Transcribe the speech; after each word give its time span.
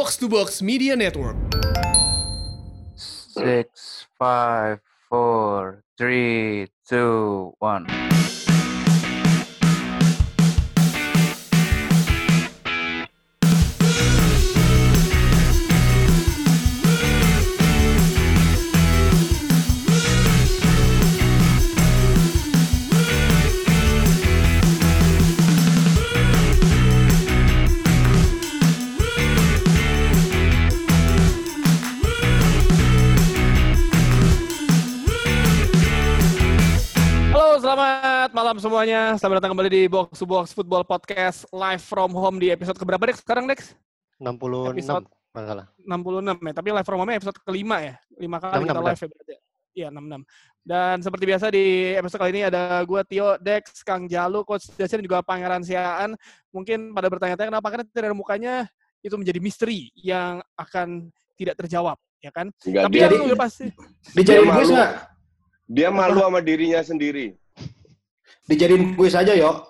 Box 0.00 0.16
to 0.16 0.30
Box 0.30 0.62
Media 0.62 0.96
Network. 0.96 1.36
Six, 2.96 4.06
five, 4.18 4.80
four, 5.10 5.84
three, 5.98 6.68
two, 6.88 7.52
one. 7.58 7.84
Semuanya. 38.60 39.16
Selamat 39.16 39.40
datang 39.40 39.56
kembali 39.56 39.70
di 39.72 39.82
Box 39.88 40.20
to 40.20 40.28
Box 40.28 40.52
Football 40.52 40.84
Podcast 40.84 41.48
live 41.48 41.80
from 41.80 42.12
home 42.12 42.36
di 42.36 42.52
episode 42.52 42.76
keberapa, 42.76 43.00
Dex? 43.08 43.24
Sekarang, 43.24 43.48
Dex? 43.48 43.72
66 44.20 44.76
Episode- 44.76 45.08
masalah. 45.32 45.64
66 45.80 46.36
ya. 46.44 46.52
Tapi 46.52 46.68
live 46.76 46.84
from 46.84 47.00
home 47.00 47.12
episode 47.16 47.36
kelima 47.40 47.80
ya. 47.80 47.94
Lima 48.20 48.36
kali 48.36 48.60
66, 48.60 48.68
kita 48.68 48.80
live 48.84 49.00
ya 49.00 49.08
berarti. 49.08 49.34
Iya, 49.72 49.88
66. 49.88 50.20
Dan 50.60 50.96
seperti 51.00 51.24
biasa 51.24 51.46
di 51.48 51.64
episode 51.96 52.20
kali 52.20 52.30
ini 52.36 52.42
ada 52.44 52.84
gua 52.84 53.00
Tio, 53.00 53.40
Dex, 53.40 53.80
Kang 53.80 54.04
Jalu, 54.04 54.44
Coach 54.44 54.68
Jason, 54.76 55.00
dan 55.00 55.04
juga 55.08 55.24
Pangeran 55.24 55.64
Siaan. 55.64 56.12
Mungkin 56.52 56.92
pada 56.92 57.08
bertanya-tanya 57.08 57.48
kenapa 57.56 57.68
karena 57.72 57.84
tidak 57.88 58.12
ada 58.12 58.16
mukanya 58.18 58.54
itu 59.00 59.16
menjadi 59.16 59.40
misteri 59.40 59.88
yang 59.96 60.44
akan 60.60 61.08
tidak 61.40 61.56
terjawab, 61.64 61.96
ya 62.20 62.28
kan? 62.28 62.52
Enggak, 62.68 62.84
Tapi 62.84 62.92
dia, 62.92 63.08
yang 63.08 63.24
udah 63.24 63.40
pasti 63.40 63.66
Dia 64.20 64.44
kuis 64.44 64.68
malu. 64.68 64.84
dia 65.64 65.88
malu 65.88 66.20
sama 66.20 66.40
dirinya 66.44 66.84
sendiri. 66.84 67.39
Dijadiin 68.46 68.94
kuis 68.94 69.12
aja, 69.12 69.32
yo. 69.32 69.64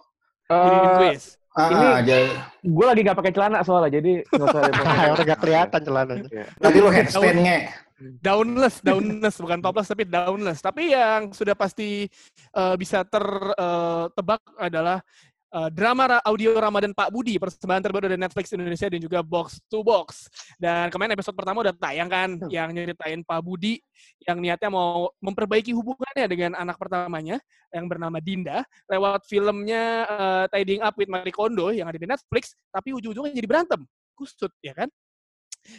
jadi 0.47 0.77
Eh, 0.77 0.95
quiz. 0.97 1.25
Ah, 1.51 1.67
Ini- 1.67 1.95
aja. 2.01 2.17
gue 2.63 2.85
lagi 2.87 3.01
nggak 3.03 3.19
pakai 3.19 3.33
celana 3.35 3.59
soalnya, 3.61 3.99
jadi 3.99 4.23
nggak 4.23 4.47
usah 4.47 4.61
repot. 4.71 5.37
Kelihatan 5.41 5.81
celananya. 5.83 6.43
Tadi 6.57 6.79
lu 6.79 6.89
handstand 6.89 7.39
nge. 7.41 7.59
downless, 8.01 8.81
downless 8.81 9.37
bukan 9.37 9.61
topless 9.61 9.91
tapi 9.91 10.07
downless. 10.07 10.59
Tapi 10.59 10.89
yang 10.89 11.31
sudah 11.31 11.53
pasti 11.53 12.07
eh, 12.51 12.75
bisa 12.79 13.03
tertebak 13.05 14.41
adalah 14.57 15.03
eh, 15.51 15.69
drama 15.75 16.05
ra- 16.07 16.25
audio 16.25 16.55
Ramadan 16.55 16.95
Pak 16.95 17.11
Budi 17.11 17.37
persembahan 17.37 17.83
terbaru 17.83 18.07
dari 18.11 18.21
Netflix 18.21 18.55
Indonesia 18.55 18.87
dan 18.87 19.01
juga 19.03 19.21
Box 19.21 19.59
to 19.67 19.83
Box. 19.83 20.31
Dan 20.57 20.89
kemarin 20.89 21.15
episode 21.19 21.35
pertama 21.35 21.63
udah 21.67 21.75
tayang 21.75 22.11
kan 22.11 22.31
yang 22.49 22.71
nyeritain 22.71 23.21
Pak 23.27 23.41
Budi 23.43 23.79
yang 24.25 24.39
niatnya 24.39 24.71
mau 24.71 25.11
memperbaiki 25.21 25.75
hubungannya 25.75 26.27
dengan 26.31 26.53
anak 26.57 26.79
pertamanya 26.79 27.37
yang 27.71 27.87
bernama 27.87 28.19
Dinda 28.19 28.63
lewat 28.91 29.27
filmnya 29.27 30.07
eh, 30.07 30.45
Tidying 30.51 30.83
Up 30.83 30.95
with 30.95 31.11
Marie 31.11 31.35
Kondo 31.35 31.71
yang 31.71 31.91
ada 31.91 31.99
di 31.99 32.07
Netflix 32.07 32.55
tapi 32.71 32.95
ujung-ujungnya 32.95 33.35
jadi 33.35 33.49
berantem. 33.49 33.81
Kusut 34.15 34.53
ya 34.61 34.77
kan? 34.77 34.89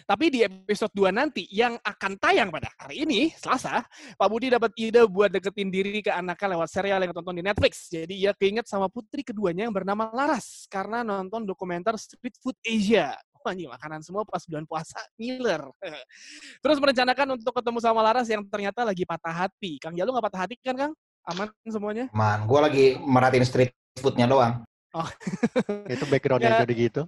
Tapi 0.06 0.30
di 0.30 0.40
episode 0.46 0.94
2 0.94 1.10
nanti 1.12 1.50
yang 1.50 1.76
akan 1.82 2.16
tayang 2.22 2.50
pada 2.54 2.70
hari 2.78 3.04
ini, 3.04 3.34
Selasa, 3.34 3.82
Pak 4.16 4.28
Budi 4.30 4.54
dapat 4.54 4.72
ide 4.78 5.04
buat 5.10 5.34
deketin 5.34 5.70
diri 5.74 6.00
ke 6.06 6.14
anaknya 6.14 6.58
lewat 6.58 6.70
serial 6.70 7.02
yang 7.02 7.14
tonton 7.14 7.38
di 7.38 7.44
Netflix. 7.44 7.90
Jadi 7.90 8.14
ia 8.22 8.32
keinget 8.38 8.70
sama 8.70 8.88
putri 8.88 9.26
keduanya 9.26 9.68
yang 9.68 9.76
bernama 9.76 10.09
Laras 10.14 10.70
karena 10.70 11.02
nonton 11.02 11.44
dokumenter 11.44 11.98
Street 11.98 12.38
Food 12.40 12.58
Asia. 12.62 13.18
Ini 13.42 13.66
makanan 13.66 14.06
semua 14.06 14.22
pas 14.22 14.46
bulan 14.46 14.70
puasa, 14.70 15.02
ngiler. 15.18 15.66
Terus 16.64 16.78
merencanakan 16.78 17.42
untuk 17.42 17.58
ketemu 17.58 17.80
sama 17.82 18.06
Laras 18.06 18.30
yang 18.30 18.46
ternyata 18.46 18.86
lagi 18.86 19.02
patah 19.02 19.34
hati. 19.34 19.82
Kang 19.82 19.98
Jalu 19.98 20.14
nggak 20.14 20.26
patah 20.30 20.42
hati 20.46 20.56
kan, 20.62 20.78
Kang? 20.78 20.94
Aman 21.26 21.50
semuanya? 21.66 22.06
Man, 22.14 22.46
gua 22.46 22.70
lagi 22.70 22.97
merhatiin 23.02 23.46
street 23.46 23.74
foodnya 23.97 24.30
doang. 24.30 24.62
Itu 25.94 26.06
backgroundnya 26.12 26.52
Ya. 26.52 26.59
jadi 26.68 26.74
gitu. 26.75 27.02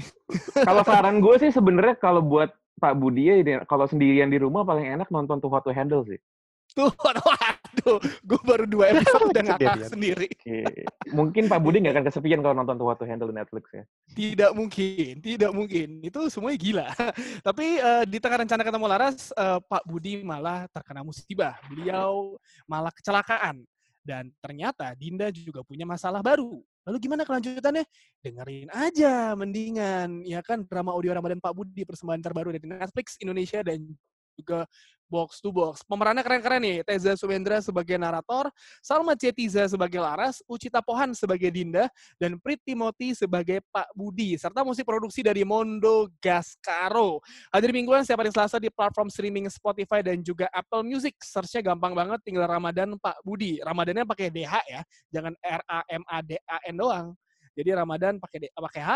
kalau 0.68 0.82
saran 0.86 1.18
gue 1.18 1.34
sih 1.42 1.50
sebenarnya 1.50 1.98
kalau 1.98 2.22
buat 2.22 2.54
Pak 2.76 2.94
Budi 3.00 3.32
ya, 3.32 3.64
kalau 3.64 3.88
sendirian 3.88 4.28
di 4.28 4.36
rumah 4.36 4.62
paling 4.62 4.84
enak 4.84 5.08
nonton 5.08 5.40
Too 5.40 5.48
Hot 5.48 5.64
to 5.64 5.72
Handle 5.72 6.04
sih. 6.04 6.20
Tuh, 6.76 6.92
waduh, 6.92 7.24
gue 8.20 8.40
baru 8.44 8.68
dua 8.68 8.84
episode 8.92 9.32
udah 9.32 9.42
ngakak 9.48 9.88
sendiri. 9.88 10.28
Mungkin 11.08 11.48
Pak 11.48 11.60
Budi 11.64 11.80
nggak 11.80 11.94
akan 11.96 12.04
kesepian 12.04 12.44
kalau 12.44 12.52
nonton 12.52 12.76
Too 12.76 12.84
Hot 12.84 13.00
to 13.00 13.08
Handle 13.08 13.32
di 13.32 13.36
Netflix 13.40 13.64
ya. 13.72 13.84
Tidak 14.12 14.50
mungkin, 14.52 15.12
tidak 15.24 15.50
mungkin. 15.56 16.04
Itu 16.04 16.28
semuanya 16.28 16.58
gila. 16.60 16.88
Tapi 17.40 17.80
eh, 17.80 18.04
di 18.04 18.18
tengah 18.20 18.44
rencana 18.44 18.60
ketemu 18.60 18.86
Laras, 18.92 19.32
eh, 19.32 19.58
Pak 19.64 19.82
Budi 19.88 20.20
malah 20.20 20.68
terkena 20.68 21.00
musibah. 21.00 21.56
Beliau 21.72 22.36
malah 22.68 22.92
kecelakaan. 22.92 23.64
Dan 24.04 24.30
ternyata 24.38 24.92
Dinda 24.94 25.32
juga 25.32 25.64
punya 25.64 25.88
masalah 25.88 26.20
baru. 26.20 26.60
Lalu 26.86 26.96
gimana 27.02 27.26
kelanjutannya? 27.26 27.84
Dengerin 28.22 28.70
aja 28.70 29.34
mendingan. 29.34 30.22
Ya 30.22 30.38
kan 30.38 30.62
drama 30.62 30.94
audio 30.94 31.10
Ramadan 31.18 31.42
Pak 31.42 31.50
Budi 31.50 31.82
persembahan 31.82 32.22
terbaru 32.22 32.54
dari 32.54 32.62
Netflix 32.62 33.18
Indonesia 33.18 33.58
dan 33.66 33.82
juga 34.36 34.68
Box 35.06 35.38
to 35.38 35.54
Box. 35.54 35.86
Pemerannya 35.86 36.22
keren-keren 36.22 36.62
nih. 36.62 36.78
Teza 36.82 37.14
Sumendra 37.14 37.62
sebagai 37.62 37.94
narator, 37.96 38.50
Salma 38.82 39.14
Cetiza 39.14 39.64
sebagai 39.70 40.02
Laras, 40.02 40.42
Ucita 40.50 40.82
Pohan 40.82 41.14
sebagai 41.14 41.48
Dinda, 41.50 41.86
dan 42.18 42.36
Prit 42.42 42.58
Timothy 42.66 43.14
sebagai 43.14 43.62
Pak 43.70 43.94
Budi, 43.94 44.34
serta 44.34 44.66
musik 44.66 44.84
produksi 44.84 45.22
dari 45.22 45.46
Mondo 45.46 46.10
Gascaro. 46.18 47.22
Hadir 47.54 47.70
mingguan 47.70 48.02
setiap 48.02 48.26
hari 48.26 48.34
Selasa 48.34 48.58
di 48.58 48.68
platform 48.68 49.08
streaming 49.08 49.46
Spotify 49.48 50.02
dan 50.02 50.20
juga 50.20 50.50
Apple 50.50 50.82
Music. 50.82 51.14
Search-nya 51.22 51.62
gampang 51.62 51.94
banget, 51.94 52.18
tinggal 52.26 52.50
Ramadan 52.50 52.98
Pak 52.98 53.22
Budi. 53.22 53.62
Ramadannya 53.62 54.04
pakai 54.04 54.28
DH 54.28 54.54
ya, 54.66 54.82
jangan 55.14 55.32
R 55.38 55.62
A 55.70 55.80
M 55.86 56.02
A 56.10 56.18
D 56.20 56.34
A 56.50 56.58
N 56.66 56.76
doang. 56.76 57.08
Jadi 57.56 57.72
Ramadan 57.72 58.20
pakai 58.20 58.38
D- 58.44 58.52
pakai 58.52 58.82
H 58.84 58.90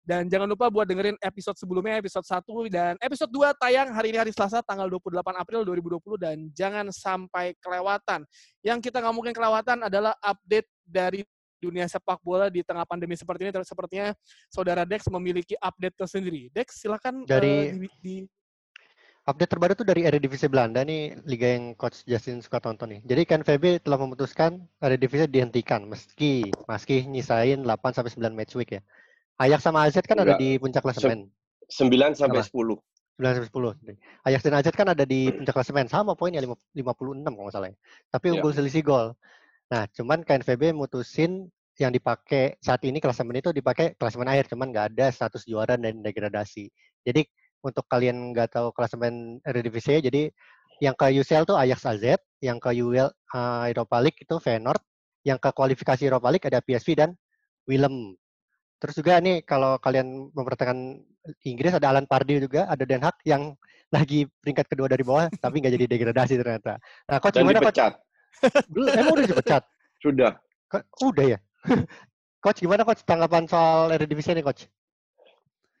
dan 0.00 0.24
jangan 0.32 0.48
lupa 0.48 0.72
buat 0.72 0.88
dengerin 0.88 1.20
episode 1.20 1.60
sebelumnya 1.60 2.00
episode 2.00 2.24
1 2.24 2.48
dan 2.72 2.96
episode 3.04 3.28
2 3.28 3.52
tayang 3.60 3.92
hari 3.92 4.08
ini 4.10 4.18
hari 4.18 4.32
Selasa 4.32 4.64
tanggal 4.64 4.88
28 4.88 5.20
April 5.36 5.68
2020 5.68 6.16
dan 6.16 6.36
jangan 6.56 6.88
sampai 6.88 7.52
kelewatan. 7.60 8.24
Yang 8.64 8.78
kita 8.88 9.04
nggak 9.04 9.14
mungkin 9.14 9.36
kelewatan 9.36 9.84
adalah 9.84 10.16
update 10.24 10.64
dari 10.80 11.20
dunia 11.60 11.84
sepak 11.88 12.20
bola 12.24 12.48
di 12.48 12.64
tengah 12.64 12.88
pandemi 12.88 13.16
seperti 13.16 13.48
ini. 13.48 13.52
Terus 13.52 13.68
Sepertinya 13.68 14.16
saudara 14.48 14.88
Dex 14.88 15.04
memiliki 15.12 15.52
update 15.60 15.96
tersendiri. 16.00 16.48
Dex, 16.56 16.80
silakan 16.80 17.28
Dari- 17.28 17.68
eh, 17.68 17.76
di, 17.76 17.88
di- 18.00 18.26
Update 19.26 19.50
terbaru 19.50 19.74
tuh 19.74 19.82
dari 19.82 20.06
Eredivisie 20.06 20.46
Belanda 20.46 20.86
nih, 20.86 21.18
liga 21.26 21.50
yang 21.58 21.74
coach 21.74 22.06
Justin 22.06 22.38
suka 22.38 22.62
tonton 22.62 22.94
nih. 22.94 23.00
Jadi 23.02 23.22
kan 23.26 23.42
VB 23.42 23.82
telah 23.82 23.98
memutuskan 23.98 24.62
Eredivisie 24.78 25.26
dihentikan 25.26 25.82
meski 25.82 26.46
meski 26.70 27.02
nyisain 27.10 27.58
8 27.58 27.66
sampai 27.90 28.14
9 28.14 28.38
match 28.38 28.54
week 28.54 28.78
ya. 28.78 28.82
Ajax 29.42 29.66
sama 29.66 29.82
AZ 29.82 29.98
kan 30.06 30.22
ada 30.22 30.38
Enggak. 30.38 30.38
di 30.38 30.48
puncak 30.62 30.78
klasemen. 30.86 31.26
9 31.66 32.14
sampai 32.14 32.38
Apa? 32.38 32.46
10. 32.46 32.78
9 33.18 33.34
sampai 33.34 33.50
10. 33.50 33.74
Ajax 34.30 34.40
dan 34.46 34.54
AZ 34.62 34.66
kan 34.70 34.88
ada 34.94 35.02
di 35.02 35.20
puncak 35.34 35.54
klasemen 35.58 35.86
sama 35.90 36.14
poinnya 36.14 36.38
lima- 36.38 36.62
56 36.70 37.34
kalau 37.34 37.50
nggak 37.50 37.56
salah 37.58 37.68
ya. 37.74 37.76
Tapi 38.14 38.26
Iya. 38.30 38.34
unggul 38.38 38.52
selisih 38.54 38.82
gol. 38.86 39.06
Nah, 39.74 39.90
cuman 39.90 40.22
KNVB 40.22 40.70
mutusin 40.70 41.50
yang 41.82 41.90
dipakai 41.90 42.54
saat 42.62 42.78
ini 42.86 43.02
klasemen 43.02 43.42
itu 43.42 43.50
dipakai 43.50 43.98
klasemen 43.98 44.30
akhir, 44.30 44.54
cuman 44.54 44.70
nggak 44.70 44.86
ada 44.94 45.10
status 45.10 45.42
juara 45.42 45.74
dan 45.74 45.98
degradasi. 45.98 46.70
Jadi 47.02 47.26
untuk 47.66 47.84
kalian 47.90 48.30
nggak 48.30 48.54
tahu 48.54 48.70
klasemen 48.70 49.42
Eredivisie, 49.42 49.98
jadi 49.98 50.30
yang 50.78 50.94
ke 50.94 51.10
UCL 51.10 51.48
tuh 51.48 51.58
Ajax 51.58 51.82
AZ, 51.88 52.04
yang 52.38 52.62
ke 52.62 52.70
UEL 52.78 53.10
uh, 53.34 53.64
Europa 53.66 53.96
League 53.98 54.20
itu 54.20 54.36
Feyenoord, 54.38 54.78
yang 55.26 55.40
ke 55.42 55.50
kualifikasi 55.50 56.06
Europa 56.06 56.28
League 56.30 56.46
ada 56.46 56.62
PSV 56.62 56.88
dan 56.94 57.10
Willem. 57.66 58.14
Terus 58.76 58.94
juga 59.00 59.18
nih 59.18 59.42
kalau 59.42 59.80
kalian 59.80 60.30
memperhatikan 60.36 61.00
Inggris 61.42 61.74
ada 61.74 61.90
Alan 61.90 62.06
Pardew 62.06 62.38
juga, 62.38 62.68
ada 62.68 62.84
Den 62.84 63.02
Haag 63.02 63.18
yang 63.26 63.56
lagi 63.96 64.28
peringkat 64.44 64.66
kedua 64.70 64.86
dari 64.86 65.02
bawah 65.02 65.26
tapi 65.44 65.64
nggak 65.64 65.74
jadi 65.80 65.86
degradasi 65.88 66.34
ternyata. 66.38 66.78
Nah, 67.08 67.18
coach 67.18 67.34
Dan 67.34 67.48
gimana 67.48 67.60
coach? 67.64 67.80
Belum, 68.72 68.92
emang 68.92 69.12
udah 69.16 69.26
dipecat? 69.26 69.62
Sudah. 70.04 70.32
Co- 70.68 70.86
Udah 71.08 71.26
ya? 71.36 71.38
coach 72.44 72.60
gimana 72.62 72.84
coach 72.84 73.02
tanggapan 73.08 73.48
soal 73.48 73.96
Eredivisie 73.96 74.36
nih 74.36 74.44
coach? 74.44 74.68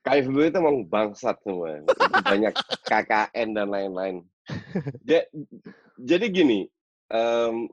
KFB 0.06 0.54
itu 0.54 0.58
emang 0.62 0.86
bangsat 0.86 1.34
semua. 1.42 1.82
Banyak 2.22 2.54
KKN 2.86 3.48
dan 3.52 3.68
lain-lain. 3.68 4.16
Ja- 5.02 5.26
Jadi 5.98 6.26
gini, 6.30 6.60
em, 7.10 7.66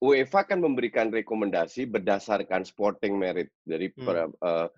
UEFA 0.00 0.42
kan 0.42 0.58
memberikan 0.58 1.12
rekomendasi 1.12 1.86
berdasarkan 1.86 2.66
sporting 2.66 3.14
merit 3.14 3.52
dari 3.62 3.92
Hmm. 3.94 4.34
eh, 4.34 4.68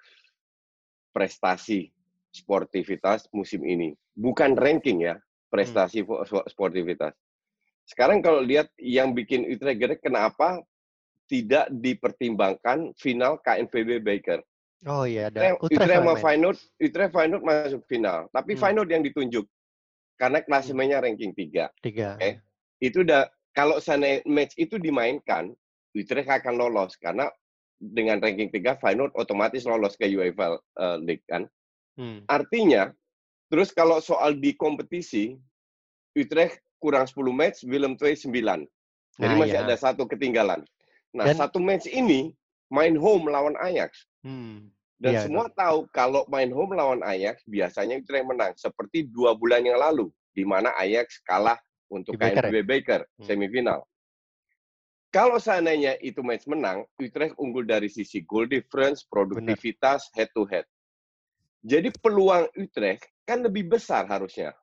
prestasi 1.12 1.88
sportivitas 2.28 3.28
musim 3.32 3.62
ini. 3.62 3.92
Bukan 4.12 4.56
ranking 4.56 5.04
ya, 5.04 5.16
prestasi 5.48 6.04
fo- 6.04 6.24
sportivitas. 6.48 7.12
Sekarang 7.84 8.20
kalau 8.20 8.40
lihat 8.40 8.68
yang 8.76 9.12
bikin 9.12 9.44
Utrecht 9.46 10.00
kenapa 10.00 10.60
tidak 11.28 11.68
dipertimbangkan 11.70 12.92
final 12.96 13.40
KNVB 13.40 14.00
Baker. 14.00 14.40
Oh 14.82 15.06
iya 15.06 15.30
ada 15.30 15.54
Utrecht, 15.62 15.86
yang 15.86 16.02
sama. 16.02 16.18
Feyenoord, 16.18 16.58
Utrecht 16.82 17.12
Feyenoord 17.14 17.42
masuk 17.46 17.82
final. 17.86 18.26
Tapi 18.34 18.52
Hmm. 18.54 18.60
Feyenoord 18.60 18.90
yang 18.90 19.02
ditunjuk 19.06 19.46
karena 20.18 20.42
klasemennya 20.42 20.98
ranking 20.98 21.30
3. 21.34 21.70
Tiga. 21.78 22.18
Oke. 22.18 22.42
Itu 22.82 23.06
udah 23.06 23.30
kalau 23.54 23.78
sana 23.78 24.18
match 24.26 24.58
itu 24.58 24.82
dimainkan, 24.82 25.54
Utrecht 25.94 26.26
akan 26.26 26.58
lolos 26.58 26.98
karena 26.98 27.30
dengan 27.78 28.18
ranking 28.18 28.50
3 28.50 28.74
Feyenoord 28.78 29.14
otomatis 29.14 29.62
lolos 29.62 29.94
ke 29.94 30.10
UEFA 30.10 30.58
eh, 30.58 30.98
League 30.98 31.26
kan. 31.30 31.46
Hmm. 31.94 32.24
Artinya, 32.26 32.90
terus 33.46 33.70
kalau 33.70 34.02
soal 34.02 34.34
di 34.34 34.56
kompetisi, 34.56 35.38
Utrecht 36.12 36.58
kurang 36.82 37.06
10 37.06 37.30
match, 37.30 37.62
Willem 37.62 37.94
II 37.94 38.14
9. 38.18 38.66
Jadi 39.12 39.34
Nah, 39.36 39.38
masih 39.38 39.58
iya. 39.60 39.64
ada 39.68 39.76
satu 39.76 40.08
ketinggalan. 40.08 40.64
Nah, 41.12 41.28
Dan- 41.30 41.38
satu 41.38 41.60
match 41.60 41.86
ini 41.86 42.32
main 42.72 42.96
home 42.96 43.28
lawan 43.28 43.54
Ajax. 43.60 44.08
Hmm. 44.24 44.72
Dan 44.96 45.12
Iya, 45.18 45.20
semua 45.28 45.50
tahu 45.52 45.84
kalau 45.92 46.24
main 46.32 46.48
home 46.48 46.72
lawan 46.72 47.04
Ajax, 47.04 47.44
biasanya 47.44 48.00
Utrecht 48.00 48.24
menang. 48.24 48.56
Seperti 48.56 49.04
dua 49.12 49.36
bulan 49.36 49.66
yang 49.66 49.76
lalu, 49.76 50.08
di 50.32 50.46
mana 50.48 50.72
Ajax 50.80 51.20
kalah 51.28 51.60
untuk 51.92 52.16
Baker, 52.16 52.48
KNVB 52.48 52.64
Baker, 52.64 53.00
Hmm. 53.20 53.26
semifinal. 53.28 53.84
Kalau 55.12 55.36
seandainya 55.36 56.00
itu 56.00 56.24
match 56.24 56.48
menang, 56.48 56.88
Utrecht 56.96 57.36
unggul 57.36 57.68
dari 57.68 57.92
sisi 57.92 58.24
goal 58.24 58.48
difference, 58.48 59.04
produktivitas, 59.04 60.08
head 60.16 60.32
to 60.32 60.48
head. 60.48 60.64
Jadi 61.60 61.92
peluang 62.00 62.48
Utrecht 62.56 63.04
kan 63.28 63.44
lebih 63.44 63.68
besar 63.68 64.08
harusnya. 64.08 64.56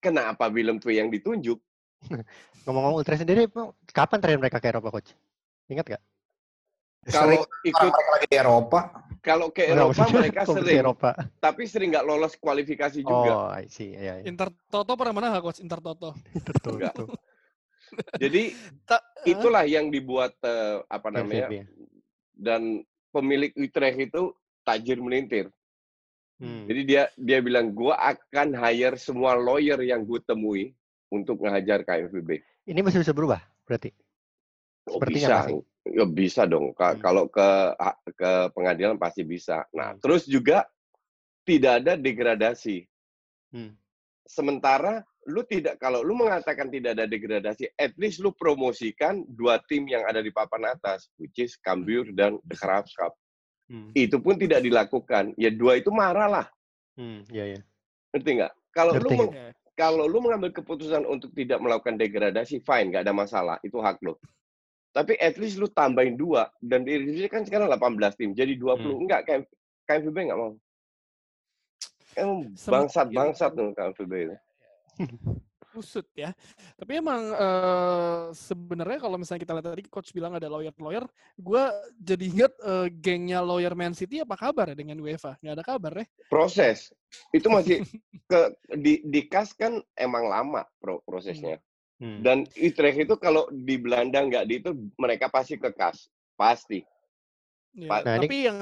Kenapa 0.00 0.48
Willem 0.48 0.80
II 0.80 0.94
yang 0.96 1.12
ditunjuk? 1.12 1.60
Ngomong-ngomong 2.64 3.04
Utrecht 3.04 3.20
sendiri, 3.20 3.50
kapan 3.92 4.18
terakhir 4.22 4.40
mereka 4.40 4.58
ke 4.62 4.72
Eropa, 4.72 4.88
coach? 4.94 5.12
Ingat 5.68 5.84
nggak? 5.92 6.02
Kalau 7.08 7.40
Sering 7.40 7.42
ikut 7.64 7.88
mereka 7.88 8.10
lagi 8.12 8.26
di 8.28 8.36
Eropa. 8.36 8.80
kalau 9.18 9.48
ke 9.48 9.62
Eropa 9.64 9.90
maksudnya 9.90 10.14
mereka 10.14 10.40
sering, 10.46 10.78
Eropa. 10.78 11.10
tapi 11.40 11.62
sering 11.64 11.88
nggak 11.90 12.06
lolos 12.06 12.32
kualifikasi 12.36 13.00
juga. 13.00 13.30
Oh, 13.34 13.48
I 13.50 13.64
see. 13.66 13.92
Iya, 13.92 14.20
iya. 14.20 14.24
Inter 14.24 14.52
Toto 14.68 14.92
pernah 14.94 15.16
menang 15.16 15.30
nggak 15.32 15.44
coach 15.44 15.60
Inter 15.60 15.80
Toto? 15.80 16.12
Betul, 16.44 16.78
Enggak. 16.78 16.94
betul. 16.94 17.06
Jadi 18.20 18.42
Ta- 18.84 19.04
itulah 19.24 19.64
yang 19.64 19.88
dibuat 19.88 20.36
eh, 20.44 20.84
apa 20.84 21.08
namanya 21.08 21.48
KNVB. 21.48 21.54
dan 22.36 22.62
pemilik 23.08 23.52
Utrecht 23.56 23.98
itu 23.98 24.22
tajir 24.62 25.00
melintir. 25.00 25.48
Hmm. 26.38 26.68
Jadi 26.68 26.80
dia 26.84 27.02
dia 27.16 27.40
bilang 27.40 27.72
gua 27.72 27.96
akan 27.98 28.52
hire 28.54 28.94
semua 28.94 29.34
lawyer 29.34 29.80
yang 29.82 30.04
gue 30.04 30.20
temui 30.22 30.70
untuk 31.08 31.40
ngehajar 31.40 31.82
KNVB. 31.82 32.44
Ini 32.68 32.78
masih 32.78 33.00
bisa 33.00 33.10
berubah, 33.10 33.40
berarti? 33.64 33.90
Oh, 34.86 35.00
Sepertinya 35.00 35.26
bisa, 35.26 35.36
masih. 35.42 35.56
Ya 35.92 36.04
bisa 36.04 36.44
dong. 36.44 36.72
Ka- 36.72 36.96
Hmm. 36.96 37.02
Kalau 37.02 37.24
ke 37.28 37.48
ke 38.14 38.30
pengadilan 38.52 38.96
pasti 38.96 39.22
bisa. 39.22 39.64
Nah, 39.72 39.94
Hmm. 39.94 40.00
terus 40.00 40.24
juga 40.24 40.64
tidak 41.44 41.84
ada 41.84 41.92
degradasi. 41.96 42.84
Hmm. 43.52 43.72
Sementara 44.28 45.00
lu 45.28 45.44
tidak 45.44 45.76
kalau 45.80 46.00
lu 46.00 46.16
mengatakan 46.16 46.68
tidak 46.68 46.96
ada 46.96 47.04
degradasi, 47.04 47.68
at 47.76 47.92
least 48.00 48.20
lu 48.20 48.32
promosikan 48.32 49.24
dua 49.28 49.60
tim 49.68 49.84
yang 49.88 50.04
ada 50.04 50.20
di 50.20 50.28
papan 50.28 50.72
atas, 50.72 51.08
which 51.16 51.36
is 51.36 51.56
Cambuur 51.60 52.08
dan 52.12 52.36
The 52.48 52.56
Graafschap. 52.56 53.12
Hmm. 53.68 53.92
Itu 53.92 54.20
pun 54.20 54.40
tidak 54.40 54.64
dilakukan. 54.64 55.36
Ya 55.36 55.52
dua 55.52 55.76
itu 55.76 55.92
marah 55.92 56.28
lah, 56.28 56.46
Hmm. 56.96 57.24
Iya, 57.28 57.56
iya. 57.56 57.60
ngerti 58.12 58.30
nggak? 58.40 58.52
Kalau 58.72 58.92
lu 58.96 59.08
Ngerti, 59.08 59.36
Ya. 59.36 59.50
kalau 59.76 60.04
lu 60.08 60.18
mengambil 60.24 60.50
keputusan 60.52 61.04
untuk 61.04 61.30
tidak 61.36 61.60
melakukan 61.60 62.00
degradasi, 62.00 62.64
fine, 62.64 62.88
nggak 62.88 63.04
ada 63.04 63.12
masalah, 63.12 63.56
itu 63.60 63.76
hak 63.80 64.00
lu. 64.00 64.16
Tapi 64.98 65.14
at 65.22 65.38
least 65.38 65.62
lu 65.62 65.70
tambahin 65.70 66.18
dua 66.18 66.50
dan 66.58 66.82
di 66.82 66.98
Indonesia 66.98 67.30
kan 67.30 67.46
sekarang 67.46 67.70
18 67.70 68.18
tim, 68.18 68.34
jadi 68.34 68.58
20 68.58 68.82
Hmm. 68.82 69.06
enggak 69.06 69.20
kayak 69.30 69.46
KNVB 69.86 70.16
nggak 70.26 70.40
mau. 70.42 70.58
Emang 72.18 72.50
bangsat-bangsat 72.58 73.54
tuh 73.54 73.70
KNVB 73.78 74.12
itu. 74.26 74.36
Kusut 75.70 76.10
ya. 76.18 76.34
Tapi 76.74 76.98
emang 76.98 77.30
eh, 77.30 78.34
sebenarnya 78.34 78.98
kalau 78.98 79.22
misalnya 79.22 79.46
kita 79.46 79.54
lihat 79.54 79.70
tadi 79.70 79.86
coach 79.86 80.10
bilang 80.10 80.34
ada 80.34 80.50
lawyer-lawyer, 80.50 81.06
gue 81.38 81.62
jadi 82.02 82.24
inget 82.34 82.52
eh, 82.58 82.90
gengnya 82.90 83.38
lawyer 83.38 83.78
Man 83.78 83.94
City 83.94 84.18
apa 84.18 84.34
kabar 84.34 84.74
ya 84.74 84.74
dengan 84.74 84.98
UEFA? 84.98 85.38
Nggak 85.38 85.54
ada 85.54 85.62
kabar 85.62 85.92
ya? 86.02 86.06
Proses 86.26 86.90
itu 87.30 87.46
masih 87.46 87.86
ke 88.32 88.40
di 88.74 89.06
di 89.06 89.30
kas 89.30 89.54
kan 89.54 89.78
emang 89.94 90.26
lama 90.26 90.66
pro, 90.82 90.98
prosesnya. 91.06 91.62
Hmm. 91.98 92.22
Dan 92.22 92.46
Utrecht 92.54 92.98
itu 93.02 93.14
kalau 93.18 93.50
di 93.50 93.74
Belanda 93.74 94.22
nggak 94.22 94.44
di 94.46 94.62
itu 94.62 94.70
mereka 94.94 95.26
pasti 95.26 95.58
ke 95.58 95.74
kas, 95.74 96.06
pasti. 96.38 96.86
Ya, 97.74 98.02
Nah, 98.02 98.16
ini- 98.18 98.30
tapi 98.30 98.36
yang 98.46 98.56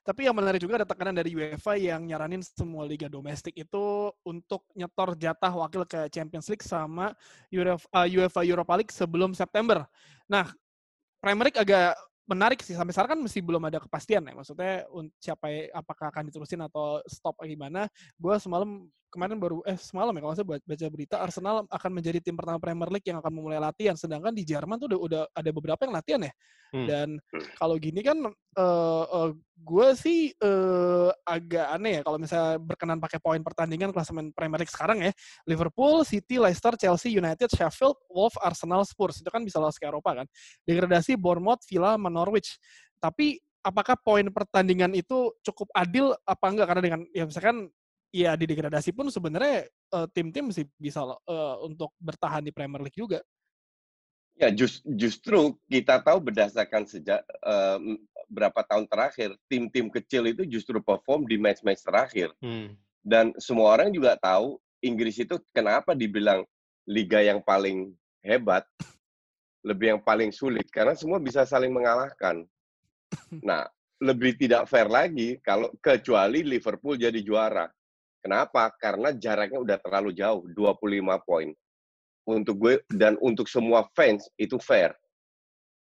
tapi 0.00 0.20
yang 0.24 0.32
menarik 0.32 0.64
juga 0.64 0.80
ada 0.80 0.88
tekanan 0.88 1.12
dari 1.12 1.36
UEFA 1.36 1.76
yang 1.76 2.08
nyaranin 2.08 2.40
semua 2.40 2.88
liga 2.88 3.04
domestik 3.04 3.52
itu 3.52 4.10
untuk 4.24 4.64
nyetor 4.72 5.12
jatah 5.12 5.52
wakil 5.52 5.84
ke 5.84 6.08
Champions 6.08 6.48
League 6.48 6.64
sama 6.64 7.12
UEFA, 7.52 7.84
uh, 7.92 8.08
UEFA 8.08 8.40
Europa 8.48 8.74
League 8.80 8.90
sebelum 8.96 9.36
September. 9.36 9.84
Nah, 10.24 10.48
Premier 11.20 11.52
League 11.52 11.60
agak 11.60 12.00
menarik 12.30 12.62
sih 12.62 12.78
sampai 12.78 12.94
sekarang 12.94 13.18
kan 13.18 13.20
masih 13.26 13.42
belum 13.42 13.62
ada 13.66 13.82
kepastian 13.82 14.22
ya 14.22 14.32
maksudnya 14.32 14.86
siapa 15.18 15.50
ya- 15.50 15.74
apakah 15.74 16.14
akan 16.14 16.30
diterusin 16.30 16.62
atau 16.62 17.02
stop 17.10 17.34
atau 17.34 17.50
gimana. 17.50 17.90
Gue 18.14 18.38
semalam 18.38 18.86
kemarin 19.10 19.36
baru 19.42 19.58
eh 19.66 19.74
semalam 19.74 20.14
ya 20.14 20.20
kalau 20.22 20.34
saya 20.38 20.46
baca 20.46 20.86
berita 20.86 21.16
Arsenal 21.18 21.66
akan 21.66 21.90
menjadi 21.90 22.22
tim 22.22 22.38
pertama 22.38 22.62
Premier 22.62 22.86
League 22.94 23.08
yang 23.10 23.18
akan 23.18 23.32
memulai 23.34 23.58
latihan 23.58 23.98
sedangkan 23.98 24.30
di 24.30 24.46
Jerman 24.46 24.78
tuh 24.78 24.86
udah, 24.94 25.00
udah 25.02 25.22
ada 25.34 25.50
beberapa 25.50 25.82
yang 25.82 25.94
latihan 25.98 26.22
ya. 26.30 26.32
Hmm. 26.70 26.86
dan 26.86 27.08
kalau 27.58 27.74
gini 27.82 27.98
kan 27.98 28.14
eh 28.50 29.04
eh, 29.06 29.30
gue 29.60 29.88
sih 29.94 30.20
eh, 30.34 31.10
agak 31.22 31.66
aneh 31.76 32.00
ya 32.00 32.02
kalau 32.02 32.18
misalnya 32.18 32.56
berkenan 32.58 32.98
pakai 32.98 33.20
poin 33.22 33.38
pertandingan 33.44 33.94
klasemen 33.94 34.32
Premier 34.34 34.58
League 34.64 34.72
sekarang 34.72 35.04
ya. 35.04 35.12
Liverpool, 35.46 36.02
City, 36.02 36.40
Leicester, 36.40 36.74
Chelsea, 36.74 37.14
United, 37.14 37.46
Sheffield, 37.52 37.96
Wolves, 38.10 38.40
Arsenal, 38.40 38.82
Spurs. 38.88 39.20
Itu 39.22 39.30
kan 39.30 39.44
bisa 39.46 39.62
lolos 39.62 39.78
ke 39.78 39.86
Eropa 39.86 40.24
kan? 40.24 40.26
Degradasi 40.66 41.14
Bournemouth, 41.14 41.62
Villa, 41.68 41.94
Norwich. 42.00 42.58
Tapi 42.98 43.38
apakah 43.62 43.94
poin 44.00 44.26
pertandingan 44.32 44.96
itu 44.96 45.30
cukup 45.44 45.68
adil 45.76 46.16
apa 46.24 46.46
enggak? 46.50 46.66
Karena 46.66 46.82
dengan 46.82 47.00
ya 47.12 47.24
misalkan 47.28 47.68
ya 48.10 48.34
di 48.34 48.44
degradasi 48.50 48.90
pun 48.90 49.06
sebenarnya 49.12 49.68
eh, 49.68 50.06
tim-tim 50.10 50.50
masih 50.50 50.66
bisa 50.74 51.06
eh, 51.06 51.56
untuk 51.62 51.94
bertahan 52.02 52.42
di 52.42 52.50
Premier 52.50 52.82
League 52.82 52.98
juga 52.98 53.22
Ya 54.40 54.48
jus- 54.48 54.80
justru 54.96 55.52
kita 55.68 56.00
tahu 56.00 56.32
berdasarkan 56.32 56.88
sejak 56.88 57.20
em, 57.44 58.00
berapa 58.24 58.64
tahun 58.64 58.88
terakhir 58.88 59.36
tim-tim 59.52 59.92
kecil 59.92 60.24
itu 60.32 60.48
justru 60.48 60.80
perform 60.80 61.28
di 61.28 61.36
match-match 61.36 61.84
terakhir 61.84 62.32
Hmm. 62.40 62.72
dan 63.04 63.36
semua 63.36 63.76
orang 63.76 63.92
juga 63.92 64.16
tahu 64.16 64.56
Inggris 64.80 65.20
itu 65.20 65.36
kenapa 65.52 65.92
dibilang 65.92 66.48
liga 66.88 67.20
yang 67.20 67.44
paling 67.44 67.92
hebat, 68.24 68.64
lebih 69.60 69.92
yang 69.96 70.00
paling 70.00 70.32
sulit 70.32 70.64
karena 70.72 70.96
semua 70.96 71.20
bisa 71.20 71.44
saling 71.44 71.68
mengalahkan. 71.68 72.48
Nah, 73.44 73.68
lebih 74.00 74.40
tidak 74.40 74.64
fair 74.72 74.88
lagi 74.88 75.36
kalau 75.44 75.68
kecuali 75.84 76.40
Liverpool 76.40 76.96
jadi 76.96 77.20
juara. 77.20 77.68
Kenapa? 78.24 78.72
Karena 78.80 79.12
jaraknya 79.12 79.60
udah 79.60 79.76
terlalu 79.80 80.16
jauh, 80.16 80.48
25 80.48 81.20
poin. 81.24 81.52
Untuk 82.30 82.56
gue 82.56 82.74
dan 82.94 83.18
untuk 83.18 83.50
semua 83.50 83.90
fans 83.98 84.30
itu 84.38 84.54
fair. 84.62 84.94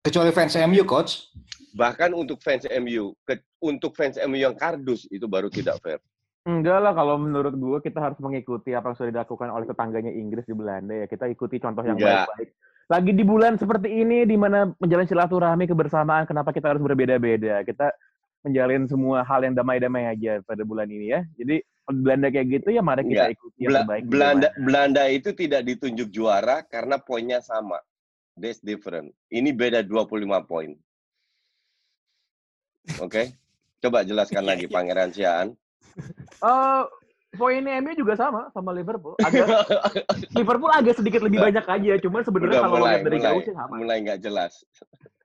Kecuali 0.05 0.29
fans 0.29 0.53
MU, 0.53 0.85
coach. 0.85 1.33
Bahkan 1.73 2.13
untuk 2.13 2.37
fans 2.39 2.63
MU, 2.69 3.17
ke- 3.25 3.41
untuk 3.57 3.97
fans 3.97 4.21
MU 4.21 4.37
yang 4.37 4.53
kardus 4.53 5.09
itu 5.09 5.25
baru 5.25 5.49
tidak 5.49 5.81
fair. 5.81 5.97
Enggak 6.45 6.77
lah, 6.77 6.93
kalau 6.93 7.17
menurut 7.17 7.57
gue 7.57 7.77
kita 7.81 7.97
harus 7.97 8.21
mengikuti 8.21 8.77
apa 8.77 8.93
yang 8.93 8.97
sudah 9.01 9.11
dilakukan 9.11 9.49
oleh 9.49 9.65
tetangganya 9.65 10.13
Inggris 10.13 10.45
di 10.45 10.53
Belanda 10.53 10.93
ya. 10.93 11.05
Kita 11.09 11.25
ikuti 11.25 11.57
contoh 11.57 11.81
yang 11.81 11.97
baik-baik. 12.21 12.49
Lagi 12.85 13.11
di 13.17 13.25
bulan 13.25 13.57
seperti 13.57 13.89
ini, 13.89 14.29
di 14.29 14.37
mana 14.37 14.69
menjalin 14.77 15.09
silaturahmi 15.09 15.65
kebersamaan, 15.65 16.29
kenapa 16.29 16.53
kita 16.53 16.69
harus 16.69 16.85
berbeda-beda? 16.85 17.65
Kita 17.65 17.89
menjalin 18.45 18.85
semua 18.85 19.25
hal 19.25 19.41
yang 19.41 19.57
damai-damai 19.57 20.05
aja 20.05 20.37
pada 20.45 20.61
bulan 20.61 20.85
ini 20.85 21.17
ya. 21.17 21.25
Jadi 21.33 21.65
Belanda 21.85 22.27
kayak 22.33 22.47
gitu 22.49 22.67
ya 22.73 22.81
mari 22.81 23.05
kita 23.05 23.29
Enggak. 23.29 23.35
ikuti 23.37 23.59
yang 23.61 23.73
terbaik. 23.77 24.01
di 24.01 24.09
Belanda 24.09 24.47
Belanda. 24.49 24.49
Belanda 24.65 25.03
itu 25.07 25.29
tidak 25.31 25.61
ditunjuk 25.63 26.09
juara 26.09 26.65
karena 26.65 26.97
poinnya 26.97 27.39
sama. 27.39 27.77
That's 28.35 28.59
different. 28.59 29.13
Ini 29.29 29.53
beda 29.53 29.85
25 29.85 30.25
poin. 30.43 30.73
Oke? 32.99 33.31
Coba 33.79 34.01
jelaskan 34.01 34.43
Iya, 34.43 34.49
lagi 34.49 34.65
iya. 34.67 34.73
Pangeran 34.73 35.11
Siaan. 35.13 35.47
Eh, 36.41 36.83
poinnya 37.33 37.79
MU 37.79 37.93
juga 37.93 38.17
sama 38.17 38.49
sama 38.51 38.73
Liverpool. 38.73 39.15
Agak 39.21 39.45
Liverpool 40.37 40.71
agak 40.73 40.97
sedikit 40.97 41.21
lebih 41.23 41.39
banyak 41.39 41.63
aja, 41.63 41.93
cuman 42.03 42.21
sebenarnya 42.25 42.59
kalau 42.59 42.75
mulai, 42.75 42.91
lihat 42.91 43.05
dari 43.05 43.17
mulai, 43.17 43.27
jauh 43.29 43.41
sih 43.41 43.53
sama. 43.55 43.73
mulai 43.77 43.97
nggak 44.03 44.19
jelas. 44.19 44.53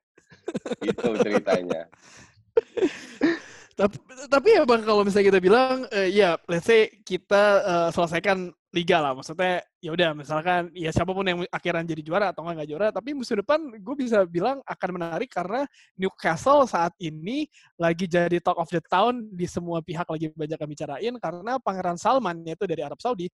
itu 0.88 1.08
ceritanya. 1.18 1.82
tapi 3.80 3.96
tapi 4.28 4.48
ya 4.52 4.62
bang 4.68 4.82
kalau 4.84 5.02
misalnya 5.06 5.26
kita 5.32 5.40
bilang 5.40 5.88
eh, 5.88 6.12
ya 6.12 6.36
let's 6.44 6.68
say 6.68 6.92
kita 7.00 7.42
eh, 7.64 7.88
selesaikan 7.96 8.52
liga 8.70 9.02
lah. 9.02 9.12
Maksudnya 9.18 9.66
ya 9.82 9.90
udah 9.90 10.10
misalkan 10.14 10.70
ya 10.70 10.94
siapa 10.94 11.10
pun 11.10 11.26
yang 11.26 11.42
akhirnya 11.50 11.82
jadi 11.82 12.02
juara 12.06 12.26
atau 12.30 12.46
nggak 12.46 12.68
juara 12.70 12.88
tapi 12.94 13.16
musim 13.18 13.42
depan 13.42 13.58
gue 13.58 13.94
bisa 13.98 14.22
bilang 14.26 14.62
akan 14.62 14.90
menarik 14.94 15.30
karena 15.30 15.66
Newcastle 15.98 16.68
saat 16.70 16.94
ini 17.02 17.50
lagi 17.74 18.06
jadi 18.06 18.38
talk 18.38 18.58
of 18.62 18.70
the 18.70 18.82
town 18.86 19.26
di 19.34 19.46
semua 19.50 19.82
pihak 19.82 20.06
lagi 20.06 20.30
banyak 20.30 20.58
yang 20.58 20.70
bicarain 20.70 21.14
karena 21.18 21.52
Pangeran 21.58 21.98
Salman 21.98 22.46
yaitu 22.46 22.64
dari 22.70 22.86
Arab 22.86 23.02
Saudi 23.02 23.26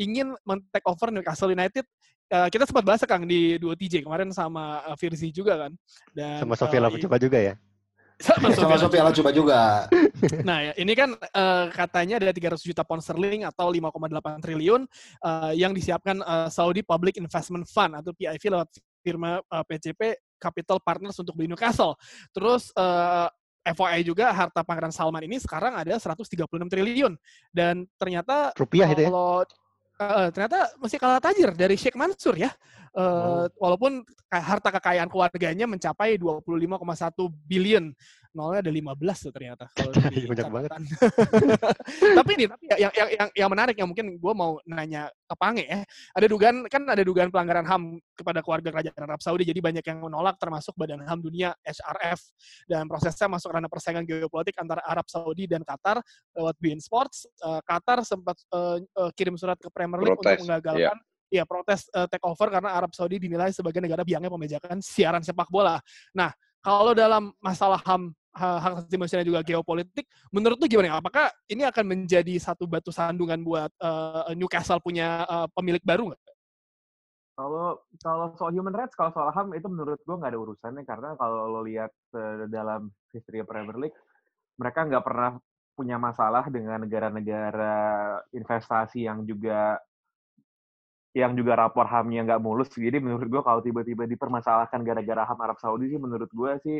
ingin 0.00 0.32
men-take 0.44 0.86
over 0.88 1.12
Newcastle 1.12 1.52
United. 1.52 1.84
Eh, 2.28 2.48
kita 2.52 2.68
sempat 2.68 2.84
bahas 2.84 3.00
Kang 3.08 3.24
di 3.24 3.56
dua 3.56 3.72
TJ 3.72 4.04
kemarin 4.04 4.28
sama 4.32 4.84
Firzi 5.00 5.32
juga 5.32 5.68
kan. 5.68 5.72
Dan 6.12 6.44
Sama 6.44 6.60
Sofia 6.60 6.80
coba 6.84 7.16
juga 7.16 7.40
ya. 7.40 7.56
Sama 8.18 8.50
Sama 8.50 8.76
Sofia 8.76 9.06
coba 9.14 9.30
juga. 9.30 9.60
Nah, 10.42 10.58
ya, 10.66 10.72
ini 10.74 10.98
kan 10.98 11.14
eh, 11.14 11.66
katanya 11.70 12.18
ada 12.18 12.34
300 12.34 12.58
juta 12.58 12.82
pound 12.82 12.98
sterling 12.98 13.46
atau 13.46 13.70
5,8 13.70 14.42
triliun 14.42 14.82
eh, 15.22 15.52
yang 15.54 15.70
disiapkan 15.70 16.18
eh, 16.18 16.48
Saudi 16.50 16.82
Public 16.82 17.22
Investment 17.22 17.70
Fund 17.70 17.94
atau 17.94 18.10
PIV 18.10 18.42
lewat 18.50 18.68
firma 19.06 19.38
eh, 19.38 19.64
PCP 19.70 20.18
Capital 20.42 20.82
Partners 20.82 21.14
untuk 21.22 21.38
beli 21.38 21.46
Newcastle. 21.46 21.94
Terus 22.34 22.74
eh, 22.74 23.28
FYI 23.68 24.00
juga 24.02 24.32
harta 24.32 24.64
Pangeran 24.66 24.90
Salman 24.90 25.22
ini 25.22 25.38
sekarang 25.38 25.76
ada 25.76 25.94
136 25.94 26.48
triliun 26.48 27.14
dan 27.52 27.84
ternyata 28.00 28.56
Rupiah 28.56 28.88
itu 28.90 29.06
ya. 29.06 29.10
Eh, 29.98 30.28
ternyata 30.30 30.70
masih 30.78 30.98
kalah 31.02 31.18
tajir 31.18 31.50
dari 31.54 31.74
Sheikh 31.74 31.98
Mansur 31.98 32.38
ya. 32.38 32.50
Oh. 32.98 33.46
Walaupun 33.60 34.02
harta 34.32 34.74
kekayaan 34.74 35.06
keluarganya 35.06 35.68
mencapai 35.68 36.18
25,1 36.18 36.66
billion. 37.46 37.94
Nolnya 38.36 38.60
ada 38.60 38.72
15 38.72 39.24
tuh 39.24 39.32
ternyata. 39.32 39.64
Kalau 39.72 39.92
Banyak 40.32 40.48
banget. 40.52 40.70
tapi 42.18 42.30
ini 42.36 42.44
tapi 42.44 42.64
ya- 42.68 42.78
yang 42.88 42.92
yang 42.92 43.08
yang, 43.08 43.28
yang 43.32 43.48
menarik 43.50 43.76
yang 43.80 43.88
mungkin 43.88 44.20
gue 44.20 44.32
mau 44.36 44.60
nanya 44.68 45.08
ke 45.24 45.34
Pange 45.36 45.64
ya. 45.64 45.80
Ada 46.12 46.26
dugaan 46.28 46.56
kan 46.68 46.82
ada 46.84 47.02
dugaan 47.02 47.32
pelanggaran 47.32 47.64
HAM 47.64 47.82
kepada 48.12 48.40
keluarga 48.44 48.68
kerajaan 48.68 49.04
Arab 49.08 49.20
Saudi 49.24 49.48
jadi 49.48 49.60
banyak 49.60 49.84
yang 49.84 49.98
menolak 50.04 50.36
termasuk 50.36 50.76
Badan 50.76 51.00
HAM 51.02 51.24
Dunia 51.24 51.56
HRF 51.64 52.20
dan 52.68 52.84
prosesnya 52.84 53.26
masuk 53.32 53.48
ranah 53.52 53.70
persaingan 53.70 54.04
geopolitik 54.04 54.56
antara 54.60 54.84
Arab 54.84 55.08
Saudi 55.08 55.48
dan 55.48 55.64
Qatar 55.64 56.04
lewat 56.36 56.54
beIN 56.60 56.80
Sports. 56.80 57.24
Eh, 57.40 57.60
Qatar 57.64 58.04
sempat 58.04 58.36
eh, 58.52 58.78
eh, 58.84 59.10
kirim 59.16 59.34
surat 59.40 59.56
ke 59.56 59.68
Premier 59.72 60.00
League 60.04 60.20
Protes, 60.20 60.40
untuk 60.40 60.44
menggagalkan 60.48 60.98
ya 61.28 61.44
protes 61.44 61.92
eh, 61.92 62.08
take 62.08 62.24
over 62.24 62.48
karena 62.48 62.72
Arab 62.72 62.92
Saudi 62.96 63.20
dinilai 63.20 63.52
sebagai 63.52 63.84
negara 63.84 64.02
biangnya 64.02 64.32
pembajakan 64.32 64.80
siaran 64.80 65.20
sepak 65.20 65.48
bola. 65.52 65.76
Nah, 66.16 66.32
kalau 66.62 66.92
dalam 66.92 67.30
masalah 67.38 67.80
HAM 67.82 68.12
ha- 68.38 68.60
hak 68.62 68.72
asasi 68.82 68.96
manusia 68.98 69.26
juga 69.26 69.42
geopolitik, 69.42 70.06
menurut 70.30 70.58
lu 70.58 70.66
gimana? 70.70 70.98
Apakah 70.98 71.30
ini 71.50 71.66
akan 71.66 71.84
menjadi 71.84 72.34
satu 72.38 72.64
batu 72.70 72.94
sandungan 72.94 73.42
buat 73.42 73.70
eh, 73.78 74.32
Newcastle 74.38 74.82
punya 74.82 75.26
eh, 75.26 75.46
pemilik 75.54 75.82
baru 75.82 76.14
nggak? 76.14 76.22
Kalau 77.38 77.86
kalau 78.02 78.26
soal 78.34 78.50
human 78.50 78.74
rights, 78.74 78.98
kalau 78.98 79.14
soal 79.14 79.30
HAM 79.30 79.54
itu 79.54 79.70
menurut 79.70 80.02
gue 80.02 80.16
nggak 80.18 80.32
ada 80.34 80.40
urusannya 80.42 80.82
karena 80.82 81.14
kalau 81.14 81.46
lo 81.50 81.60
lihat 81.66 81.90
eh, 82.14 82.46
dalam 82.50 82.90
history 83.14 83.42
Premier 83.46 83.78
League, 83.78 83.98
mereka 84.58 84.86
nggak 84.86 85.04
pernah 85.06 85.38
punya 85.78 85.94
masalah 85.94 86.42
dengan 86.50 86.82
negara-negara 86.82 87.74
investasi 88.34 89.06
yang 89.06 89.22
juga 89.22 89.78
yang 91.16 91.32
juga 91.34 91.56
rapor 91.56 91.88
HAM-nya 91.88 92.24
nggak 92.28 92.42
mulus. 92.42 92.68
Jadi 92.72 93.00
menurut 93.00 93.28
gue 93.28 93.42
kalau 93.42 93.60
tiba-tiba 93.64 94.04
dipermasalahkan 94.04 94.84
gara-gara 94.84 95.24
HAM 95.24 95.40
Arab 95.40 95.58
Saudi 95.58 95.88
sih 95.88 96.00
menurut 96.00 96.28
gue 96.28 96.50
sih 96.64 96.76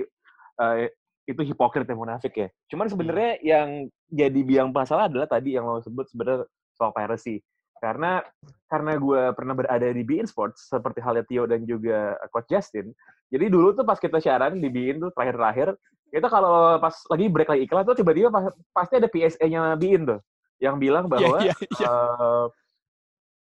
eh, 0.61 0.93
itu 1.29 1.41
hipokrit 1.45 1.85
ya 1.85 1.97
munafik 1.97 2.35
ya. 2.37 2.49
Cuman 2.73 2.89
sebenarnya 2.89 3.41
yang 3.45 3.69
jadi 4.09 4.41
biang 4.41 4.73
masalah 4.73 5.13
adalah 5.13 5.29
tadi 5.29 5.57
yang 5.57 5.69
lo 5.69 5.81
sebut 5.85 6.09
sebenarnya 6.09 6.49
soal 6.77 6.93
piracy. 6.93 7.41
Karena 7.79 8.25
karena 8.67 8.99
gue 8.99 9.23
pernah 9.39 9.55
berada 9.55 9.87
di 9.87 10.03
Bein 10.03 10.27
Sports 10.27 10.67
seperti 10.73 10.99
halnya 10.99 11.23
Tio 11.29 11.45
dan 11.47 11.63
juga 11.69 12.17
Coach 12.33 12.51
Justin. 12.51 12.91
Jadi 13.29 13.47
dulu 13.53 13.77
tuh 13.77 13.85
pas 13.85 14.01
kita 14.01 14.19
siaran 14.19 14.59
di 14.59 14.69
Bein 14.73 14.99
tuh 14.99 15.13
terakhir-terakhir 15.13 15.77
itu 16.09 16.27
kalau 16.33 16.81
pas 16.81 16.97
lagi 17.13 17.27
break 17.29 17.49
lagi 17.53 17.63
iklan 17.69 17.85
tuh 17.85 17.97
tiba-tiba 18.01 18.33
pas- 18.33 18.57
pasti 18.73 18.97
ada 18.97 19.09
PSA-nya 19.13 19.77
Bein 19.77 20.09
tuh 20.09 20.21
yang 20.59 20.81
bilang 20.81 21.07
bahwa 21.07 21.39
Iya, 21.39 21.53
iya, 21.55 21.69
iya. 21.77 21.87
eh, 21.87 22.45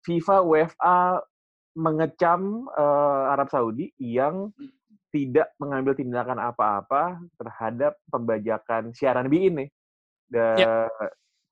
FIFA 0.05 0.37
UEFA 0.45 1.25
mengecam 1.75 2.71
eh, 2.71 3.23
Arab 3.35 3.49
Saudi 3.51 3.91
yang 3.99 4.53
tidak 5.11 5.55
mengambil 5.63 5.95
tindakan 5.95 6.39
apa-apa 6.43 7.23
terhadap 7.39 7.99
pembajakan 8.11 8.91
siaran 8.91 9.31
BIN 9.31 9.63
nih 9.63 9.69
da- 10.27 10.91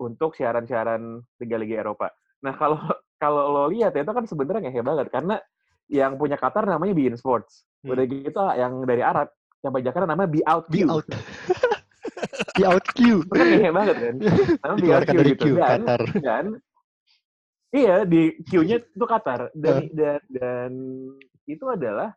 untuk 0.02 0.34
siaran-siaran 0.34 1.22
liga-liga 1.38 1.78
Eropa. 1.78 2.10
Nah 2.42 2.58
kalau 2.58 2.82
kalau 3.22 3.54
lo 3.54 3.64
lihat 3.70 3.94
ya 3.94 4.02
itu 4.02 4.10
kan 4.10 4.26
sebenarnya 4.26 4.66
ngehe 4.66 4.82
banget 4.82 5.06
karena 5.14 5.38
yang 5.86 6.18
punya 6.18 6.34
Qatar 6.34 6.66
namanya 6.66 6.90
BIN 6.90 7.14
Sports. 7.14 7.62
Hmm. 7.86 7.94
Udah 7.94 8.04
gitu 8.06 8.42
yang 8.58 8.82
dari 8.82 9.02
Arab 9.02 9.30
yang 9.62 9.70
pajakannya 9.70 10.08
namanya 10.10 10.30
Be 10.34 10.42
Out 10.42 10.66
Be 10.66 10.82
Q. 10.82 10.90
out. 10.90 11.06
Be 12.58 12.62
out 12.66 12.86
Q. 12.98 13.22
Itu 13.22 13.30
kan 13.30 13.46
ngehe 13.46 13.70
banget 13.70 13.96
kan. 14.02 14.14
Namanya 14.58 14.78
Be 14.82 14.88
Out 14.90 15.04
Q 15.06 15.14
gitu. 15.22 15.34
Q, 15.38 15.46
Dan, 15.54 15.80
Qatar. 15.86 16.02
dan 16.18 16.44
iya 17.72 18.04
di 18.04 18.36
Q-nya 18.46 18.78
itu 18.96 19.04
Qatar 19.08 19.50
dan 19.56 19.88
dan 19.92 20.20
dan 20.28 20.70
itu 21.48 21.64
adalah 21.66 22.14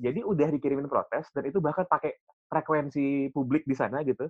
jadi 0.00 0.24
udah 0.24 0.48
dikirimin 0.50 0.88
protes 0.88 1.28
dan 1.36 1.46
itu 1.46 1.60
bahkan 1.62 1.84
pakai 1.86 2.16
frekuensi 2.50 3.30
publik 3.30 3.62
di 3.68 3.76
sana 3.76 4.02
gitu. 4.02 4.26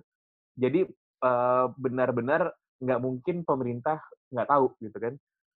Jadi 0.53 0.85
eh, 1.23 1.65
benar-benar 1.75 2.53
nggak 2.83 2.99
mungkin 2.99 3.47
pemerintah 3.47 3.99
nggak 4.29 4.49
tahu 4.49 4.75
gitu 4.83 4.97
kan. 4.99 5.13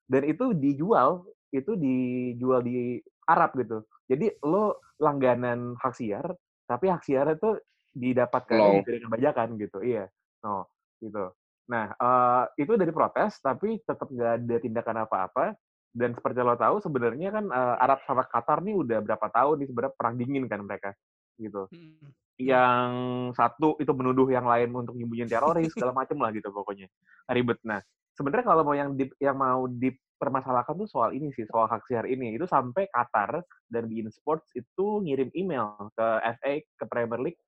Dan 0.08 0.24
itu 0.26 0.56
dijual 0.56 1.28
itu 1.52 1.76
dijual 1.76 2.64
di 2.64 3.00
Arab 3.28 3.56
gitu. 3.60 3.84
Jadi 4.08 4.40
lo 4.48 4.80
langganan 4.98 5.76
hak 5.76 5.94
siar, 5.96 6.32
tapi 6.66 6.88
hak 6.88 7.04
siar 7.04 7.28
itu 7.36 7.60
didapatkan 7.92 8.84
dari 8.88 9.00
kebajakan 9.04 9.48
gitu. 9.60 9.80
Iya. 9.84 10.08
No, 10.44 10.68
gitu. 11.04 11.34
Nah, 11.68 11.92
eh, 11.92 12.44
itu 12.64 12.74
dari 12.80 12.92
protes, 12.96 13.44
tapi 13.44 13.80
tetap 13.84 14.08
nggak 14.08 14.32
ada 14.44 14.56
tindakan 14.64 14.98
apa-apa. 15.04 15.46
Dan 15.92 16.14
seperti 16.14 16.40
lo 16.44 16.56
tahu, 16.56 16.80
sebenarnya 16.80 17.30
kan 17.32 17.46
eh, 17.52 17.76
Arab 17.84 18.00
sama 18.08 18.24
Qatar 18.28 18.64
nih 18.64 18.76
udah 18.76 19.00
berapa 19.04 19.28
tahun 19.28 19.56
nih 19.64 19.68
sebenarnya 19.72 19.94
perang 19.96 20.16
dingin 20.16 20.46
kan 20.48 20.64
mereka, 20.64 20.90
gitu. 21.36 21.68
Hmm. 21.72 22.12
Yang 22.38 22.92
satu 23.34 23.76
itu 23.82 23.92
menuduh 23.92 24.30
yang 24.30 24.46
lain 24.46 24.70
untuk 24.72 24.96
nyembunyiin 24.96 25.28
teroris 25.28 25.74
segala 25.74 25.92
macem 26.00 26.18
lah 26.22 26.32
gitu 26.32 26.54
pokoknya 26.54 26.88
ribet. 27.34 27.60
Nah, 27.66 27.82
sebenarnya 28.16 28.46
kalau 28.46 28.64
mau 28.64 28.78
yang 28.78 28.94
di, 28.94 29.10
yang 29.18 29.36
mau 29.36 29.66
dipermasalahkan 29.66 30.78
tuh 30.78 30.90
soal 30.90 31.12
ini 31.18 31.34
sih, 31.34 31.50
soal 31.50 31.68
hak 31.68 31.84
siar 31.90 32.06
ini. 32.06 32.38
Itu 32.38 32.46
sampai 32.46 32.88
Qatar 32.94 33.42
dan 33.68 33.90
Bein 33.90 34.08
Sports 34.14 34.54
itu 34.56 35.02
ngirim 35.04 35.34
email 35.34 35.92
ke 35.98 36.08
FA, 36.40 36.54
ke 36.62 36.86
Premier 36.86 37.20
League, 37.26 37.42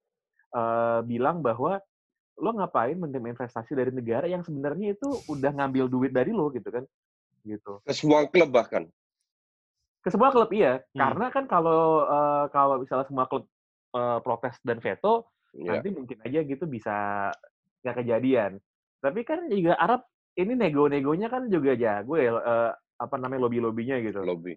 eh, 0.58 1.00
bilang 1.06 1.46
bahwa 1.46 1.78
lo 2.40 2.56
ngapain 2.56 2.96
menerima 2.96 3.36
investasi 3.36 3.72
dari 3.72 3.92
negara 3.92 4.26
yang 4.26 4.42
sebenarnya 4.42 4.96
itu 4.96 5.08
udah 5.28 5.52
ngambil 5.54 5.86
duit 5.86 6.10
dari 6.10 6.32
lo 6.32 6.48
gitu 6.50 6.72
kan 6.72 6.84
gitu 7.44 7.84
Ke 7.84 7.92
semua 7.92 8.24
klub 8.26 8.50
bahkan. 8.50 8.88
ke 10.00 10.08
semua 10.08 10.32
klub 10.32 10.48
iya 10.50 10.80
Hmm. 10.92 10.98
karena 10.98 11.26
kan 11.28 11.44
kalau 11.46 12.04
eh, 12.04 12.46
kalau 12.50 12.80
misalnya 12.80 13.04
semua 13.06 13.28
klub 13.28 13.44
eh, 13.92 14.20
protes 14.20 14.56
dan 14.64 14.80
veto 14.80 15.28
Ya. 15.50 15.76
nanti 15.76 15.90
mungkin 15.90 16.22
aja 16.22 16.46
gitu 16.46 16.64
bisa 16.64 16.94
nggak 17.82 17.96
kejadian 18.00 18.62
tapi 19.02 19.26
kan 19.26 19.50
juga 19.50 19.74
Arab 19.76 20.06
ini 20.38 20.54
nego-negonya 20.54 21.26
kan 21.26 21.50
juga 21.50 21.74
jago 21.74 22.16
ya 22.16 22.38
eh, 22.38 22.72
apa 22.96 23.16
namanya 23.18 23.50
lobby-lobbynya 23.50 23.98
gitu 24.00 24.22
Lobby. 24.22 24.54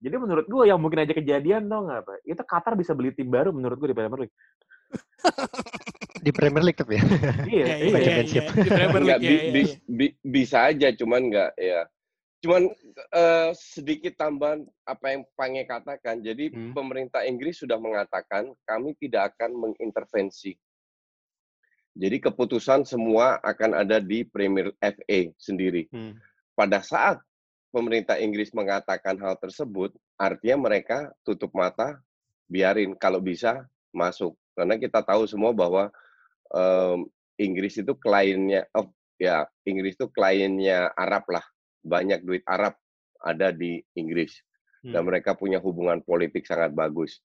jadi 0.00 0.16
menurut 0.16 0.48
gue 0.48 0.64
yang 0.64 0.80
mungkin 0.80 1.04
aja 1.04 1.12
kejadian 1.12 1.68
dong 1.68 1.92
apa 1.92 2.16
itu 2.24 2.40
Qatar 2.40 2.74
bisa 2.74 2.96
beli 2.96 3.12
tim 3.12 3.28
baru 3.28 3.52
menurut 3.52 3.76
gue 3.76 3.92
di 3.92 3.96
Premier 3.98 4.24
League 4.24 4.36
Di 6.20 6.30
Premier 6.30 6.60
League 6.62 6.76
tapi 6.76 7.00
ya. 7.00 7.04
iya 7.48 7.64
Iya, 7.64 7.74
iya, 7.76 7.76
iya, 7.76 8.00
iya, 8.00 8.22
iya. 8.22 8.42
Di 8.52 8.70
Premier 8.70 9.02
League, 9.02 9.22
bi- 9.24 9.44
bi- 9.52 9.78
bi- 9.88 10.16
bisa 10.20 10.68
aja, 10.68 10.88
cuman 10.92 11.32
nggak 11.32 11.50
ya. 11.56 11.80
Cuman 12.40 12.62
eh, 13.12 13.50
sedikit 13.52 14.16
tambahan 14.16 14.64
apa 14.84 15.06
yang 15.12 15.22
Pange 15.32 15.64
katakan. 15.64 16.20
Jadi 16.20 16.48
Hmm. 16.52 16.72
pemerintah 16.72 17.24
Inggris 17.24 17.60
sudah 17.60 17.76
mengatakan 17.76 18.52
kami 18.64 18.96
tidak 18.96 19.36
akan 19.36 19.56
mengintervensi. 19.56 20.56
Jadi 21.90 22.16
keputusan 22.22 22.86
semua 22.86 23.42
akan 23.42 23.76
ada 23.76 23.98
di 23.98 24.22
Premier 24.22 24.72
FA 24.78 25.20
sendiri. 25.36 25.90
Hmm. 25.90 26.16
Pada 26.54 26.80
saat 26.80 27.18
pemerintah 27.74 28.16
Inggris 28.16 28.54
mengatakan 28.54 29.18
hal 29.20 29.36
tersebut, 29.36 29.92
artinya 30.16 30.70
mereka 30.70 31.10
tutup 31.26 31.50
mata, 31.52 31.98
biarin 32.46 32.94
kalau 32.96 33.18
bisa 33.20 33.66
masuk. 33.90 34.32
Karena 34.56 34.78
kita 34.78 35.02
tahu 35.02 35.26
semua 35.26 35.50
bahwa 35.52 35.90
em, 36.54 37.06
Inggris 37.40 37.80
itu 37.80 37.96
kliennya, 37.96 38.68
oh 38.76 38.92
ya 39.16 39.48
Inggris 39.64 39.96
itu 39.96 40.08
kliennya 40.12 40.92
Arab 40.92 41.24
lah, 41.32 41.44
banyak 41.80 42.20
duit 42.22 42.44
Arab 42.44 42.76
ada 43.20 43.52
di 43.52 43.80
Inggris 43.96 44.32
dan 44.80 45.04
Hmm. 45.04 45.12
mereka 45.12 45.36
punya 45.36 45.60
hubungan 45.60 46.00
politik 46.00 46.48
sangat 46.48 46.72
bagus. 46.72 47.20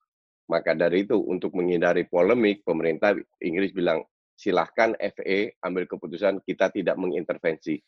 Maka 0.51 0.75
dari 0.75 1.07
itu 1.07 1.17
untuk 1.17 1.55
menghindari 1.55 2.03
polemik, 2.05 2.61
pemerintah 2.67 3.15
Inggris 3.39 3.71
bilang 3.71 4.03
silahkan 4.35 4.91
FA 4.99 5.55
ambil 5.63 5.87
keputusan 5.87 6.43
kita 6.43 6.67
tidak 6.69 6.99
mengintervensi. 6.99 7.79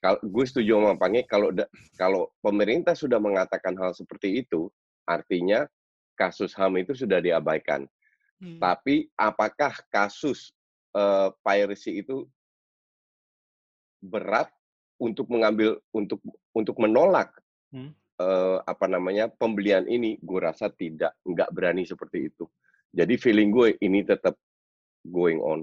Kalau 0.00 0.16
gue 0.22 0.44
setuju 0.46 0.80
sama 0.80 0.94
Pange, 0.96 1.26
kalau 1.28 1.52
da- 1.52 1.68
kalau 1.98 2.30
pemerintah 2.40 2.96
sudah 2.96 3.20
mengatakan 3.20 3.76
hal 3.76 3.92
seperti 3.92 4.46
itu, 4.46 4.70
artinya 5.04 5.66
kasus 6.16 6.56
HAM 6.56 6.80
itu 6.80 6.96
sudah 6.96 7.20
diabaikan. 7.20 7.84
Hmm. 8.40 8.56
Tapi 8.62 9.10
apakah 9.18 9.74
kasus 9.92 10.54
eh, 10.90 11.28
piracy 11.40 12.00
itu 12.00 12.26
berat 14.00 14.48
untuk 14.96 15.28
mengambil 15.28 15.80
untuk 15.92 16.20
untuk 16.52 16.76
menolak 16.76 17.32
Hmm. 17.70 17.94
eh, 18.18 18.58
apa 18.66 18.84
namanya 18.84 19.30
pembelian 19.30 19.86
ini? 19.86 20.18
Gue 20.18 20.42
rasa 20.42 20.66
tidak, 20.68 21.14
nggak 21.22 21.54
berani 21.54 21.86
seperti 21.86 22.26
itu. 22.26 22.44
Jadi 22.90 23.14
feeling 23.14 23.48
gue 23.48 23.78
ini 23.78 24.02
tetap 24.02 24.34
going 25.06 25.38
on. 25.38 25.62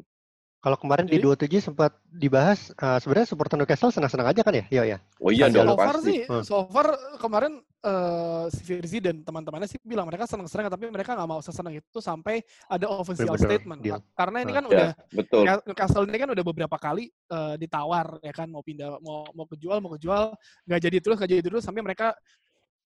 Kalau 0.58 0.74
kemarin 0.74 1.06
di 1.06 1.20
Jadi- 1.20 1.60
27 1.62 1.62
sempat 1.62 2.00
dibahas, 2.08 2.72
eh, 2.74 2.98
sebenarnya 2.98 3.28
supporter 3.28 3.60
Newcastle 3.60 3.92
senang-senang 3.92 4.32
aja 4.32 4.42
kan 4.42 4.56
ya? 4.56 4.66
Iya 4.72 4.84
ya. 4.88 4.98
Oh 5.20 5.30
iya 5.30 5.52
dong 5.52 5.68
so 5.68 5.76
far 5.76 5.96
pasti. 6.00 6.08
sih, 6.08 6.20
Hmm. 6.26 6.44
so 6.44 6.56
far 6.72 6.88
kemarin 7.20 7.62
eh, 7.88 8.46
si 8.52 8.62
Firzi 8.62 9.00
dan 9.00 9.24
teman-temannya 9.24 9.66
sih 9.66 9.80
bilang 9.82 10.04
mereka 10.04 10.28
senang-senang, 10.28 10.68
tapi 10.68 10.88
mereka 10.88 11.16
nggak 11.16 11.24
mau 11.26 11.40
sesenang 11.40 11.72
itu 11.74 12.00
sampai 12.00 12.44
ada 12.68 12.86
official 12.92 13.32
Bener-bener 13.32 13.48
statement. 13.48 13.80
deal. 13.80 14.00
Karena 14.12 14.38
ini 14.44 14.52
Hmm. 14.52 14.58
kan 14.58 14.64
Ya, 14.64 14.70
udah 14.70 14.90
betul. 15.16 15.44
Newcastle 15.64 16.04
ini 16.04 16.18
kan 16.18 16.30
udah 16.30 16.44
beberapa 16.46 16.78
kali 16.78 17.06
eh, 17.08 17.56
ditawar 17.56 18.20
ya 18.20 18.34
kan 18.36 18.48
mau 18.48 18.60
pindah 18.60 19.00
mau 19.00 19.24
mau 19.32 19.46
kejual 19.46 19.80
mau 19.80 19.96
kejual 19.96 20.36
nggak 20.66 20.80
jadi 20.82 20.98
terus 21.00 21.16
nggak 21.16 21.32
jadi 21.32 21.42
terus 21.42 21.64
sampai 21.64 21.80
mereka 21.80 22.12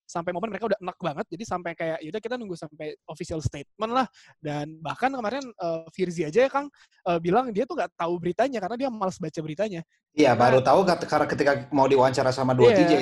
sampai 0.04 0.36
momen 0.36 0.52
mereka 0.52 0.68
udah 0.68 0.80
enak 0.84 0.98
banget 1.00 1.26
jadi 1.32 1.44
sampai 1.48 1.72
kayak 1.72 2.04
yaudah 2.04 2.20
kita 2.20 2.36
nunggu 2.36 2.60
sampai 2.60 3.00
official 3.08 3.40
statement 3.40 3.96
lah 3.96 4.04
dan 4.38 4.76
bahkan 4.78 5.08
kemarin 5.08 5.40
eh, 5.40 5.88
Firzi 5.90 6.28
aja 6.28 6.44
ya 6.44 6.50
Kang 6.52 6.68
eh, 7.08 7.20
bilang 7.24 7.48
dia 7.50 7.64
tuh 7.64 7.80
nggak 7.80 7.96
tahu 7.96 8.20
beritanya 8.20 8.60
karena 8.60 8.76
dia 8.76 8.90
malas 8.92 9.16
baca 9.16 9.40
beritanya 9.40 9.82
Iya, 10.12 10.36
baru 10.36 10.60
tahu 10.60 10.84
karena 10.84 11.24
ketika 11.24 11.52
mau 11.72 11.88
diwawancara 11.88 12.36
sama 12.36 12.52
dua 12.52 12.76
Iya. 12.76 12.78
TJ. 12.84 12.94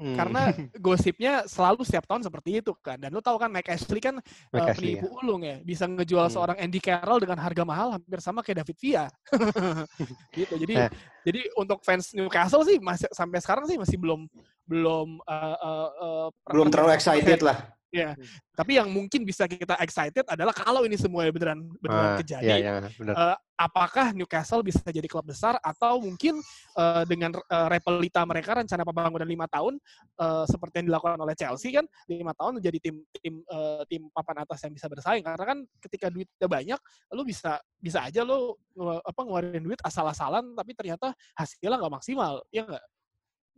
Hmm. 0.00 0.16
karena 0.16 0.48
gosipnya 0.80 1.44
selalu 1.44 1.84
setiap 1.84 2.08
tahun 2.08 2.24
seperti 2.24 2.64
itu 2.64 2.72
kan 2.80 2.96
dan 2.96 3.12
lu 3.12 3.20
tahu 3.20 3.36
kan 3.36 3.52
Mike 3.52 3.68
Ashley 3.68 4.00
kan 4.00 4.16
Mike 4.48 4.72
Ashley, 4.72 4.96
penipu 4.96 5.12
ulung 5.20 5.44
ya 5.44 5.60
bisa 5.60 5.84
ngejual 5.84 6.24
Hmm. 6.24 6.32
seorang 6.32 6.56
Andy 6.56 6.80
Carroll 6.80 7.20
dengan 7.20 7.36
harga 7.36 7.62
mahal 7.68 8.00
hampir 8.00 8.16
sama 8.24 8.40
kayak 8.40 8.64
David 8.64 8.76
Villa 8.80 9.06
gitu 10.32 10.56
jadi 10.56 10.74
Eh. 10.80 10.90
jadi 11.20 11.40
untuk 11.60 11.84
fans 11.84 12.16
Newcastle 12.16 12.64
sih 12.64 12.80
masih 12.80 13.12
sampai 13.12 13.44
sekarang 13.44 13.68
sih 13.68 13.76
masih 13.76 14.00
belum 14.00 14.24
belum 14.64 15.20
eh, 15.20 15.56
eh, 15.60 15.88
eh, 16.00 16.28
Belum 16.48 16.68
terlalu 16.70 16.96
excited 16.96 17.44
lah. 17.44 17.58
Ya 17.90 18.14
tapi 18.54 18.78
yang 18.78 18.86
mungkin 18.86 19.26
bisa 19.26 19.50
kita 19.50 19.74
excited 19.82 20.22
adalah 20.30 20.54
kalau 20.54 20.86
ini 20.86 20.94
semua 20.94 21.26
beneran 21.28 21.58
beneran 21.82 22.10
Ah, 22.14 22.18
terjadi 22.22 22.46
Iya, 22.46 22.56
iya, 22.56 22.72
benar. 22.94 23.14
eh, 23.18 23.36
apakah 23.60 24.06
Newcastle 24.14 24.62
bisa 24.62 24.80
jadi 24.86 25.04
klub 25.04 25.26
besar 25.26 25.58
atau 25.58 25.98
mungkin 25.98 26.38
eh, 26.76 27.02
dengan 27.10 27.34
eh, 27.34 27.68
repelita 27.68 28.22
mereka 28.22 28.56
rencana 28.56 28.86
pembangunan 28.86 29.26
lima 29.26 29.50
tahun 29.50 29.74
eh, 30.16 30.44
seperti 30.46 30.74
yang 30.84 30.86
dilakukan 30.94 31.18
oleh 31.18 31.34
Chelsea 31.34 31.74
kan 31.74 31.84
lima 32.06 32.30
tahun 32.32 32.62
menjadi 32.62 32.78
tim 32.78 32.96
tim 33.18 33.34
eh, 33.42 33.82
tim 33.90 34.02
papan 34.14 34.46
atas 34.46 34.62
yang 34.62 34.72
bisa 34.72 34.86
bersaing. 34.86 35.24
Karena 35.26 35.44
kan 35.44 35.58
ketika 35.82 36.06
duitnya 36.08 36.46
banyak 36.46 36.80
lu 37.16 37.22
bisa 37.26 37.58
bisa 37.80 38.06
aja 38.06 38.22
nge- 38.22 39.02
apa 39.02 39.20
ngeluarin 39.24 39.64
duit 39.64 39.80
asal-asalan 39.82 40.54
tapi 40.54 40.72
ternyata 40.78 41.10
hasilnya 41.34 41.80
nggak 41.80 41.94
maksimal 41.98 42.44
ya 42.52 42.62
nggak 42.68 42.84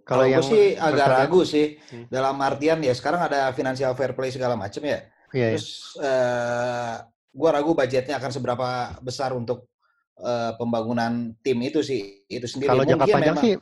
Kalau 0.03 0.27
gue 0.27 0.43
sih 0.43 0.65
agak 0.75 1.07
ragu 1.07 1.41
sih 1.43 1.79
Hmm. 1.91 2.07
dalam 2.11 2.35
artian 2.43 2.83
ya 2.83 2.91
sekarang 2.91 3.23
ada 3.23 3.55
financial 3.55 3.95
fair 3.95 4.13
play 4.13 4.35
segala 4.35 4.59
macam 4.59 4.83
ya. 4.83 4.99
Iya, 5.31 5.47
iya. 5.47 5.49
Terus 5.57 5.69
eh 6.03 6.95
gue 7.33 7.49
ragu 7.49 7.73
budgetnya 7.73 8.19
akan 8.19 8.31
seberapa 8.31 8.67
besar 9.01 9.33
untuk 9.33 9.71
eh, 10.19 10.53
pembangunan 10.55 11.33
tim 11.41 11.59
itu 11.63 11.81
sih 11.81 12.27
itu 12.27 12.45
sendiri. 12.45 12.71
Kalau 12.71 12.85
jangka 12.85 13.07
panjang 13.09 13.35
memang- 13.35 13.45
sih, 13.47 13.55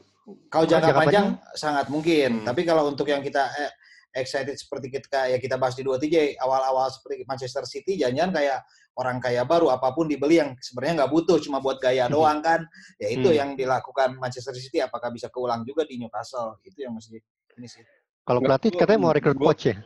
kalau 0.50 0.66
jangka, 0.66 0.86
jangka 0.90 1.00
panjang, 1.00 1.26
sangat 1.54 1.86
mungkin. 1.88 2.30
Hmm. 2.42 2.46
Tapi 2.48 2.60
kalau 2.64 2.84
untuk 2.88 3.06
yang 3.06 3.20
kita 3.20 3.44
eh, 3.54 3.70
excited 4.12 4.54
seperti 4.54 4.90
kita 4.90 5.30
ya 5.30 5.38
kita 5.38 5.54
bahas 5.54 5.74
di 5.74 5.82
dua 5.82 5.96
TJ 5.96 6.34
awal-awal 6.36 6.90
seperti 6.90 7.22
Manchester 7.24 7.62
City 7.62 7.94
jangan-jangan 7.94 8.32
kayak 8.34 8.58
orang 8.98 9.16
kaya 9.16 9.42
baru 9.44 9.70
apa 9.70 9.94
pun 9.94 10.04
dibeli 10.04 10.36
yang 10.36 10.52
sebenarnya 10.58 11.04
nggak 11.04 11.12
butuh 11.14 11.38
cuma 11.38 11.56
buat 11.58 11.78
gaya 11.78 12.10
doang 12.10 12.42
kan. 12.42 12.60
Ya 12.98 13.08
itu 13.08 13.24
Hmm. 13.24 13.38
yang 13.38 13.50
dilakukan 13.54 14.18
Manchester 14.18 14.52
City 14.52 14.78
apakah 14.78 15.08
bisa 15.08 15.30
keulang 15.30 15.62
juga 15.62 15.86
di 15.86 15.96
Newcastle? 15.96 16.58
Itu 16.60 16.82
yang 16.82 16.92
mesti 16.92 17.16
ini 17.56 17.66
sih. 17.66 17.80
kalau 18.20 18.38
pelatih 18.38 18.70
katanya 18.70 19.00
mau 19.00 19.10
rekrut 19.10 19.34
coach 19.34 19.72
ya. 19.72 19.80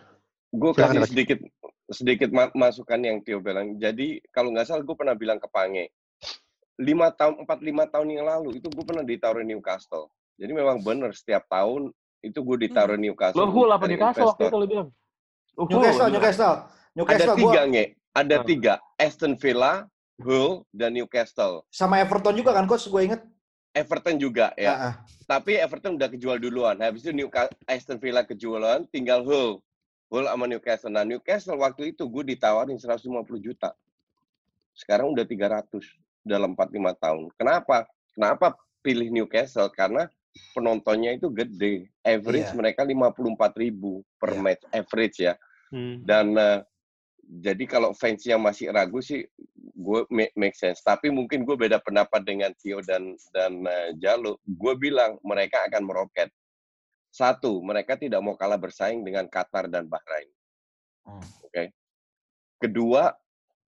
Gue 0.51 0.73
kasih 0.73 1.01
sedikit 1.07 1.39
sedikit 1.87 2.29
ma- 2.29 2.53
masukan 2.53 2.99
yang 2.99 3.21
Tio 3.21 3.39
bilang. 3.39 3.77
Jadi 3.77 4.19
kalau 4.29 4.51
nggak 4.51 4.67
salah 4.67 4.83
gue 4.83 4.97
pernah 4.97 5.15
bilang 5.15 5.39
ke 5.39 5.47
Pange, 5.47 5.89
lima 6.77 7.09
tahun 7.09 7.47
empat 7.47 7.59
lima 7.63 7.85
tahun 7.87 8.09
yang 8.11 8.27
lalu 8.27 8.59
itu 8.59 8.67
gue 8.67 8.85
pernah 8.85 9.07
ditaruhin 9.07 9.47
Newcastle. 9.47 10.11
Jadi 10.35 10.51
memang 10.51 10.83
benar 10.83 11.15
setiap 11.15 11.47
tahun 11.47 11.95
itu 12.25 12.39
gue 12.41 12.57
ditaruhin 12.65 13.01
Newcastle. 13.01 13.39
Lo 13.39 13.53
Hull 13.53 13.69
apa 13.69 13.85
Newcastle 13.85 14.29
waktu 14.33 14.49
itu 14.49 14.57
lo 14.57 14.67
bilang? 14.67 14.89
Oh, 15.55 15.65
Hull, 15.69 15.79
Newcastle, 15.79 16.09
gila. 16.09 16.15
Newcastle, 16.17 16.55
Ada 16.57 16.95
Newcastle 16.97 17.37
tiga 17.37 17.61
gua 17.61 17.63
nge, 17.69 17.85
ada 18.13 18.37
Hmm. 18.41 18.47
tiga. 18.47 18.75
Aston 18.97 19.33
Villa, 19.37 19.73
Hull, 20.19 20.51
dan 20.71 20.91
Newcastle. 20.93 21.63
sama 21.69 21.99
Everton 21.99 22.35
juga 22.35 22.51
kan 22.51 22.65
coach 22.65 22.87
gue 22.87 23.03
inget. 23.05 23.21
Everton 23.75 24.17
juga 24.17 24.55
ya. 24.55 24.73
Ah. 24.73 24.95
Tapi 25.27 25.59
Everton 25.59 25.99
udah 25.99 26.07
kejual 26.07 26.39
duluan. 26.39 26.79
Habis 26.79 27.03
itu 27.03 27.11
Newcastle, 27.11 27.59
Aston 27.67 27.99
Villa 27.99 28.23
kejualan, 28.23 28.87
tinggal 28.89 29.27
Hull. 29.27 29.59
Hull 30.07 30.25
sama 30.25 30.47
Newcastle. 30.47 30.95
Nah, 30.95 31.03
Newcastle 31.03 31.59
waktu 31.59 31.91
itu 31.91 32.07
gue 32.07 32.23
ditawarin 32.25 32.79
150 32.79 33.03
juta. 33.37 33.75
Sekarang 34.75 35.11
udah 35.11 35.27
300 35.27 35.83
dalam 36.23 36.55
4-5 36.55 36.95
tahun. 36.95 37.31
Kenapa? 37.35 37.87
Kenapa 38.15 38.55
pilih 38.79 39.11
Newcastle? 39.11 39.67
Karena 39.71 40.07
penontonnya 40.55 41.15
itu 41.15 41.31
gede. 41.31 41.89
Average 42.03 42.51
Iya. 42.53 42.59
mereka 42.59 42.83
54 42.83 43.55
ribu 43.55 44.03
per 44.19 44.35
Iya. 44.35 44.43
match. 44.43 44.65
Average 44.75 45.17
ya. 45.23 45.35
Hmm. 45.71 46.03
Dan 46.03 46.35
eh, 46.39 46.61
jadi 47.25 47.65
kalau 47.65 47.97
fans 47.97 48.21
yang 48.29 48.43
masih 48.43 48.69
ragu 48.69 49.01
sih, 49.01 49.25
gue 49.57 50.01
make, 50.13 50.35
make 50.37 50.57
sense. 50.59 50.83
Tapi 50.85 51.09
mungkin 51.09 51.43
gue 51.47 51.57
beda 51.57 51.81
pendapat 51.81 52.21
dengan 52.27 52.53
Tio 52.59 52.83
dan 52.85 53.15
dan 53.33 53.65
eh, 53.65 53.91
Jalo. 53.97 54.39
Gue 54.45 54.75
bilang 54.77 55.17
mereka 55.25 55.65
akan 55.71 55.83
meroket. 55.87 56.29
Satu, 57.15 57.63
mereka 57.63 57.95
tidak 57.95 58.19
mau 58.27 58.35
kalah 58.35 58.59
bersaing 58.59 59.07
dengan 59.07 59.31
Qatar 59.31 59.71
dan 59.71 59.87
Bahrain. 59.87 60.27
Hmm. 61.07 61.23
Oke. 61.47 61.71
Kedua, 62.59 63.15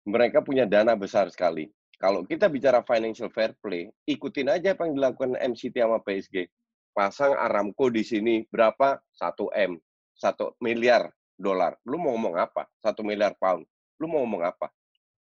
mereka 0.08 0.40
punya 0.40 0.64
dana 0.64 0.96
besar 0.96 1.28
sekali. 1.28 1.68
Kalau 1.96 2.28
kita 2.28 2.52
bicara 2.52 2.84
financial 2.84 3.32
fair 3.32 3.56
play, 3.56 3.88
ikutin 4.04 4.52
aja 4.52 4.76
apa 4.76 4.84
yang 4.84 5.00
dilakukan 5.00 5.32
MCT 5.40 5.80
sama 5.80 5.96
PSG. 6.04 6.44
Pasang 6.92 7.32
Aramco 7.32 7.88
di 7.88 8.04
sini 8.04 8.44
berapa? 8.44 9.00
1 9.16 9.48
M, 9.52 9.80
1 10.12 10.56
miliar 10.60 11.08
dolar. 11.36 11.76
Lu 11.88 11.96
mau 11.96 12.12
ngomong 12.12 12.36
apa? 12.36 12.68
1 12.84 13.00
miliar 13.00 13.32
pound. 13.36 13.64
Lu 13.96 14.08
mau 14.08 14.20
ngomong 14.24 14.44
apa? 14.44 14.68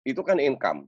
Itu 0.03 0.19
kan 0.23 0.39
income 0.39 0.87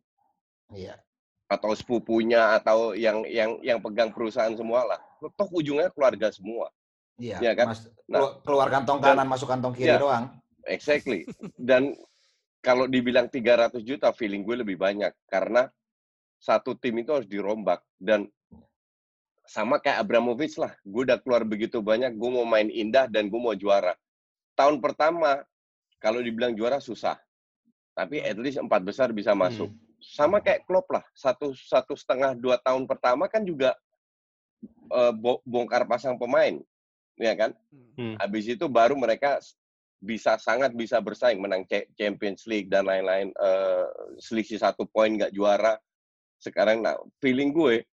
Iya. 0.71 0.99
atau 1.47 1.71
sepupunya 1.75 2.55
atau 2.55 2.95
yang 2.95 3.23
yang 3.27 3.59
yang 3.59 3.79
pegang 3.79 4.11
perusahaan 4.11 4.55
semua 4.55 4.87
lah. 4.87 4.99
Toh 5.35 5.47
ujungnya 5.51 5.91
keluarga 5.91 6.31
semua. 6.31 6.67
Iya, 7.19 7.39
Iya 7.43 7.51
kan? 7.55 7.67
Mas, 7.75 7.87
Nah, 8.07 8.19
kelu- 8.23 8.35
keluar 8.43 8.67
kantong 8.71 8.97
dan- 9.03 9.15
kanan 9.19 9.27
masuk 9.27 9.47
kantong 9.47 9.73
kiri 9.75 9.91
Iya. 9.91 9.99
doang. 9.99 10.25
Exactly. 10.67 11.27
Dan 11.59 11.95
kalau 12.61 12.85
dibilang 12.85 13.25
300 13.25 13.81
juta, 13.81 14.13
feeling 14.13 14.45
gue 14.45 14.61
lebih 14.61 14.77
banyak. 14.77 15.11
Karena 15.25 15.65
satu 16.37 16.77
tim 16.77 17.01
itu 17.01 17.09
harus 17.09 17.25
dirombak. 17.25 17.81
Dan 17.97 18.29
sama 19.49 19.81
kayak 19.81 20.05
Abramovich 20.05 20.55
lah. 20.61 20.71
Gue 20.85 21.03
udah 21.09 21.17
keluar 21.17 21.41
begitu 21.41 21.81
banyak, 21.81 22.13
gue 22.13 22.29
mau 22.29 22.45
main 22.45 22.69
indah 22.69 23.09
dan 23.09 23.27
gue 23.27 23.41
mau 23.41 23.57
juara. 23.57 23.97
Tahun 24.53 24.77
pertama, 24.77 25.41
kalau 25.97 26.21
dibilang 26.21 26.53
juara 26.53 26.77
susah. 26.77 27.17
Tapi 27.97 28.21
at 28.21 28.37
least 28.37 28.61
empat 28.61 28.85
besar 28.85 29.09
bisa 29.11 29.33
masuk. 29.33 29.73
Sama 30.01 30.41
kayak 30.41 30.65
Klopp 30.65 30.89
lah. 30.93 31.03
Satu, 31.17 31.53
satu 31.53 31.97
setengah, 31.97 32.37
dua 32.37 32.61
tahun 32.61 32.85
pertama 32.85 33.25
kan 33.25 33.41
juga 33.41 33.73
eh, 34.89 35.13
bo- 35.17 35.41
bongkar 35.45 35.85
pasang 35.89 36.17
pemain. 36.17 36.61
Ya 37.17 37.33
kan? 37.37 37.53
Hmm. 37.97 38.17
Habis 38.17 38.53
itu 38.53 38.65
baru 38.65 38.97
mereka 38.97 39.37
bisa 40.01 40.33
sangat 40.41 40.73
bisa 40.73 40.97
bersaing 40.97 41.37
menang 41.37 41.61
Cha- 41.69 41.85
Champions 41.93 42.49
League 42.49 42.73
dan 42.73 42.89
lain-lain 42.89 43.29
eh, 43.29 43.85
selisih 44.17 44.57
satu 44.57 44.89
poin 44.89 45.13
nggak 45.13 45.29
juara 45.29 45.77
sekarang 46.41 46.81
nah 46.81 46.97
feeling 47.21 47.53
gue 47.53 47.85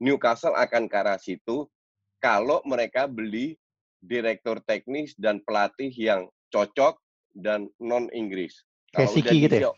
Newcastle 0.00 0.56
akan 0.56 0.88
ke 0.88 0.96
arah 0.96 1.20
situ 1.20 1.68
kalau 2.16 2.64
mereka 2.64 3.04
beli 3.04 3.60
direktur 4.00 4.64
teknis 4.64 5.12
dan 5.20 5.44
pelatih 5.44 5.92
yang 5.92 6.32
cocok 6.48 6.96
dan 7.36 7.68
non 7.76 8.08
Inggris 8.16 8.64
Kayak 8.94 9.10
Kalau 9.10 9.14
Siki 9.20 9.36
gitu 9.44 9.56
ya? 9.60 9.72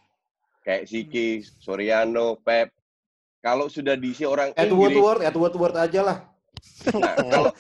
kayak 0.62 0.85
Siki 0.87 1.26
Soriano 1.42 2.38
Pep 2.46 2.70
kalau 3.42 3.66
sudah 3.66 3.98
diisi 3.98 4.22
orang 4.22 4.55
Edward 4.55 4.90
Inggris 4.94 5.02
Ward, 5.02 5.20
Edward 5.22 5.55
Ward 5.55 5.76
aja 5.79 6.00
lah. 6.02 6.18
Nah, 6.98 7.14
kalau 7.31 7.50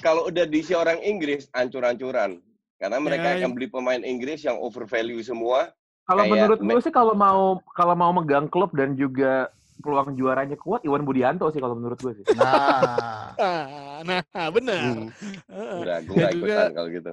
kalau 0.00 0.22
udah 0.32 0.48
diisi 0.48 0.72
orang 0.72 0.96
Inggris, 1.04 1.52
ancur-ancuran. 1.52 2.40
Karena 2.76 2.98
mereka 2.98 3.28
Ya, 3.30 3.34
akan 3.38 3.50
ya. 3.50 3.54
beli 3.54 3.68
pemain 3.68 4.02
Inggris 4.02 4.42
yang 4.42 4.58
overvalue 4.58 5.22
semua. 5.22 5.72
Kalau 6.04 6.28
menurut 6.28 6.60
Me- 6.60 6.76
gue 6.76 6.80
sih 6.84 6.92
kalau 6.92 7.16
mau 7.16 7.64
kalau 7.72 7.96
mau 7.96 8.12
megang 8.12 8.44
klub 8.44 8.76
dan 8.76 8.92
juga 8.92 9.48
peluang 9.80 10.12
juaranya 10.14 10.54
kuat 10.54 10.84
Iwan 10.84 11.02
Budianto 11.02 11.48
sih 11.48 11.58
kalau 11.58 11.74
menurut 11.74 11.96
gue 11.96 12.12
sih. 12.14 12.24
Nah, 12.36 13.32
Ah, 13.34 13.98
nah, 14.04 14.20
benar. 14.52 14.84
Hmm. 15.00 15.08
Heeh. 15.48 15.78
Udah, 15.80 15.98
gue 16.04 16.22
ikutan 16.30 16.70
kalau 16.70 16.88
gitu. 16.92 17.12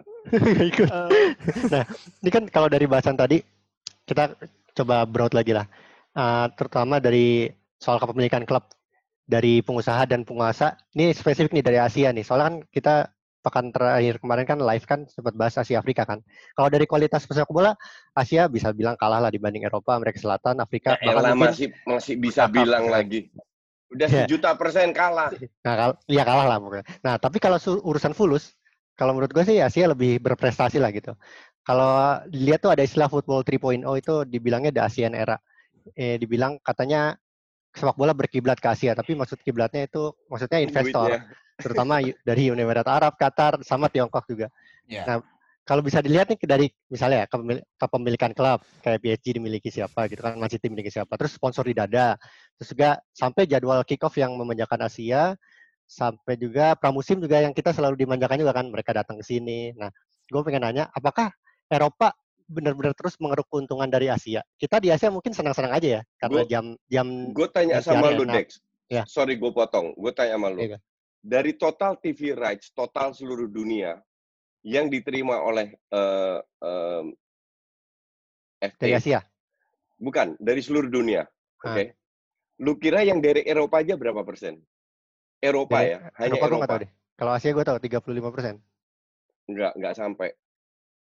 Ikut. 0.69 0.89
eh, 0.91 1.85
Ini 2.21 2.29
kan 2.29 2.43
kalau 2.51 2.67
dari 2.67 2.85
bahasan 2.85 3.15
tadi, 3.15 3.39
kita 4.03 4.35
coba 4.75 5.07
broad 5.07 5.31
lagi 5.31 5.55
lah. 5.55 5.65
Eh, 6.11 6.45
terutama 6.59 6.99
dari 6.99 7.47
soal 7.79 7.97
kepemilikan 7.97 8.43
klub 8.43 8.67
dari 9.23 9.63
pengusaha 9.63 10.03
dan 10.03 10.27
penguasa. 10.27 10.75
Ini 10.91 11.15
spesifik 11.15 11.55
nih 11.55 11.63
dari 11.63 11.77
Asia 11.79 12.11
nih. 12.11 12.21
Soalnya 12.21 12.45
kan 12.51 12.57
kita 12.67 12.95
pekan 13.41 13.73
terakhir 13.73 14.21
kemarin 14.21 14.45
kan 14.45 14.61
live 14.61 14.85
kan 14.85 15.09
sempat 15.09 15.33
bahas 15.33 15.57
Asia 15.57 15.81
Afrika 15.81 16.05
kan. 16.05 16.21
Kalau 16.53 16.69
dari 16.69 16.85
kualitas 16.85 17.25
pesepak 17.25 17.49
bola, 17.49 17.73
Asia 18.13 18.45
bisa 18.45 18.69
bilang 18.71 18.93
kalah 18.95 19.17
lah 19.17 19.33
dibanding 19.33 19.65
Eropa, 19.65 19.97
Amerika 19.97 20.21
Selatan, 20.21 20.61
Afrika. 20.61 20.95
Ya 21.01 21.17
bahkan 21.17 21.33
mungkin 21.33 21.49
masih 21.49 21.67
masih 21.89 22.15
bisa 22.21 22.45
bilang 22.45 22.87
kan. 22.87 23.01
lagi. 23.01 23.33
Udah 23.91 24.07
Ya. 24.07 24.23
sejuta 24.23 24.55
persen 24.55 24.93
kalah. 24.95 25.33
Nah, 25.65 25.73
kal 25.75 25.91
ya 26.07 26.23
kalah 26.23 26.45
lah 26.47 26.57
pokoknya. 26.61 26.85
Nah, 27.03 27.15
tapi 27.19 27.37
kalau 27.43 27.57
urusan 27.59 28.13
fulus, 28.15 28.55
kalau 28.95 29.17
menurut 29.17 29.33
gue 29.33 29.43
sih 29.43 29.57
Asia 29.59 29.89
lebih 29.89 30.21
berprestasi 30.21 30.79
lah 30.79 30.93
gitu. 30.95 31.11
Kalau 31.61 32.17
dilihat 32.29 32.61
tuh 32.63 32.71
ada 32.73 32.81
istilah 32.85 33.09
football 33.11 33.43
3.0 33.43 33.83
itu 33.97 34.15
dibilangnya 34.25 34.71
the 34.71 34.81
ASEAN 34.81 35.13
era. 35.13 35.37
Eh, 35.93 36.17
dibilang 36.21 36.61
katanya 36.61 37.17
sepak 37.71 37.95
bola 37.97 38.11
berkiblat 38.11 38.59
ke 38.59 38.67
Asia, 38.69 38.91
tapi 38.93 39.15
maksud 39.15 39.39
kiblatnya 39.41 39.87
itu 39.87 40.11
maksudnya 40.27 40.59
investor, 40.59 41.07
Duitnya. 41.07 41.40
Terutama 41.61 41.93
dari 42.25 42.43
Uni 42.49 42.61
Emirat 42.65 42.87
Arab, 42.89 43.13
Qatar, 43.15 43.61
sama 43.61 43.87
Tiongkok 43.87 44.25
juga. 44.27 44.47
Ya. 44.89 45.05
Nah, 45.05 45.17
kalau 45.61 45.85
bisa 45.85 46.01
dilihat 46.01 46.25
nih 46.27 46.41
dari 46.43 46.67
misalnya 46.89 47.23
ya 47.23 47.25
kepemil- 47.29 47.63
kepemilikan 47.77 48.31
klub 48.33 48.65
kayak 48.81 48.97
PSG 48.99 49.37
dimiliki 49.37 49.69
siapa 49.69 50.09
gitu 50.09 50.19
kan, 50.19 50.35
Man 50.35 50.49
City 50.49 50.67
dimiliki 50.67 50.89
siapa, 50.89 51.13
terus 51.15 51.37
sponsor 51.37 51.63
di 51.63 51.77
dada, 51.77 52.17
terus 52.57 52.73
juga 52.73 52.97
sampai 53.13 53.45
jadwal 53.45 53.85
kick 53.85 54.01
off 54.01 54.17
yang 54.17 54.33
memanjakan 54.33 54.89
Asia, 54.89 55.37
sampai 55.85 56.35
juga 56.41 56.73
pramusim 56.75 57.21
juga 57.21 57.39
yang 57.39 57.53
kita 57.53 57.71
selalu 57.71 57.93
dimanjakan 57.99 58.41
juga 58.41 58.53
kan, 58.57 58.65
mereka 58.73 58.91
datang 58.95 59.21
ke 59.21 59.25
sini. 59.27 59.71
Nah, 59.77 59.93
gue 60.27 60.41
pengen 60.41 60.65
nanya, 60.65 60.89
apakah 60.91 61.29
Eropa 61.69 62.15
benar-benar 62.51 62.91
terus 62.97 63.15
mengeruk 63.21 63.47
keuntungan 63.47 63.87
dari 63.87 64.11
Asia? 64.11 64.43
Kita 64.59 64.81
di 64.81 64.91
Asia 64.91 65.07
mungkin 65.07 65.31
senang-senang 65.31 65.71
aja 65.71 65.87
ya, 65.99 66.01
karena 66.19 66.41
Gua- 66.43 66.49
jam 66.49 66.65
jam 66.89 67.07
Gue 67.31 67.47
tanya 67.47 67.79
Dan 67.79 67.85
sama 67.85 68.11
lu. 68.11 68.25
Dex. 68.27 68.59
Ya. 68.91 69.07
Sorry 69.07 69.39
gue 69.39 69.51
potong. 69.55 69.95
Gue 69.95 70.11
tanya 70.11 70.35
sama 70.35 70.51
lu. 70.51 70.67
Iya. 70.67 70.77
Dari 71.21 71.53
total 71.53 71.95
TV 71.95 72.33
rights, 72.33 72.73
total 72.73 73.13
seluruh 73.13 73.45
dunia, 73.45 74.01
yang 74.65 74.89
diterima 74.89 75.37
oleh 75.37 75.69
eh, 75.73 76.39
em, 76.59 77.05
FA, 78.59 78.77
dari 78.77 78.93
Asia. 78.93 79.21
bukan, 79.97 80.33
dari 80.37 80.61
seluruh 80.61 80.89
dunia. 80.89 81.25
Ah. 81.61 81.73
Oke. 81.73 81.83
Lu 82.61 82.77
kira 82.77 83.01
yang 83.01 83.17
dari 83.17 83.41
Eropa 83.41 83.81
aja 83.81 83.93
berapa 83.93 84.21
persen? 84.21 84.61
Eropa 85.37 85.81
Dari 85.81 85.89
ya, 85.89 85.99
hanya 86.15 86.29
Eropa 86.29 86.45
Eropa. 86.45 86.65
tahu 86.67 86.79
deh. 86.85 86.91
Kalau 87.17 87.31
Asia 87.33 87.51
gue 87.51 87.65
tahu 87.65 87.77
35 87.79 88.29
persen. 88.33 88.55
Enggak, 89.45 89.71
enggak 89.73 89.93
sampai. 89.93 90.29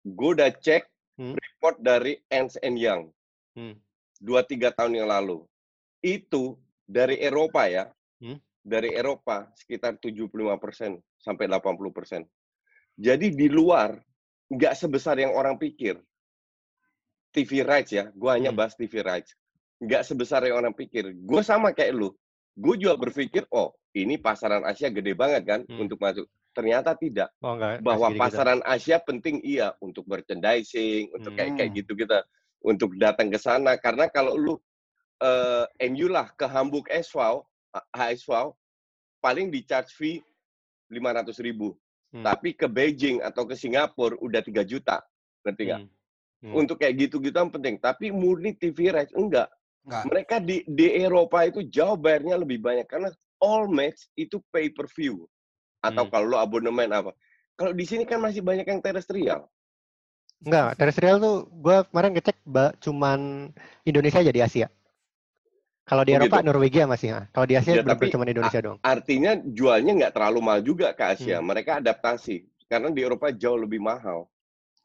Gue 0.05 0.31
udah 0.33 0.53
cek 0.53 0.85
Hmm. 1.15 1.39
report 1.39 1.79
dari 1.79 2.19
Ernst 2.27 2.59
and 2.59 2.75
Young. 2.75 3.07
Hmm. 3.55 3.79
Dua 4.19 4.43
tiga 4.43 4.69
tahun 4.69 4.99
yang 4.99 5.07
lalu. 5.07 5.47
Itu 6.03 6.59
dari 6.85 7.23
Eropa 7.23 7.71
ya. 7.71 7.87
Hmm. 8.65 8.71
Dari 8.73 8.97
Eropa 8.97 9.53
sekitar 9.55 10.01
75 10.01 10.57
persen 10.57 10.97
sampai 11.21 11.45
80 11.47 11.93
persen. 11.93 12.25
Jadi 12.97 13.29
di 13.37 13.53
luar 13.53 13.93
nggak 14.49 14.73
sebesar 14.75 15.21
yang 15.21 15.37
orang 15.37 15.61
pikir. 15.61 16.01
TV 17.35 17.67
rights 17.67 17.91
ya, 17.93 18.09
gue 18.15 18.31
hanya 18.31 18.55
Hmm. 18.55 18.59
bahas 18.63 18.73
TV 18.79 19.03
rights. 19.03 19.35
Nggak 19.83 20.03
sebesar 20.07 20.47
yang 20.47 20.65
orang 20.65 20.73
pikir. 20.73 21.13
Gue 21.27 21.43
sama 21.43 21.75
kayak 21.75 21.93
lu. 21.93 22.15
Gue 22.55 22.79
juga 22.79 22.95
berpikir, 22.95 23.43
oh 23.51 23.75
ini 23.93 24.15
pasaran 24.17 24.63
Asia 24.63 24.89
gede 24.89 25.13
banget 25.13 25.43
kan 25.45 25.61
Hmm. 25.67 25.83
untuk 25.85 25.99
masuk. 25.99 26.25
Ternyata 26.55 26.95
tidak 26.95 27.35
Oh 27.43 27.59
enggak. 27.59 27.83
bahwa 27.83 28.15
pasaran 28.15 28.63
Asia 28.63 29.03
penting 29.03 29.43
iya 29.43 29.75
untuk 29.83 30.07
merchandising, 30.07 31.11
untuk 31.11 31.35
kayak 31.35 31.59
kayak 31.59 31.71
Hmm. 31.75 31.79
gitu 31.83 31.93
kita 31.99 32.23
untuk 32.63 32.95
datang 32.97 33.29
ke 33.29 33.37
sana 33.37 33.75
karena 33.77 34.07
kalau 34.09 34.39
lu 34.39 34.55
eh 35.19 35.67
MU 35.91 36.07
lah 36.07 36.31
ke 36.39 36.47
Hamburg 36.47 36.87
SV, 36.91 37.43
HSV 37.91 38.31
paling 39.19 39.49
di 39.51 39.65
charge 39.65 39.91
fee 39.91 40.19
500 40.93 41.35
ribu. 41.41 41.75
Hmm. 42.15 42.23
Tapi 42.23 42.55
ke 42.55 42.71
Beijing 42.71 43.19
atau 43.21 43.43
ke 43.43 43.59
Singapura 43.59 44.15
udah 44.23 44.39
3 44.39 44.63
juta. 44.63 45.03
Ngerti 45.43 45.63
nggak? 45.67 45.81
Hmm. 45.83 45.91
Hmm. 46.45 46.55
Untuk 46.55 46.77
kayak 46.79 46.95
gitu-gitu 47.09 47.35
yang 47.35 47.51
penting. 47.51 47.81
Tapi 47.81 48.13
murni 48.13 48.55
TV 48.55 48.93
rights 48.93 49.17
enggak. 49.17 49.51
enggak. 49.83 50.03
Mereka 50.07 50.35
di 50.39 50.63
di 50.65 50.87
Eropa 50.95 51.43
itu 51.43 51.65
jauh 51.67 51.97
bayarnya 51.97 52.39
lebih 52.39 52.61
banyak 52.61 52.87
karena 52.87 53.11
all 53.43 53.67
match 53.67 54.07
itu 54.15 54.39
pay 54.55 54.71
per 54.71 54.87
view. 54.93 55.27
Atau 55.83 56.07
Hmm. 56.07 56.13
kalau 56.13 56.27
lu 56.31 56.37
abonemen 56.39 56.89
apa. 56.93 57.11
Kalau 57.55 57.73
di 57.75 57.85
sini 57.85 58.07
kan 58.07 58.19
masih 58.19 58.43
banyak 58.43 58.67
yang 58.67 58.81
terestrial. 58.81 59.47
Enggak, 60.45 60.77
terestrial 60.77 61.17
tuh 61.17 61.49
gue 61.49 61.77
kemarin 61.89 62.13
ngecek 62.13 62.37
ba- 62.45 62.75
cuman 62.77 63.49
Indonesia 63.83 64.21
aja 64.21 64.29
di 64.29 64.43
Asia. 64.45 64.69
Kalau 65.85 66.01
di 66.01 66.13
Oh, 66.13 66.19
Eropa 66.19 66.41
gitu. 66.41 66.49
Norwegia 66.49 66.85
masih. 66.89 67.09
ah. 67.13 67.25
Kalau 67.29 67.45
di 67.45 67.55
Asia 67.55 67.71
Ya, 67.71 67.85
benar-benar 67.85 68.01
tapi 68.01 68.13
cuman 68.13 68.27
Indonesia 68.33 68.61
doang. 68.65 68.79
Artinya 68.81 69.33
jualnya 69.45 69.93
nggak 69.95 70.13
terlalu 70.17 70.39
mahal 70.41 70.61
juga 70.65 70.89
ke 70.97 71.05
Asia. 71.13 71.37
Hmm. 71.39 71.47
Mereka 71.47 71.85
adaptasi. 71.85 72.37
Karena 72.65 72.89
di 72.89 73.01
Eropa 73.05 73.29
jauh 73.29 73.61
lebih 73.61 73.79
mahal. 73.79 74.25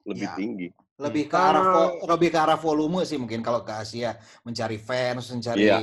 Lebih 0.03 0.27
Ya. 0.27 0.35
tinggi. 0.35 0.69
lebih 0.99 1.31
ke 1.31 1.39
arah 1.39 1.63
vo- 1.63 1.95
lebih 2.12 2.27
ke 2.27 2.35
arah 2.35 2.59
volume 2.59 3.07
sih 3.07 3.15
mungkin 3.15 3.39
kalau 3.39 3.63
ke 3.63 3.71
Asia 3.71 4.19
mencari 4.43 4.75
fans 4.75 5.31
mencari 5.31 5.63
Iya. 5.63 5.79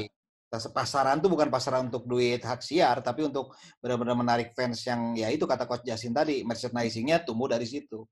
pasaran 0.77 1.25
tuh 1.25 1.33
bukan 1.33 1.49
pasaran 1.49 1.89
untuk 1.89 2.05
duit 2.05 2.45
hak 2.45 2.61
siar 2.61 3.01
tapi 3.01 3.25
untuk 3.25 3.49
benar-benar 3.81 4.13
menarik 4.13 4.53
fans 4.53 4.85
yang 4.85 5.17
ya 5.17 5.33
itu 5.33 5.49
kata 5.49 5.65
coach 5.65 5.89
Jasin 5.89 6.13
tadi 6.13 6.45
merchandising-nya 6.45 7.25
tumbuh 7.25 7.49
dari 7.49 7.65
situ 7.65 8.05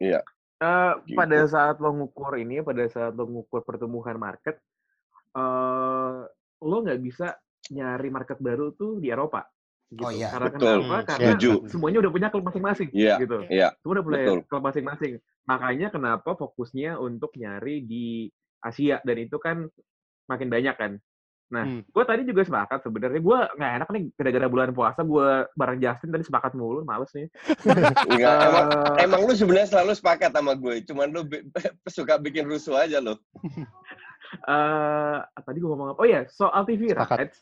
Eh, 0.00 0.16
Gitu. 1.04 1.12
pada 1.12 1.44
saat 1.44 1.76
lo 1.76 1.92
ngukur 1.92 2.40
ini, 2.40 2.64
pada 2.64 2.88
saat 2.88 3.12
lo 3.12 3.28
ngukur 3.28 3.60
pertumbuhan 3.60 4.16
market, 4.16 4.56
eh 5.30 6.18
lo 6.60 6.76
nggak 6.84 7.00
bisa 7.00 7.34
nyari 7.70 8.08
market 8.10 8.38
baru 8.38 8.74
tuh 8.74 8.98
di 8.98 9.08
Eropa. 9.08 9.46
Gitu. 9.90 10.06
Oh, 10.06 10.12
iya. 10.14 10.30
Karena 10.30 10.48
Betul. 10.54 10.78
kenapa? 10.86 10.98
Karena 11.02 11.30
setuju. 11.34 11.50
semuanya 11.66 11.98
udah 11.98 12.12
punya 12.14 12.28
klub 12.30 12.44
masing-masing. 12.46 12.88
Iya. 12.94 13.16
Gitu. 13.18 13.38
Iya. 13.50 13.68
Semua 13.82 13.92
udah 13.98 14.04
punya 14.06 14.18
Betul. 14.22 14.38
klub 14.46 14.62
masing-masing. 14.62 15.12
Makanya 15.50 15.88
kenapa 15.90 16.30
fokusnya 16.38 16.90
untuk 16.96 17.34
nyari 17.34 17.82
di 17.82 18.30
Asia 18.62 19.02
dan 19.02 19.16
itu 19.18 19.34
kan 19.42 19.66
makin 20.30 20.46
banyak 20.46 20.76
kan. 20.78 20.92
Nah, 21.50 21.66
Hmm. 21.66 21.82
gue 21.82 22.04
tadi 22.06 22.22
juga 22.22 22.46
sepakat 22.46 22.86
sebenarnya. 22.86 23.18
Gue 23.18 23.34
nggak 23.34 23.72
enak 23.82 23.88
nih 23.90 24.02
gara-gara 24.14 24.46
bulan 24.46 24.70
puasa 24.70 25.02
gue 25.02 25.28
bareng 25.58 25.82
Justin 25.82 26.14
tadi 26.14 26.22
sepakat 26.22 26.54
mulu, 26.54 26.86
males 26.86 27.10
nih. 27.10 27.26
Enggak, 28.06 28.34
emang, 28.46 28.66
Eh, 28.94 29.02
emang 29.02 29.20
lu 29.26 29.34
sebenarnya 29.34 29.74
selalu 29.74 29.98
sepakat 29.98 30.30
sama 30.30 30.54
gue. 30.54 30.86
Cuman 30.86 31.10
lu 31.10 31.26
suka 31.98 32.22
bikin 32.22 32.46
rusuh 32.46 32.78
aja 32.78 33.02
lo. 33.02 33.18
Eh 34.46 35.16
tadi 35.40 35.58
gue 35.58 35.68
ngomong 35.68 35.94
apa? 35.94 36.00
Oh 36.00 36.08
ya, 36.08 36.24
soal 36.30 36.62
TV 36.64 36.90
Sepakat. 36.90 37.18
rights. 37.18 37.38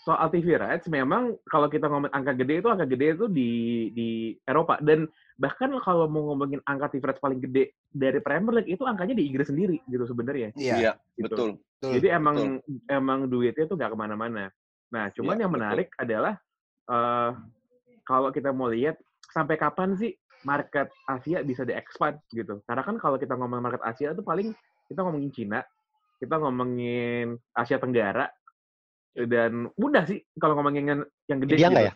Soal 0.00 0.32
TV 0.32 0.56
rights, 0.56 0.88
memang 0.88 1.36
kalau 1.44 1.68
kita 1.68 1.84
ngomong 1.84 2.08
angka 2.08 2.32
gede 2.32 2.64
itu 2.64 2.68
angka 2.72 2.88
gede 2.88 3.20
itu 3.20 3.26
di 3.28 3.50
di 3.92 4.08
Eropa 4.48 4.80
dan 4.80 5.04
bahkan 5.36 5.68
kalau 5.84 6.08
mau 6.08 6.32
ngomongin 6.32 6.56
angka 6.64 6.88
TV 6.88 7.04
rights 7.04 7.20
paling 7.20 7.36
gede 7.36 7.76
dari 7.92 8.16
Premier 8.18 8.64
League 8.64 8.72
itu 8.72 8.80
angkanya 8.88 9.12
di 9.12 9.28
Inggris 9.28 9.52
sendiri 9.52 9.76
gitu 9.84 10.08
sebenarnya. 10.08 10.56
iya 10.56 10.74
Iya, 10.80 10.92
Gitu. 11.14 11.28
betul. 11.28 11.50
betul. 11.60 11.92
Jadi 12.00 12.06
emang 12.08 12.36
emang 12.88 13.28
duitnya 13.28 13.68
tuh 13.68 13.76
nggak 13.76 13.92
ke 13.92 13.98
mana-mana. 13.98 14.48
Nah, 14.88 15.12
cuman 15.12 15.36
Iya, 15.36 15.42
yang 15.44 15.52
betul. 15.52 15.60
menarik 15.60 15.88
adalah 16.00 16.34
eh 16.84 17.30
kalau 18.04 18.32
kita 18.32 18.56
mau 18.56 18.72
lihat 18.72 18.96
sampai 19.32 19.60
kapan 19.60 20.00
sih 20.00 20.16
market 20.44 20.88
Asia 21.04 21.40
bisa 21.40 21.60
diekspand 21.60 22.20
gitu. 22.32 22.64
Karena 22.64 22.80
kan 22.80 22.96
kalau 22.96 23.20
kita 23.20 23.36
ngomong 23.36 23.60
market 23.60 23.84
Asia 23.84 24.12
itu 24.12 24.20
paling 24.20 24.48
kita 24.88 25.00
ngomongin 25.00 25.28
Cina, 25.28 25.60
kita 26.18 26.40
ngomongin 26.40 27.38
Asia 27.54 27.78
Tenggara, 27.78 28.30
dan 29.14 29.70
mudah 29.78 30.02
sih 30.10 30.18
kalau 30.42 30.58
ngomongin 30.58 30.84
yang, 30.90 31.00
yang 31.30 31.38
gede 31.46 31.54
India 31.54 31.68
gitu. 31.70 31.74
nggak 31.74 31.86
ya? 31.86 31.94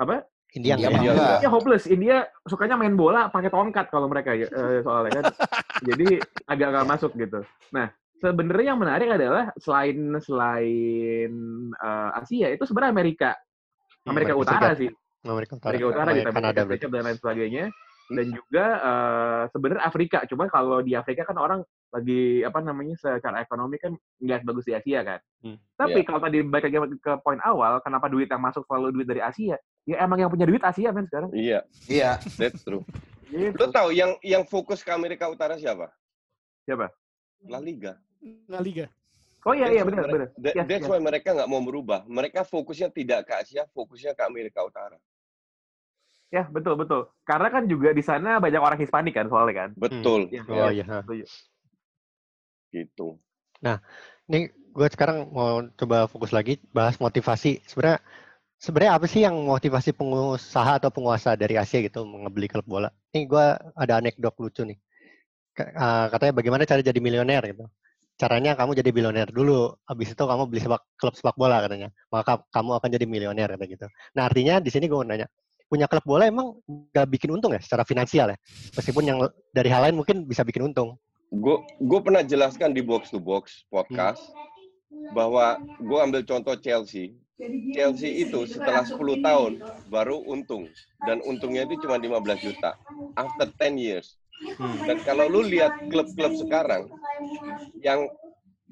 Apa? 0.00 0.16
India 0.56 0.72
India 0.72 0.88
nggak 0.88 0.90
mah 0.90 1.02
ya? 1.04 1.12
enggak. 1.12 1.36
India 1.36 1.50
hopeless. 1.52 1.84
India 1.84 2.16
sukanya 2.48 2.76
main 2.80 2.96
bola 2.96 3.28
pakai 3.28 3.52
tongkat 3.52 3.92
kalau 3.92 4.08
mereka 4.08 4.32
ya, 4.32 4.48
eh, 4.48 4.80
soalnya 4.80 5.20
kan. 5.20 5.24
Jadi 5.84 6.16
agak 6.48 6.68
nggak 6.72 6.88
masuk 6.88 7.12
gitu. 7.20 7.44
Nah, 7.76 7.92
sebenarnya 8.24 8.72
yang 8.72 8.80
menarik 8.80 9.08
adalah 9.12 9.52
selain 9.60 10.16
selain 10.24 11.32
eh, 11.76 12.10
Asia 12.16 12.48
itu 12.48 12.64
sebenarnya 12.64 12.92
Amerika. 12.96 13.30
Hmm, 14.06 14.16
Amerika 14.16 14.32
Amerika 14.32 14.40
Utara 14.40 14.72
Serikat. 14.72 14.80
sih. 14.80 14.90
Amerika 15.26 15.52
Utara. 15.58 15.70
Amerika 15.74 15.86
Utara 15.92 16.08
Amerika 16.08 16.16
gitu, 16.16 16.32
Kanada 16.32 16.40
Amerika 16.40 16.56
berarti. 16.56 16.72
Serikat 16.72 16.90
dan 16.94 17.02
lain 17.04 17.18
sebagainya. 17.20 17.64
Dan 18.06 18.26
juga 18.30 18.64
eh, 18.78 19.42
sebenarnya 19.50 19.82
Afrika. 19.82 20.18
Cuma 20.30 20.46
kalau 20.46 20.78
di 20.78 20.94
Afrika 20.94 21.26
kan 21.26 21.34
orang 21.36 21.60
lagi 21.90 22.42
apa 22.42 22.60
namanya 22.60 22.94
secara 22.94 23.40
ekonomi 23.40 23.78
kan 23.78 23.94
nggak 24.20 24.42
sebagus 24.42 24.66
di 24.66 24.74
Asia 24.74 25.00
kan. 25.02 25.20
Hmm. 25.42 25.56
Tapi 25.74 26.02
Iya. 26.02 26.06
kalau 26.06 26.20
tadi 26.20 26.38
balik 26.42 26.64
lagi 26.68 26.98
ke 26.98 27.12
poin 27.20 27.40
awal, 27.42 27.80
kenapa 27.82 28.06
duit 28.06 28.28
yang 28.28 28.42
masuk 28.42 28.62
selalu 28.66 28.94
duit 28.94 29.08
dari 29.08 29.22
Asia? 29.22 29.56
Ya 29.86 30.02
emang 30.02 30.18
yang 30.18 30.30
punya 30.30 30.46
duit 30.46 30.62
Asia 30.62 30.90
men 30.90 31.06
sekarang. 31.06 31.30
Iya, 31.32 31.62
iya 31.86 32.18
that's 32.36 32.62
true. 32.62 32.82
Gitu. 33.26 33.54
Lu 33.54 33.66
tahu 33.70 33.90
yang 33.90 34.14
yang 34.22 34.46
fokus 34.46 34.86
ke 34.86 34.90
Amerika 34.90 35.26
Utara 35.26 35.58
siapa? 35.58 35.90
Siapa? 36.62 36.90
La 37.46 37.58
Liga. 37.58 37.98
La 38.46 38.62
Liga. 38.62 38.86
Oh 39.46 39.54
iya 39.54 39.70
That's 39.70 39.78
iya 39.78 39.82
benar 39.86 40.04
benar. 40.10 40.28
that- 40.42 40.56
Yes, 40.58 40.66
that's 40.66 40.82
yes. 40.82 40.90
why 40.90 40.98
mereka 40.98 41.30
nggak 41.30 41.46
mau 41.46 41.62
berubah. 41.62 42.02
Mereka 42.04 42.42
fokusnya 42.42 42.90
tidak 42.90 43.30
ke 43.30 43.32
Asia, 43.34 43.62
fokusnya 43.70 44.18
ke 44.18 44.22
Amerika 44.26 44.58
Utara. 44.66 44.98
Ya 46.34 46.44
betul 46.50 46.74
betul. 46.74 47.06
Karena 47.22 47.48
kan 47.54 47.70
juga 47.70 47.94
di 47.94 48.02
sana 48.02 48.42
banyak 48.42 48.58
orang 48.58 48.78
Hispanik 48.82 49.14
kan 49.14 49.30
soalnya 49.30 49.54
kan. 49.66 49.70
Betul. 49.78 50.26
Iya, 50.30 50.42
Oh 50.50 50.70
iya. 50.70 50.84
iya. 50.84 50.84
Setuju. 51.02 51.24
Gitu. 52.74 53.08
Nih 54.26 54.50
gue 54.76 54.88
sekarang 54.92 55.30
mau 55.32 55.64
coba 55.78 56.10
fokus 56.10 56.34
lagi 56.34 56.58
bahas 56.74 56.98
motivasi. 56.98 57.62
Sebenarnya 57.64 58.02
sebenarnya 58.58 58.92
apa 58.98 59.06
sih 59.06 59.20
yang 59.22 59.36
motivasi 59.46 59.94
pengusaha 59.94 60.82
atau 60.82 60.90
penguasa 60.90 61.38
dari 61.38 61.54
Asia 61.56 61.78
gitu 61.80 62.02
ngebeli 62.04 62.50
klub 62.50 62.66
bola? 62.66 62.90
Nih 63.14 63.24
gue 63.30 63.46
ada 63.78 64.02
anekdot 64.02 64.34
lucu 64.42 64.66
nih. 64.66 64.78
Eh, 65.56 66.06
katanya 66.12 66.32
bagaimana 66.36 66.62
cara 66.68 66.84
jadi 66.84 67.00
milioner 67.00 67.42
gitu. 67.48 67.64
Caranya 68.16 68.56
kamu 68.56 68.72
jadi 68.80 68.90
milioner 68.96 69.28
dulu, 69.28 69.76
habis 69.84 70.08
itu 70.16 70.22
kamu 70.24 70.48
beli 70.48 70.60
sepak, 70.64 70.82
klub 70.96 71.14
sepak 71.16 71.36
bola 71.36 71.60
katanya. 71.64 71.88
Maka 72.12 72.40
kamu 72.48 72.70
akan 72.80 72.88
jadi 72.92 73.06
milioner 73.08 73.48
kata 73.56 73.64
gitu. 73.68 73.86
Nah 74.16 74.22
artinya 74.28 74.56
di 74.60 74.68
sini 74.72 74.88
gue 74.88 74.96
mau 74.96 75.04
nanya, 75.04 75.28
punya 75.66 75.90
klub 75.90 76.04
bola 76.06 76.30
emang 76.30 76.56
gak 76.94 77.10
bikin 77.10 77.34
untung 77.34 77.54
ya 77.54 77.60
secara 77.62 77.82
finansial 77.82 78.30
ya? 78.30 78.38
Meskipun 78.74 79.04
yang 79.04 79.18
dari 79.50 79.68
hal 79.70 79.82
lain 79.86 79.98
mungkin 79.98 80.26
bisa 80.26 80.46
bikin 80.46 80.70
untung. 80.70 80.94
Gue 81.30 81.58
gue 81.82 82.00
pernah 82.00 82.22
jelaskan 82.22 82.70
di 82.70 82.82
box 82.82 83.10
to 83.10 83.18
box 83.18 83.66
podcast 83.66 84.22
bahwa 85.10 85.58
gue 85.82 85.98
ambil 85.98 86.22
contoh 86.22 86.54
Chelsea. 86.58 87.18
Chelsea 87.76 88.24
itu 88.24 88.48
setelah 88.48 88.80
10 88.80 88.96
tahun 89.20 89.52
baru 89.92 90.24
untung 90.24 90.72
dan 91.04 91.20
untungnya 91.20 91.68
itu 91.68 91.84
cuma 91.84 92.00
15 92.00 92.24
juta 92.40 92.72
after 93.12 93.52
10 93.60 93.76
years. 93.76 94.16
Dan 94.56 95.04
kalau 95.04 95.28
lu 95.28 95.44
lihat 95.44 95.72
klub-klub 95.92 96.32
sekarang 96.40 96.88
yang 97.84 98.08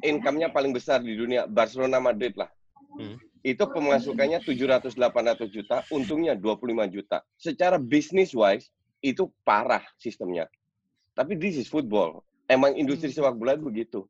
income-nya 0.01 0.49
paling 0.49 0.73
besar 0.73 1.05
di 1.05 1.13
dunia 1.13 1.45
Barcelona 1.45 2.01
Madrid 2.01 2.33
lah. 2.41 2.49
Hmm. 2.97 3.21
Itu 3.45 3.69
pemasukannya 3.69 4.41
700 4.41 4.97
800 4.97 5.53
juta, 5.53 5.85
untungnya 5.93 6.33
25 6.33 6.89
juta. 6.89 7.21
Secara 7.37 7.77
business 7.77 8.33
wise 8.33 8.73
itu 9.05 9.29
parah 9.45 9.85
sistemnya. 10.01 10.49
Tapi 11.13 11.37
this 11.37 11.61
is 11.61 11.69
football. 11.69 12.25
Emang 12.49 12.73
industri 12.75 13.13
sepak 13.13 13.37
bola 13.37 13.53
itu 13.53 13.65
begitu. 13.69 14.01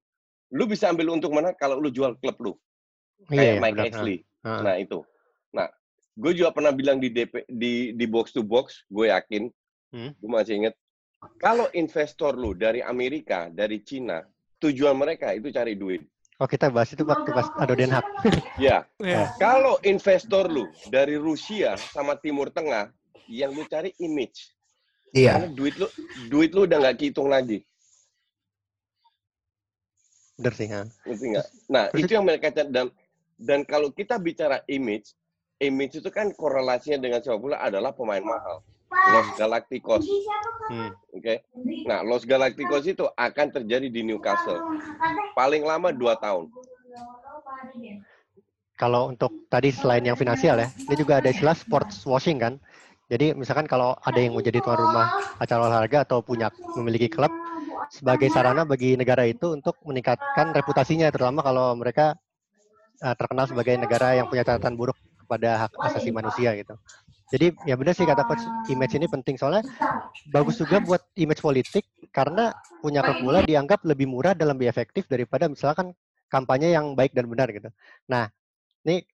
Lu 0.55 0.71
bisa 0.71 0.87
ambil 0.87 1.11
untung 1.11 1.35
mana 1.35 1.51
kalau 1.51 1.83
lu 1.83 1.91
jual 1.91 2.15
klub 2.23 2.39
lu. 2.39 2.53
Kayak 3.27 3.59
Mike 3.59 3.75
benar. 3.75 3.91
Ashley. 3.91 4.19
Ah, 4.47 4.49
ah. 4.49 4.61
Nah 4.63 4.75
itu. 4.79 4.99
Nah, 5.51 5.69
gue 6.15 6.33
juga 6.39 6.55
pernah 6.55 6.71
bilang 6.71 7.03
di 7.03 7.11
DP 7.11 7.43
di 7.51 7.91
di 7.91 8.07
box 8.07 8.31
to 8.31 8.47
box, 8.47 8.87
gue 8.87 9.11
yakin, 9.11 9.51
Hmm. 9.95 10.11
gue 10.11 10.27
masih 10.27 10.59
inget, 10.59 10.75
kalau 11.39 11.71
investor 11.71 12.35
lu 12.35 12.51
dari 12.51 12.83
Amerika, 12.83 13.47
dari 13.47 13.79
Cina, 13.87 14.27
tujuan 14.59 14.99
mereka 14.99 15.31
itu 15.31 15.55
cari 15.55 15.79
duit. 15.79 16.03
Oh 16.45 16.49
kita 16.51 16.69
bahas 16.69 16.93
itu 16.93 17.01
waktu 17.09 17.33
pas 17.33 17.49
Ado 17.57 17.73
Den 17.73 17.89
Haag. 17.89 18.05
Ya, 18.61 18.85
Ya. 19.01 19.33
kalau 19.41 19.81
investor 19.81 20.45
lu 20.45 20.69
dari 20.93 21.17
Rusia 21.17 21.73
sama 21.81 22.21
Timur 22.21 22.53
Tengah, 22.53 22.93
yang 23.33 23.57
lu 23.57 23.65
cari 23.65 23.97
image. 23.97 24.53
Iya. 25.17 25.41
Karena 25.41 25.49
duit 25.57 25.75
lu, 25.81 25.89
duit 26.29 26.53
lu 26.53 26.69
udah 26.69 26.85
nggak 26.85 27.01
kehitung 27.01 27.33
lagi. 27.33 27.65
Bener 30.37 30.53
sih. 30.53 30.69
ha. 30.69 30.85
Ngerti 31.09 31.27
nggak? 31.33 31.47
Nah, 31.73 31.85
Terus 31.89 32.01
itu 32.05 32.13
yang 32.13 32.27
mereka 32.29 32.53
cari. 32.53 32.69
Dan, 32.69 32.87
dan 33.41 33.61
kalau 33.65 33.89
kita 33.89 34.21
bicara 34.21 34.61
image, 34.69 35.17
image 35.65 36.05
itu 36.05 36.11
kan 36.13 36.29
korelasinya 36.29 37.01
dengan 37.01 37.25
sepak 37.25 37.41
bola 37.41 37.57
adalah 37.57 37.97
pemain 37.97 38.21
mahal. 38.21 38.61
Los 38.95 39.29
Galacticos. 39.37 40.05
Hmm. 40.71 40.91
Oke. 41.13 41.45
Nah, 41.85 42.01
Los 42.07 42.25
Galacticos 42.25 42.85
itu 42.89 43.05
akan 43.15 43.47
terjadi 43.53 43.89
di 43.91 44.01
Newcastle. 44.07 44.61
Paling 45.37 45.67
lama 45.67 45.93
dua 45.93 46.17
tahun. 46.17 46.49
Kalau 48.75 49.15
untuk 49.15 49.31
tadi 49.47 49.71
selain 49.71 50.03
yang 50.03 50.19
finansial 50.19 50.59
ya, 50.59 50.67
ini 50.67 50.95
juga 50.99 51.23
ada 51.23 51.31
istilah 51.31 51.55
sports 51.55 52.03
washing 52.03 52.43
kan. 52.43 52.59
Jadi 53.07 53.37
misalkan 53.37 53.69
kalau 53.69 53.95
ada 54.01 54.17
yang 54.17 54.35
mau 54.35 54.43
jadi 54.43 54.59
tuan 54.65 54.81
rumah 54.81 55.13
acara 55.37 55.69
olahraga 55.69 56.09
atau 56.09 56.25
punya 56.25 56.49
memiliki 56.75 57.07
klub 57.13 57.31
sebagai 57.93 58.33
sarana 58.33 58.65
bagi 58.65 58.97
negara 58.97 59.29
itu 59.29 59.53
untuk 59.53 59.77
meningkatkan 59.85 60.57
reputasinya 60.57 61.13
terutama 61.13 61.45
kalau 61.45 61.77
mereka 61.77 62.17
uh, 63.05 63.15
terkenal 63.15 63.45
sebagai 63.45 63.77
negara 63.77 64.17
yang 64.17 64.27
punya 64.27 64.43
catatan 64.43 64.75
buruk 64.75 64.97
kepada 65.21 65.69
hak 65.69 65.73
asasi 65.85 66.11
manusia 66.11 66.57
gitu. 66.57 66.75
Jadi 67.33 67.57
ya 67.65 67.75
benar 67.77 67.95
sih 67.97 68.05
kata 68.05 68.23
coach, 68.27 68.45
image 68.69 68.95
ini 68.97 69.07
penting 69.09 69.37
soalnya 69.41 69.65
bagus 70.29 70.57
juga 70.61 70.81
buat 70.81 71.03
image 71.17 71.41
politik 71.45 71.85
karena 72.13 72.53
punya 72.81 73.01
klub 73.05 73.19
bola 73.25 73.41
dianggap 73.41 73.81
lebih 73.85 74.07
murah 74.09 74.37
dan 74.37 74.53
lebih 74.53 74.69
efektif 74.69 75.09
daripada 75.09 75.49
misalkan 75.49 75.93
kampanye 76.29 76.73
yang 76.73 76.93
baik 76.99 77.13
dan 77.17 77.27
benar 77.29 77.49
gitu. 77.53 77.69
Nah, 78.11 78.29
ini 78.85 79.05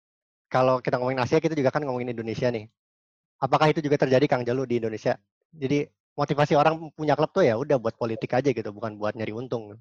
kalau 0.50 0.82
kita 0.82 0.98
ngomongin 0.98 1.22
Asia 1.22 1.38
kita 1.38 1.54
juga 1.54 1.70
kan 1.70 1.82
ngomongin 1.86 2.10
Indonesia 2.10 2.50
nih. 2.50 2.66
Apakah 3.40 3.70
itu 3.72 3.80
juga 3.80 3.96
terjadi 3.96 4.26
Kang 4.28 4.44
Jalu 4.44 4.66
di 4.68 4.74
Indonesia? 4.82 5.16
Jadi 5.54 5.86
motivasi 6.18 6.54
orang 6.58 6.90
punya 6.92 7.14
klub 7.16 7.30
tuh 7.32 7.46
ya 7.46 7.54
udah 7.56 7.78
buat 7.80 7.94
politik 7.96 8.34
aja 8.36 8.50
gitu, 8.52 8.70
bukan 8.74 8.98
buat 9.00 9.14
nyari 9.16 9.32
untung. 9.32 9.62
Kang, 9.70 9.80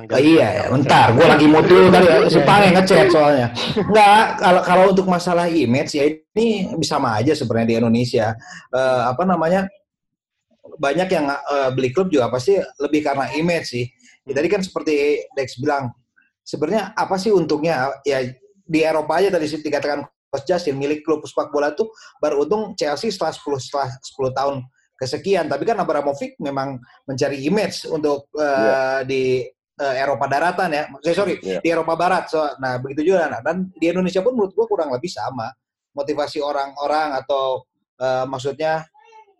Oh, 0.00 0.20
iya, 0.20 0.48
ya. 0.48 0.64
bentar, 0.72 1.12
gue 1.12 1.26
lagi 1.28 1.44
mute 1.44 1.68
dulu 1.68 1.92
tadi 1.92 2.08
si 2.32 2.40
Pange 2.40 2.72
ngechat 2.72 3.08
soalnya. 3.12 3.52
Enggak, 3.76 4.24
kalau 4.40 4.60
kalau 4.64 4.84
untuk 4.96 5.06
masalah 5.08 5.44
image 5.48 5.92
ya 5.92 6.08
ini 6.08 6.72
sama 6.80 7.20
aja 7.20 7.36
sebenarnya 7.36 7.68
di 7.68 7.76
Indonesia. 7.80 8.32
Eh, 8.72 9.02
apa 9.04 9.28
namanya? 9.28 9.68
Banyak 10.80 11.08
yang 11.12 11.26
eh, 11.28 11.68
beli 11.76 11.92
klub 11.92 12.08
juga 12.08 12.32
pasti 12.32 12.56
lebih 12.80 13.04
karena 13.04 13.28
image 13.36 13.66
sih. 13.68 13.84
Ya, 14.24 14.32
tadi 14.32 14.48
kan 14.48 14.64
seperti 14.64 15.24
Dex 15.36 15.60
bilang, 15.60 15.92
sebenarnya 16.44 16.96
apa 16.96 17.20
sih 17.20 17.28
untungnya? 17.28 17.92
Ya 18.08 18.24
di 18.70 18.80
Eropa 18.86 19.18
aja 19.18 19.34
tadi 19.34 19.50
sih 19.50 19.60
dikatakan 19.60 20.06
Coach 20.30 20.46
Justin 20.46 20.78
milik 20.78 21.02
klub 21.02 21.26
sepak 21.26 21.50
bola 21.50 21.74
tuh 21.74 21.90
baru 22.22 22.46
untung 22.46 22.78
Chelsea 22.78 23.10
setelah 23.10 23.34
10 23.34 23.58
setelah 23.58 23.88
10 23.90 24.38
tahun 24.38 24.56
kesekian. 25.00 25.48
Tapi 25.48 25.64
kan 25.64 25.80
Abramovich 25.80 26.36
memang 26.36 26.76
mencari 27.08 27.40
image 27.48 27.88
untuk 27.88 28.28
eh, 28.36 29.00
di 29.08 29.22
eh, 29.80 29.94
Eropa 29.96 30.28
daratan 30.28 30.68
ya. 30.68 30.84
Sorry, 31.00 31.16
sorry 31.16 31.34
Iya. 31.40 31.58
di 31.64 31.68
Eropa 31.72 31.96
Barat. 31.96 32.28
So, 32.28 32.44
nah 32.60 32.76
begitu 32.76 33.16
juga 33.16 33.32
nah, 33.32 33.40
dan 33.40 33.72
di 33.72 33.88
Indonesia 33.88 34.20
pun 34.20 34.36
menurut 34.36 34.52
gua 34.52 34.68
kurang 34.68 34.92
lebih 34.92 35.08
sama. 35.08 35.48
Motivasi 35.96 36.44
orang-orang 36.44 37.16
atau 37.16 37.64
eh, 37.96 38.24
maksudnya 38.28 38.84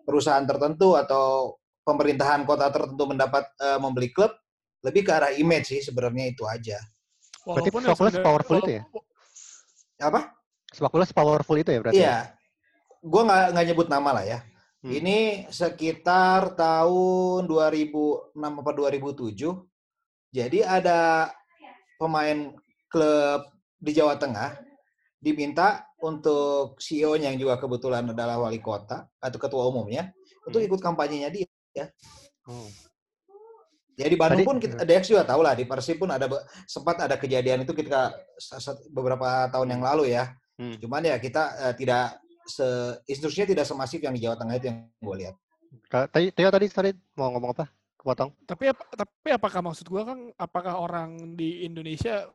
perusahaan 0.09 0.43
tertentu 0.49 0.97
atau 0.97 1.55
pemerintahan 1.85 2.49
kota 2.49 2.73
tertentu 2.73 3.05
mendapat 3.05 3.45
eh, 3.61 3.79
membeli 3.79 4.09
klub 4.11 4.33
lebih 4.81 5.05
ke 5.05 5.13
arah 5.13 5.33
image 5.37 5.77
sih 5.77 5.81
sebenarnya 5.85 6.33
itu 6.33 6.49
aja. 6.49 6.81
Berarti 7.45 7.69
bola 7.69 7.93
powerful 8.25 8.57
itu 8.65 8.81
ya? 8.81 8.83
Apa? 10.01 10.33
Sepak 10.73 10.89
bola 10.93 11.05
powerful 11.05 11.57
itu 11.61 11.69
ya 11.69 11.79
berarti? 11.85 12.01
Iya. 12.01 12.17
Gua 13.01 13.23
nggak 13.29 13.45
nggak 13.57 13.67
nyebut 13.73 13.89
nama 13.93 14.11
lah 14.17 14.25
ya. 14.25 14.39
Hmm. 14.81 14.97
Ini 14.97 15.19
sekitar 15.53 16.57
tahun 16.57 17.45
2006 17.45 18.33
apa 18.65 18.71
2007. 18.73 19.61
Jadi 20.33 20.65
ada 20.65 21.29
pemain 22.01 22.57
klub 22.89 23.41
di 23.77 23.93
Jawa 23.93 24.17
Tengah 24.17 24.57
diminta 25.21 25.85
untuk 26.01 26.81
CEO-nya 26.81 27.29
yang 27.29 27.37
juga 27.37 27.61
kebetulan 27.61 28.09
adalah 28.09 28.41
wali 28.41 28.57
kota 28.57 29.05
atau 29.21 29.37
ketua 29.37 29.69
umumnya 29.69 30.17
untuk 30.49 30.65
Hmm. 30.65 30.69
ikut 30.73 30.81
kampanyenya 30.81 31.29
dia. 31.29 31.45
Oh. 32.49 32.65
Ya 34.01 34.09
di 34.09 34.17
Bandung 34.17 34.41
Tadi- 34.41 34.49
pun 34.49 34.57
kita, 34.57 34.81
Dex 34.89 35.13
juga 35.13 35.29
tahu 35.29 35.45
lah 35.45 35.53
di 35.53 35.69
Persib 35.69 36.01
pun 36.01 36.09
ada 36.09 36.25
sempat 36.65 37.05
ada 37.05 37.21
kejadian 37.21 37.69
itu 37.69 37.77
sa- 38.41 38.81
beberapa 38.89 39.45
tahun 39.53 39.77
yang 39.77 39.85
lalu 39.85 40.17
ya. 40.17 40.33
Hmm. 40.57 40.81
Cuman 40.81 41.05
ya 41.05 41.21
kita 41.21 41.69
eh, 41.69 41.75
tidak 41.77 42.17
se 42.47 42.67
instruksinya 43.07 43.47
tidak 43.51 43.67
semasif 43.69 43.99
yang 44.01 44.15
di 44.17 44.23
Jawa 44.25 44.37
Tengah 44.39 44.55
itu 44.57 44.67
yang 44.71 44.79
gue 44.97 45.17
lihat. 45.21 45.35
Tadi 45.91 46.35
Teo 46.35 46.51
tadi 46.51 46.67
sorry 46.67 46.91
mau 47.15 47.31
ngomong 47.31 47.53
apa? 47.55 47.67
Kepotong. 48.01 48.33
Tapi 48.49 48.65
ap- 48.73 48.91
tapi 48.97 49.29
apakah 49.29 49.61
maksud 49.61 49.85
gua 49.87 50.09
kan 50.09 50.33
apakah 50.41 50.81
orang 50.81 51.37
di 51.37 51.69
Indonesia 51.69 52.27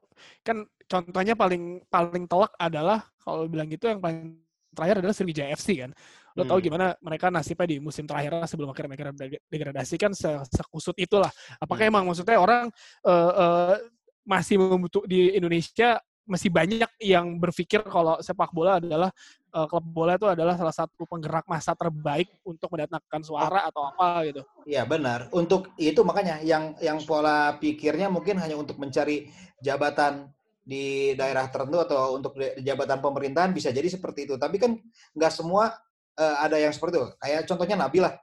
kan 0.46 0.62
contohnya 0.86 1.34
paling 1.34 1.82
paling 1.90 2.30
telak 2.30 2.54
adalah 2.62 3.02
kalau 3.18 3.50
bilang 3.50 3.66
gitu 3.68 3.90
yang 3.90 3.98
paling 3.98 4.40
terakhir 4.72 5.02
adalah 5.02 5.16
Sriwijaya 5.18 5.58
FC 5.58 5.82
kan. 5.82 5.92
Lo 6.38 6.46
tahu 6.46 6.62
Hmm. 6.62 6.66
gimana 6.70 6.86
mereka 7.02 7.34
nasibnya 7.34 7.66
di 7.66 7.78
musim 7.82 8.06
terakhir 8.06 8.46
sebelum 8.46 8.70
akhirnya 8.70 8.92
mereka 8.94 9.04
deg- 9.16 9.42
degradasi 9.50 9.96
kan 9.98 10.12
se- 10.14 10.46
sekusut 10.54 10.94
itulah. 11.02 11.32
Apakah 11.58 11.90
Hmm. 11.90 11.92
emang 11.98 12.04
maksudnya 12.14 12.38
orang 12.38 12.70
eh, 13.02 13.32
eh, 13.34 13.76
masih 14.22 14.62
membutuh 14.62 15.02
di 15.10 15.34
Indonesia 15.34 15.98
masih 16.26 16.50
banyak 16.50 16.90
yang 17.00 17.38
berpikir 17.38 17.86
kalau 17.86 18.18
sepak 18.18 18.50
bola 18.50 18.82
adalah 18.82 19.14
eh, 19.54 19.66
klub 19.70 19.86
bola 19.86 20.18
itu 20.18 20.26
adalah 20.26 20.58
salah 20.58 20.74
satu 20.74 21.06
penggerak 21.06 21.46
massa 21.46 21.78
terbaik 21.78 22.28
untuk 22.42 22.74
mendatangkan 22.74 23.22
suara 23.22 23.70
atau 23.70 23.86
apa 23.94 24.26
gitu. 24.26 24.42
Iya 24.66 24.84
benar. 24.90 25.30
Untuk 25.30 25.70
itu 25.78 26.02
makanya 26.02 26.42
yang 26.42 26.74
yang 26.82 26.98
pola 27.06 27.56
pikirnya 27.62 28.10
mungkin 28.10 28.42
hanya 28.42 28.58
untuk 28.58 28.82
mencari 28.82 29.30
jabatan 29.62 30.34
di 30.66 31.14
daerah 31.14 31.46
tertentu 31.46 31.78
atau 31.86 32.18
untuk 32.18 32.34
di- 32.42 32.66
jabatan 32.66 32.98
pemerintahan 32.98 33.54
bisa 33.54 33.70
jadi 33.70 33.86
seperti 33.86 34.26
itu. 34.26 34.36
Tapi 34.42 34.58
kan 34.58 34.82
nggak 35.14 35.32
semua 35.32 35.78
eh, 36.18 36.36
ada 36.42 36.58
yang 36.58 36.74
seperti 36.74 36.98
itu. 36.98 37.08
Kayak 37.22 37.42
contohnya 37.46 37.78
Nabil 37.78 38.02
lah. 38.02 38.18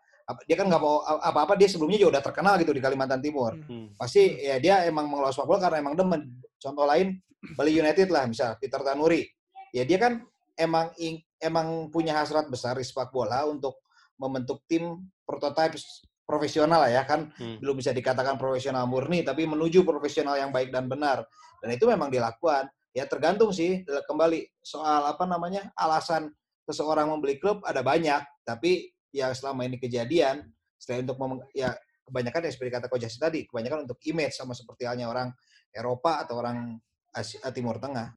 Dia 0.46 0.54
kan 0.58 0.66
nggak 0.70 0.82
mau 0.82 1.02
apa-apa 1.04 1.58
dia 1.58 1.66
sebelumnya 1.66 1.98
juga 1.98 2.18
udah 2.18 2.24
terkenal 2.24 2.54
gitu 2.56 2.70
di 2.72 2.80
Kalimantan 2.80 3.18
Timur 3.20 3.52
Hmm. 3.58 3.90
pasti 3.98 4.38
ya 4.38 4.56
dia 4.62 4.86
emang 4.86 5.10
mengelola 5.10 5.34
sepak 5.34 5.46
bola 5.46 5.60
karena 5.60 5.82
emang 5.82 5.94
demen. 5.94 6.30
Contoh 6.62 6.86
lain 6.86 7.18
Bali 7.58 7.74
United 7.74 8.08
lah, 8.08 8.30
misal 8.30 8.54
Peter 8.62 8.78
Tanuri. 8.80 9.26
Ya 9.74 9.82
dia 9.82 9.98
kan 9.98 10.22
emang 10.54 10.94
emang 11.42 11.88
punya 11.90 12.14
hasrat 12.14 12.46
besar 12.46 12.78
di 12.78 12.84
sepak 12.86 13.10
bola 13.10 13.42
untuk 13.48 13.82
membentuk 14.20 14.62
tim 14.70 15.00
prototipe 15.26 15.80
profesional 16.22 16.86
lah 16.86 16.92
ya 16.92 17.02
kan 17.02 17.28
Hmm. 17.34 17.58
belum 17.58 17.82
bisa 17.82 17.90
dikatakan 17.90 18.38
profesional 18.38 18.86
murni 18.86 19.26
tapi 19.26 19.42
menuju 19.44 19.82
profesional 19.82 20.38
yang 20.38 20.54
baik 20.54 20.70
dan 20.70 20.86
benar 20.86 21.26
dan 21.58 21.68
itu 21.74 21.84
memang 21.88 22.08
dilakukan 22.08 22.70
ya 22.94 23.04
tergantung 23.10 23.50
sih 23.50 23.82
kembali 23.84 24.62
soal 24.62 25.08
apa 25.10 25.26
namanya 25.26 25.74
alasan 25.74 26.30
seseorang 26.62 27.10
membeli 27.10 27.42
klub 27.42 27.64
ada 27.66 27.82
banyak 27.82 28.22
tapi 28.46 28.94
yang 29.10 29.34
selama 29.34 29.66
ini 29.66 29.82
kejadian 29.82 30.46
selain 30.78 31.02
untuk 31.04 31.18
mem- 31.18 31.44
ya 31.52 31.74
kebanyakan 32.06 32.48
yang 32.48 32.54
seperti 32.54 32.70
kata 32.70 32.86
Coach 32.86 33.02
Jasi 33.02 33.18
tadi 33.18 33.40
kebanyakan 33.48 33.88
untuk 33.90 33.98
image 34.06 34.38
sama 34.38 34.54
seperti 34.54 34.86
halnya 34.86 35.10
orang 35.10 35.34
Eropa 35.74 36.22
atau 36.22 36.38
orang 36.38 36.78
Asia, 37.12 37.40
Timur 37.52 37.76
Tengah 37.78 38.16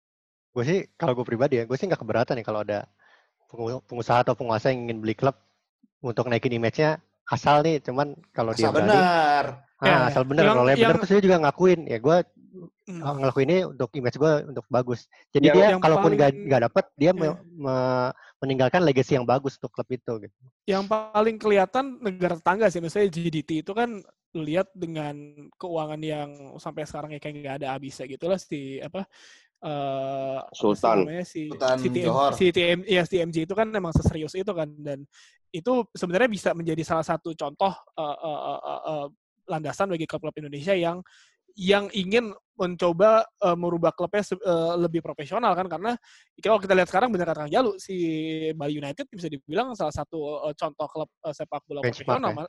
Gue 0.56 0.64
sih 0.64 0.80
kalau 0.96 1.12
gue 1.12 1.28
pribadi 1.28 1.60
ya, 1.60 1.68
gue 1.68 1.76
sih 1.76 1.84
nggak 1.84 2.00
keberatan 2.00 2.40
nih 2.40 2.46
kalau 2.48 2.64
ada 2.64 2.88
pengu- 3.52 3.84
pengusaha 3.84 4.24
atau 4.24 4.40
penguasa 4.40 4.72
yang 4.72 4.88
ingin 4.88 5.04
beli 5.04 5.12
klub 5.12 5.36
untuk 6.00 6.32
naikin 6.32 6.56
image-nya 6.56 7.04
asal 7.28 7.60
nih, 7.60 7.84
cuman 7.84 8.16
kalau 8.32 8.56
dia 8.56 8.72
berani, 8.72 8.88
benar 8.94 9.44
ah, 9.76 9.84
Ya, 9.84 9.96
asal 10.08 10.24
bener, 10.24 10.48
yang- 10.48 10.56
kalau 10.56 10.68
dia 10.72 10.76
bener 10.80 10.88
yang- 10.88 11.00
terus 11.04 11.12
dia 11.12 11.24
juga 11.28 11.38
ngakuin, 11.44 11.80
ya 11.84 12.00
gue 12.00 12.18
Hmm. 12.88 13.02
ngelakuin 13.20 13.50
ini 13.52 13.60
untuk 13.68 13.90
image 13.92 14.16
gue 14.16 14.34
untuk 14.48 14.64
bagus. 14.72 15.12
Jadi 15.36 15.52
Yang- 15.52 15.58
dia 15.60 15.66
kalaupun 15.76 16.12
nggak 16.16 16.32
paling- 16.32 16.46
nggak 16.48 16.62
dapet, 16.72 16.86
dia 16.96 17.12
ya. 17.12 17.12
me- 17.12 17.40
me- 17.52 18.12
meninggalkan 18.40 18.82
legacy 18.86 19.20
yang 19.20 19.28
bagus 19.28 19.60
untuk 19.60 19.76
klub 19.76 19.90
itu. 19.92 20.14
Gitu. 20.24 20.36
yang 20.66 20.88
paling 20.88 21.36
kelihatan 21.36 22.00
negara 22.00 22.40
tetangga 22.40 22.72
sih, 22.72 22.80
misalnya 22.80 23.12
GDT 23.12 23.60
itu 23.60 23.76
kan 23.76 24.00
lu 24.36 24.44
lihat 24.44 24.68
dengan 24.76 25.16
keuangan 25.56 26.02
yang 26.04 26.30
sampai 26.60 26.84
sekarang 26.84 27.16
ya 27.16 27.20
kayak 27.24 27.36
nggak 27.40 27.56
ada 27.64 27.68
habisnya 27.74 28.06
gitu 28.12 28.28
lah 28.28 28.36
si 28.36 28.84
apa 28.84 29.08
eh 29.66 30.40
apa 30.44 30.52
sih 30.52 30.62
Sultan. 30.62 30.98
namanya 31.02 31.26
si 31.26 31.42
Sultan 31.50 31.78
si 31.80 31.88
TM, 31.90 32.06
Johor. 32.06 32.32
si 32.36 32.46
TM 32.52 32.80
ya 32.86 33.02
si 33.08 33.12
TMJ 33.18 33.38
itu 33.48 33.54
kan 33.56 33.68
emang 33.72 33.94
seserius 33.96 34.36
itu 34.36 34.52
kan 34.52 34.70
dan 34.84 35.08
itu 35.56 35.74
sebenarnya 35.96 36.30
bisa 36.30 36.50
menjadi 36.52 36.84
salah 36.84 37.06
satu 37.08 37.32
contoh 37.32 37.72
eh, 37.72 38.18
eh, 38.20 38.40
eh, 38.52 38.60
eh, 38.60 38.82
eh, 38.92 39.06
landasan 39.48 39.88
bagi 39.90 40.06
klub-klub 40.06 40.36
Indonesia 40.36 40.76
yang 40.76 41.00
yang 41.56 41.88
ingin 41.96 42.36
mencoba 42.60 43.24
eh, 43.24 43.56
merubah 43.56 43.96
klubnya 43.96 44.24
eh, 44.28 44.74
lebih 44.80 45.00
profesional 45.00 45.56
kan 45.56 45.68
karena 45.72 45.96
kalau 46.44 46.60
kita 46.60 46.76
lihat 46.76 46.88
sekarang 46.92 47.10
benar 47.12 47.32
kata 47.32 47.48
Kang 47.48 47.54
Jalu 47.56 47.80
si 47.80 47.96
Bali 48.56 48.76
United 48.80 49.08
bisa 49.08 49.32
dibilang 49.32 49.72
salah 49.76 49.96
satu 49.96 50.44
eh, 50.52 50.56
contoh 50.56 50.88
klub 50.92 51.10
eh, 51.24 51.34
sepak 51.36 51.64
bola 51.64 51.80
Benchmark 51.84 52.20
profesional 52.20 52.32
ya. 52.36 52.48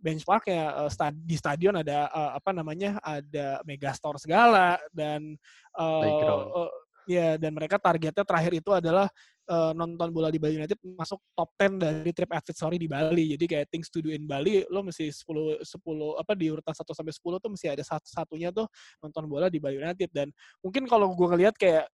Benchmarknya 0.00 0.86
eh, 0.86 0.90
sta- 0.90 1.14
di 1.14 1.36
stadion 1.36 1.76
ada 1.76 2.08
eh, 2.08 2.30
apa 2.40 2.50
namanya 2.56 2.96
ada 3.04 3.60
megastore 3.68 4.16
segala 4.16 4.80
dan 4.90 5.36
Playground. 5.76 6.48
eh, 6.56 6.70
ya 7.10 7.28
dan 7.40 7.50
mereka 7.56 7.76
targetnya 7.80 8.22
terakhir 8.22 8.52
itu 8.62 8.70
adalah 8.70 9.10
eh, 9.50 9.72
nonton 9.74 10.08
bola 10.14 10.30
di 10.30 10.38
Bali 10.38 10.56
United 10.62 10.78
masuk 10.96 11.18
top 11.34 11.50
10 11.58 11.76
dari 11.82 12.10
trip 12.14 12.30
advisor 12.30 12.54
story 12.54 12.76
di 12.78 12.88
Bali. 12.88 13.34
Jadi 13.34 13.44
kayak 13.44 13.66
things 13.68 13.90
to 13.90 14.00
do 14.00 14.14
in 14.14 14.24
Bali 14.24 14.62
lo 14.70 14.80
mesti 14.86 15.10
10 15.10 15.60
10 15.60 16.22
apa 16.22 16.32
di 16.38 16.46
urutan 16.48 16.72
1 16.72 16.96
sampai 16.96 17.12
10 17.12 17.42
tuh 17.42 17.50
mesti 17.50 17.66
ada 17.68 17.84
satu 17.84 18.08
satunya 18.08 18.48
tuh 18.54 18.66
nonton 19.04 19.26
bola 19.26 19.50
di 19.50 19.58
Bali 19.58 19.76
United 19.80 20.10
dan 20.14 20.30
mungkin 20.64 20.86
kalau 20.86 21.10
gue 21.12 21.28
ngelihat 21.34 21.56
kayak 21.58 21.90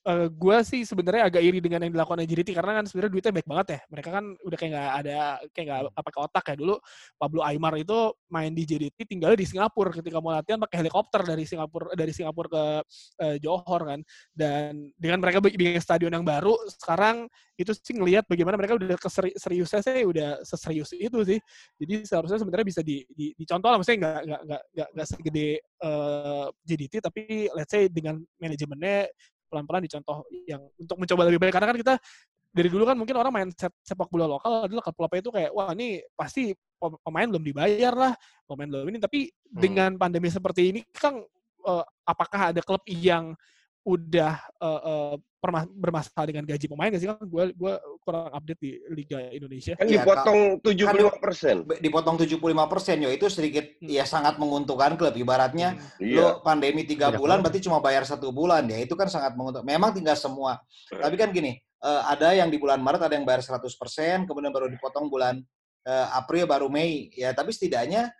eh 0.00 0.26
gue 0.32 0.56
sih 0.64 0.80
sebenarnya 0.88 1.28
agak 1.28 1.42
iri 1.44 1.60
dengan 1.60 1.84
yang 1.84 1.92
dilakukan 1.92 2.24
JDT 2.24 2.56
karena 2.56 2.80
kan 2.80 2.84
sebenarnya 2.88 3.12
duitnya 3.12 3.32
baik 3.36 3.48
banget 3.48 3.66
ya. 3.68 3.80
Mereka 3.92 4.08
kan 4.08 4.24
udah 4.32 4.56
kayak 4.56 4.72
nggak 4.72 4.92
ada 5.04 5.18
kayak 5.52 5.66
nggak 5.68 5.80
apa 5.92 6.08
ke 6.08 6.18
otak 6.24 6.44
ya 6.48 6.54
dulu. 6.56 6.74
Pablo 7.20 7.40
Aymar 7.44 7.74
itu 7.76 7.98
main 8.32 8.48
di 8.56 8.64
JDT 8.64 8.96
tinggalnya 9.04 9.36
di 9.36 9.44
Singapura 9.44 9.92
ketika 9.92 10.24
mau 10.24 10.32
latihan 10.32 10.56
pakai 10.56 10.80
helikopter 10.80 11.20
dari 11.28 11.44
Singapura 11.44 11.92
dari 11.92 12.12
Singapura 12.16 12.48
ke 12.48 12.64
eh, 13.28 13.36
Johor 13.44 13.80
kan. 13.84 14.00
Dan 14.32 14.88
dengan 14.96 15.18
mereka 15.20 15.44
bikin 15.44 15.76
stadion 15.84 16.16
yang 16.16 16.24
baru 16.24 16.56
sekarang 16.80 17.28
itu 17.60 17.76
sih 17.76 17.92
ngelihat 17.92 18.24
bagaimana 18.24 18.56
mereka 18.56 18.80
udah 18.80 18.96
keseriusnya 18.96 19.84
saya 19.84 20.00
udah 20.08 20.40
seserius 20.48 20.96
itu 20.96 21.18
sih. 21.28 21.38
Jadi 21.76 22.08
seharusnya 22.08 22.40
sebenarnya 22.40 22.66
bisa 22.72 22.80
di, 22.80 23.04
di, 23.12 23.36
dicontoh 23.36 23.68
lah 23.68 23.76
maksudnya 23.76 24.00
nggak 24.00 24.20
nggak 24.24 24.62
nggak 24.72 24.88
nggak 24.96 25.08
segede 25.12 25.48
eh, 25.60 26.46
JDT 26.64 26.94
tapi 27.04 27.52
let's 27.52 27.68
say 27.68 27.84
dengan 27.92 28.16
manajemennya 28.40 29.12
pelan-pelan 29.50 29.82
dicontoh 29.82 30.22
yang 30.46 30.62
untuk 30.78 30.96
mencoba 30.96 31.26
lebih 31.26 31.42
baik 31.42 31.52
karena 31.58 31.68
kan 31.74 31.78
kita 31.78 31.94
dari 32.50 32.66
dulu 32.66 32.82
kan 32.82 32.98
mungkin 32.98 33.14
orang 33.18 33.32
main 33.34 33.48
sepak 33.82 34.10
bola 34.10 34.26
lokal 34.26 34.66
adalah 34.66 34.82
klub-klubnya 34.82 35.20
itu 35.22 35.30
kayak 35.30 35.50
wah 35.54 35.70
ini 35.74 36.02
pasti 36.18 36.50
pem- 36.54 36.98
pemain 37.02 37.26
belum 37.30 37.44
dibayar 37.46 37.94
lah 37.94 38.12
pemain 38.46 38.66
belum 38.66 38.86
ini 38.90 38.98
tapi 39.02 39.20
Hmm. 39.50 39.58
dengan 39.58 39.90
pandemi 39.98 40.30
seperti 40.30 40.70
ini 40.70 40.80
kan 40.94 41.18
eh, 41.66 41.84
apakah 42.06 42.54
ada 42.54 42.62
klub 42.62 42.82
yang 42.86 43.34
udah 43.80 44.34
eh, 44.60 44.80
eh, 44.84 45.14
perma- 45.40 45.72
bermasalah 45.72 46.28
dengan 46.28 46.44
gaji 46.44 46.68
pemain 46.68 46.92
nggak 46.92 47.00
sih 47.00 47.08
kan 47.08 47.16
gue 47.24 47.44
gue 47.56 47.72
kurang 48.04 48.28
update 48.28 48.60
di 48.60 48.70
Liga 48.92 49.18
Indonesia. 49.32 49.72
Kan 49.72 49.88
Iya, 49.88 50.04
dipotong 50.04 50.38
75 50.60 51.16
persen. 51.16 51.56
dipotong 51.80 52.16
75 52.20 52.68
persen 52.68 52.96
yo. 53.00 53.08
Itu 53.08 53.32
sedikit 53.32 53.64
Hmm. 53.80 53.88
ya 53.88 54.04
sangat 54.04 54.36
menguntungkan 54.36 55.00
klub. 55.00 55.16
Ibaratnya 55.16 55.80
Iya. 55.96 56.20
lo 56.20 56.28
pandemi 56.44 56.84
tiga 56.84 57.08
Banyak 57.08 57.20
bulan 57.24 57.38
berarti 57.40 57.60
cuma 57.64 57.80
bayar 57.80 58.04
satu 58.04 58.28
bulan 58.30 58.68
ya. 58.68 58.84
Itu 58.84 59.00
kan 59.00 59.08
sangat 59.08 59.32
menguntungkan 59.32 59.64
memang 59.64 59.96
tinggal 59.96 60.16
semua. 60.16 60.60
Tapi 60.92 61.16
kan 61.16 61.32
gini 61.32 61.56
eh, 61.56 62.02
ada 62.04 62.36
yang 62.36 62.52
di 62.52 62.60
bulan 62.60 62.76
Maret 62.84 63.00
ada 63.08 63.16
yang 63.16 63.24
bayar 63.24 63.40
100% 63.40 64.28
kemudian 64.28 64.52
baru 64.52 64.68
dipotong 64.68 65.08
bulan 65.08 65.40
eh, 65.88 66.06
April 66.12 66.44
baru 66.44 66.68
Mei 66.68 67.08
ya. 67.16 67.32
Tapi 67.32 67.48
setidaknya 67.56 68.12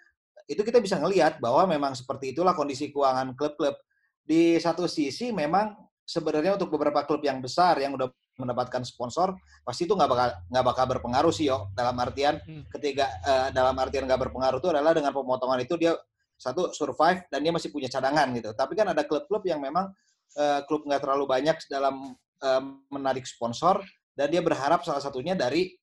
itu 0.48 0.64
kita 0.64 0.80
bisa 0.80 0.96
ngelihat 0.96 1.36
bahwa 1.38 1.68
memang 1.68 1.92
seperti 1.92 2.32
itulah 2.32 2.56
kondisi 2.56 2.88
keuangan 2.88 3.36
klub-klub 3.36 3.76
di 4.24 4.56
satu 4.60 4.86
sisi 4.86 5.32
memang 5.34 5.74
sebenarnya 6.06 6.58
untuk 6.58 6.74
beberapa 6.74 7.06
klub 7.06 7.22
yang 7.22 7.38
besar 7.38 7.78
yang 7.78 7.94
udah 7.94 8.10
mendapatkan 8.40 8.82
sponsor 8.82 9.36
pasti 9.62 9.84
itu 9.84 9.92
nggak 9.92 10.10
bakal 10.10 10.28
nggak 10.48 10.64
bakal 10.64 10.84
berpengaruh 10.96 11.32
sih 11.34 11.46
yo. 11.52 11.68
Dalam 11.76 11.94
artian 12.00 12.40
Hmm. 12.40 12.64
ketika 12.72 13.06
eh, 13.22 13.48
dalam 13.52 13.76
artian 13.76 14.08
nggak 14.08 14.20
berpengaruh 14.28 14.58
itu 14.58 14.68
adalah 14.72 14.96
dengan 14.96 15.12
pemotongan 15.12 15.60
itu 15.62 15.76
dia 15.76 15.92
satu 16.40 16.72
survive 16.72 17.28
dan 17.28 17.44
dia 17.44 17.52
masih 17.52 17.68
punya 17.68 17.86
cadangan 17.92 18.32
gitu. 18.32 18.56
Tapi 18.56 18.72
kan 18.72 18.88
ada 18.88 19.04
klub-klub 19.04 19.44
yang 19.44 19.60
memang 19.60 19.92
eh, 20.40 20.60
klub 20.64 20.88
nggak 20.88 21.04
terlalu 21.04 21.28
banyak 21.28 21.56
dalam 21.68 22.16
eh, 22.40 22.62
menarik 22.88 23.28
sponsor 23.28 23.84
dan 24.16 24.26
dia 24.32 24.40
berharap 24.40 24.82
salah 24.82 25.04
satunya 25.04 25.36
dari 25.36 25.76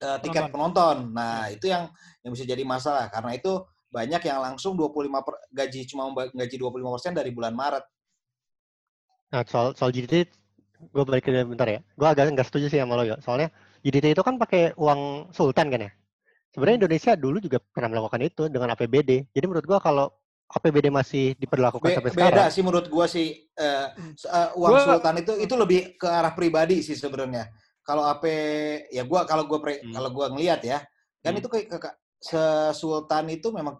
eh, 0.00 0.18
tiket 0.24 0.48
penonton. 0.48 1.12
nah 1.12 1.52
itu 1.52 1.68
yang 1.68 1.92
yang 2.24 2.32
bisa 2.32 2.48
jadi 2.48 2.64
masalah. 2.64 3.12
Karena 3.12 3.36
itu 3.36 3.52
banyak 3.92 4.24
yang 4.24 4.40
langsung 4.40 4.72
25 4.72 5.20
per, 5.20 5.36
gaji 5.52 5.84
cuma 5.84 6.08
gaji 6.32 6.56
25% 6.56 7.12
dari 7.12 7.30
bulan 7.30 7.52
Maret 7.52 7.84
Nah, 9.32 9.40
soal 9.48 9.72
soal 9.72 9.88
JDT, 9.96 10.28
gue 10.92 11.02
balik 11.08 11.24
ke 11.24 11.32
bentar 11.48 11.64
ya. 11.64 11.80
Gue 11.96 12.04
agak 12.04 12.36
nggak 12.36 12.52
setuju 12.52 12.68
sih 12.68 12.76
sama 12.76 13.00
lo 13.00 13.04
ya. 13.08 13.16
Soalnya 13.24 13.48
JDT 13.80 14.12
itu 14.12 14.20
kan 14.20 14.36
pakai 14.36 14.76
uang 14.76 15.32
sultan 15.32 15.72
kan 15.72 15.88
ya. 15.88 15.90
Sebenarnya 16.52 16.84
Indonesia 16.84 17.12
dulu 17.16 17.40
juga 17.40 17.56
pernah 17.72 17.88
melakukan 17.96 18.20
itu 18.20 18.52
dengan 18.52 18.76
APBD. 18.76 19.24
Jadi 19.32 19.44
menurut 19.48 19.64
gue 19.64 19.78
kalau 19.80 20.12
APBD 20.52 20.92
masih 20.92 21.32
diperlakukan 21.40 21.88
Be- 21.88 21.96
sampai 21.96 22.12
beda 22.12 22.28
sekarang, 22.28 22.52
sih 22.52 22.60
menurut 22.60 22.86
gua 22.92 23.08
sih 23.08 23.48
eh, 23.56 23.86
Hmm. 23.96 24.12
s- 24.12 24.28
eh, 24.28 24.48
uang 24.52 24.72
Gua- 24.76 24.84
sultan 24.84 25.16
itu 25.24 25.32
itu 25.40 25.54
lebih 25.56 25.80
ke 25.96 26.04
arah 26.04 26.36
pribadi 26.36 26.84
sih 26.84 26.92
sebenarnya. 26.92 27.48
Kalau 27.80 28.04
AP 28.04 28.24
ya 28.92 29.08
gua 29.08 29.24
kalau 29.24 29.48
gua 29.48 29.64
pre- 29.64 29.80
Hmm. 29.80 29.96
kalau 29.96 30.12
gua 30.12 30.28
ngelihat 30.28 30.60
ya, 30.60 30.84
kan 31.24 31.32
Hmm. 31.32 31.40
itu 31.40 31.48
kayak 31.48 31.66
ke, 31.72 31.88
sultan 32.72 33.26
itu 33.28 33.50
memang 33.50 33.78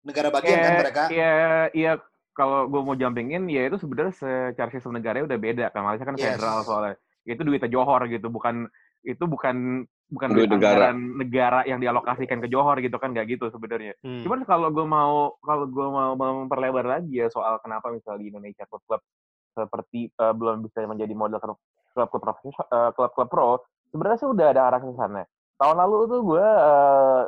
negara 0.00 0.30
bagian 0.30 0.54
kan 0.54 0.64
Kayak- 0.64 0.80
mereka. 0.80 1.02
Iya, 1.10 1.32
iya. 1.72 1.92
Kalau 2.30 2.64
gue 2.66 2.80
mau 2.80 2.94
jumpingin, 2.94 3.44
ya 3.46 3.66
itu 3.66 3.76
sebenarnya 3.76 4.14
secara 4.14 4.70
sistem 4.70 4.96
negaranya 4.96 5.26
udah 5.26 5.36
beda 5.36 5.66
kan. 5.68 5.82
Malaysia 5.82 6.06
kan 6.06 6.16
Yes. 6.16 6.38
federal 6.38 6.62
soalnya. 6.62 6.94
Itu 7.22 7.42
duitnya 7.42 7.68
Johor 7.68 8.06
gitu, 8.06 8.30
bukan 8.30 8.64
itu 9.02 9.24
bukan 9.24 9.84
bukan 10.08 10.28
Duit 10.30 10.48
negara. 10.48 10.90
negara 10.92 11.60
yang 11.64 11.78
dialokasikan 11.78 12.40
ke 12.40 12.48
Johor 12.48 12.80
gitu 12.80 12.96
kan, 12.96 13.12
nggak 13.12 13.28
gitu 13.30 13.46
sebenarnya. 13.48 13.94
Hmm. 14.00 14.24
Cuman 14.24 14.42
kalau 14.42 14.70
gue 14.70 14.82
mau 14.82 15.36
kalau 15.38 15.66
gue 15.66 15.86
mau 15.86 16.14
memperlebar 16.14 16.86
lagi 16.88 17.20
ya 17.20 17.28
soal 17.28 17.60
kenapa 17.60 17.90
misalnya 17.90 18.18
di 18.18 18.28
Indonesia 18.28 18.64
klub-klub 18.64 19.02
seperti 19.50 20.08
eh, 20.08 20.32
belum 20.32 20.64
bisa 20.64 20.82
menjadi 20.82 21.12
model 21.12 21.38
klub- 21.38 21.62
klub-klub 21.92 22.22
profesional, 22.22 22.66
eh, 22.66 22.90
klub-klub 22.92 23.28
pro, 23.28 23.50
sebenarnya 23.90 24.18
sih 24.18 24.28
udah 24.28 24.46
ada 24.48 24.62
arah 24.64 24.80
ke 24.80 24.88
sana. 24.94 25.22
Tahun 25.60 25.76
lalu 25.76 25.96
tuh 26.08 26.20
gue 26.24 26.46
eh, 26.48 27.22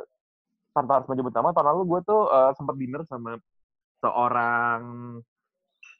tanpa 0.73 0.91
harus 0.97 1.07
menyebut 1.13 1.29
nama, 1.37 1.53
tahun 1.53 1.67
lalu 1.69 1.81
gue 1.85 1.99
tuh 2.09 2.21
eh, 2.33 2.51
sempat 2.57 2.75
dinner 2.81 3.05
sama 3.05 3.37
seorang 4.01 4.81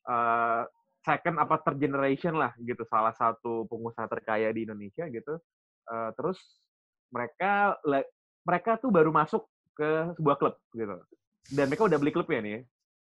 eh, 0.09 0.63
second 1.05 1.35
apa 1.37 1.61
third 1.61 1.77
generation 1.77 2.33
lah 2.33 2.57
gitu, 2.57 2.81
salah 2.89 3.13
satu 3.13 3.69
pengusaha 3.69 4.09
terkaya 4.09 4.49
di 4.49 4.65
Indonesia 4.65 5.05
gitu. 5.13 5.37
Eh, 5.93 6.09
terus 6.17 6.41
mereka 7.13 7.77
mereka 8.41 8.81
tuh 8.81 8.89
baru 8.89 9.13
masuk 9.13 9.45
ke 9.77 10.17
sebuah 10.17 10.41
klub 10.41 10.57
gitu. 10.73 10.97
Dan 11.53 11.69
mereka 11.69 11.85
udah 11.85 11.99
beli 12.01 12.11
klubnya 12.15 12.41
nih. 12.41 12.59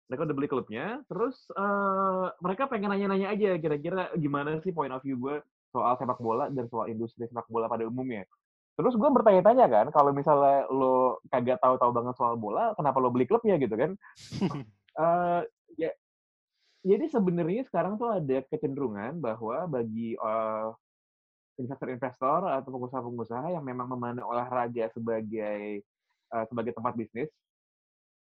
Mereka 0.08 0.24
udah 0.24 0.36
beli 0.40 0.48
klubnya, 0.48 1.04
terus 1.12 1.36
eh, 1.52 2.28
mereka 2.40 2.72
pengen 2.72 2.96
nanya-nanya 2.96 3.28
aja 3.36 3.60
kira-kira 3.60 4.08
gimana 4.16 4.56
sih 4.64 4.72
point 4.72 4.96
of 4.96 5.04
view 5.04 5.20
gue 5.20 5.44
soal 5.76 6.00
sepak 6.00 6.16
bola 6.24 6.48
dan 6.48 6.64
soal 6.72 6.88
industri 6.88 7.28
sepak 7.28 7.44
bola 7.52 7.68
pada 7.68 7.84
umumnya. 7.84 8.24
Terus 8.78 8.94
gue 8.94 9.10
bertanya-tanya 9.10 9.66
kan, 9.66 9.86
kalau 9.90 10.14
misalnya 10.14 10.70
lo 10.70 11.18
kagak 11.34 11.58
tahu-tahu 11.58 11.92
banget 11.98 12.14
soal 12.14 12.38
bola, 12.38 12.78
kenapa 12.78 13.02
lo 13.02 13.10
beli 13.10 13.26
klubnya 13.26 13.58
gitu 13.58 13.74
kan? 13.74 13.92
Eh, 14.98 15.42
ya, 15.78 15.94
jadi 16.82 17.06
sebenarnya 17.06 17.70
sekarang 17.70 18.02
tuh 18.02 18.10
ada 18.18 18.42
kecenderungan 18.50 19.22
bahwa 19.22 19.70
bagi 19.70 20.18
eh, 20.18 20.70
investor-investor 21.62 22.50
atau 22.50 22.70
pengusaha-pengusaha 22.74 23.54
yang 23.54 23.62
memang 23.62 23.94
memandang 23.94 24.26
olahraga 24.26 24.90
sebagai 24.90 25.86
eh, 26.34 26.46
sebagai 26.50 26.74
tempat 26.74 26.98
bisnis, 26.98 27.30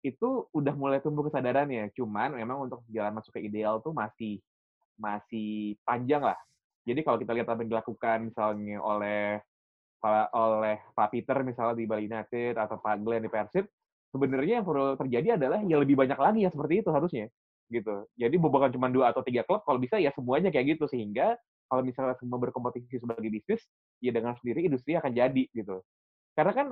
itu 0.04 0.48
udah 0.52 0.74
mulai 0.76 1.00
tumbuh 1.00 1.24
kesadarannya. 1.28 1.92
Cuman 1.96 2.36
memang 2.36 2.68
untuk 2.68 2.84
jalan 2.92 3.16
masuk 3.16 3.36
ke 3.36 3.44
ideal 3.44 3.80
tuh 3.80 3.96
masih 3.96 4.40
masih 5.00 5.80
panjang 5.84 6.20
lah. 6.20 6.36
Jadi 6.84 7.00
kalau 7.04 7.16
kita 7.16 7.32
lihat 7.36 7.48
apa 7.48 7.60
yang 7.64 7.72
dilakukan 7.72 8.18
misalnya 8.32 8.76
oleh 8.84 9.40
oleh 10.32 10.80
Pak 10.96 11.08
Peter 11.12 11.36
misalnya 11.44 11.76
di 11.76 11.84
Bali 11.84 12.08
United 12.08 12.56
atau 12.56 12.80
Pak 12.80 13.04
Glenn 13.04 13.24
di 13.24 13.30
Persib, 13.30 13.68
sebenarnya 14.10 14.60
yang 14.60 14.66
perlu 14.66 14.96
terjadi 14.96 15.36
adalah 15.36 15.60
ya 15.62 15.76
lebih 15.76 15.94
banyak 15.94 16.18
lagi 16.18 16.40
yang 16.48 16.52
seperti 16.52 16.80
itu 16.80 16.90
harusnya 16.90 17.26
gitu. 17.70 18.10
Jadi 18.18 18.34
bukan 18.36 18.74
cuma 18.74 18.90
dua 18.90 19.14
atau 19.14 19.22
tiga 19.22 19.46
klub, 19.46 19.62
kalau 19.62 19.78
bisa 19.78 19.96
ya 19.96 20.10
semuanya 20.10 20.50
kayak 20.50 20.76
gitu 20.76 20.90
sehingga 20.90 21.38
kalau 21.70 21.86
misalnya 21.86 22.18
semua 22.18 22.42
berkompetisi 22.42 22.98
sebagai 22.98 23.30
bisnis, 23.30 23.62
ya 24.02 24.10
dengan 24.10 24.34
sendiri 24.42 24.66
industri 24.66 24.98
akan 24.98 25.14
jadi 25.14 25.46
gitu. 25.54 25.78
Karena 26.34 26.50
kan 26.50 26.66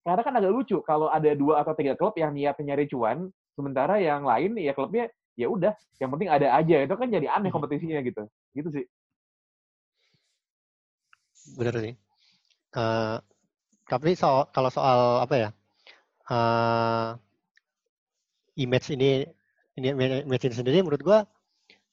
karena 0.00 0.22
kan 0.24 0.34
agak 0.40 0.52
lucu 0.56 0.80
kalau 0.88 1.12
ada 1.12 1.36
dua 1.36 1.60
atau 1.60 1.76
tiga 1.76 1.92
klub 2.00 2.16
yang 2.16 2.32
niatnya 2.32 2.72
nyari 2.72 2.88
cuan, 2.88 3.28
sementara 3.52 4.00
yang 4.00 4.24
lain 4.24 4.56
ya 4.56 4.72
klubnya 4.72 5.12
ya 5.36 5.52
udah, 5.52 5.76
yang 6.00 6.08
penting 6.16 6.32
ada 6.32 6.48
aja. 6.56 6.80
Itu 6.80 6.96
kan 6.96 7.12
jadi 7.12 7.28
aneh 7.28 7.52
kompetisinya 7.52 8.00
gitu. 8.00 8.24
Gitu 8.56 8.68
sih. 8.72 8.84
Bener 11.60 11.76
sih. 11.76 11.92
Eh, 12.72 13.16
tapi 13.84 14.16
soal 14.16 14.48
kalau 14.48 14.70
soal 14.72 15.20
apa 15.20 15.34
ya? 15.36 15.50
eh 16.22 17.10
image 18.56 18.94
ini 18.94 19.26
ini 19.76 19.88
image 20.24 20.44
ini 20.48 20.54
sendiri 20.54 20.80
menurut 20.80 21.02
gua 21.02 21.18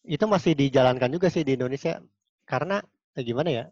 itu 0.07 0.23
masih 0.23 0.53
dijalankan 0.55 1.11
juga 1.11 1.27
sih 1.27 1.43
di 1.43 1.59
Indonesia 1.59 1.99
karena 2.47 2.80
eh, 3.19 3.23
gimana 3.27 3.49
ya? 3.51 3.65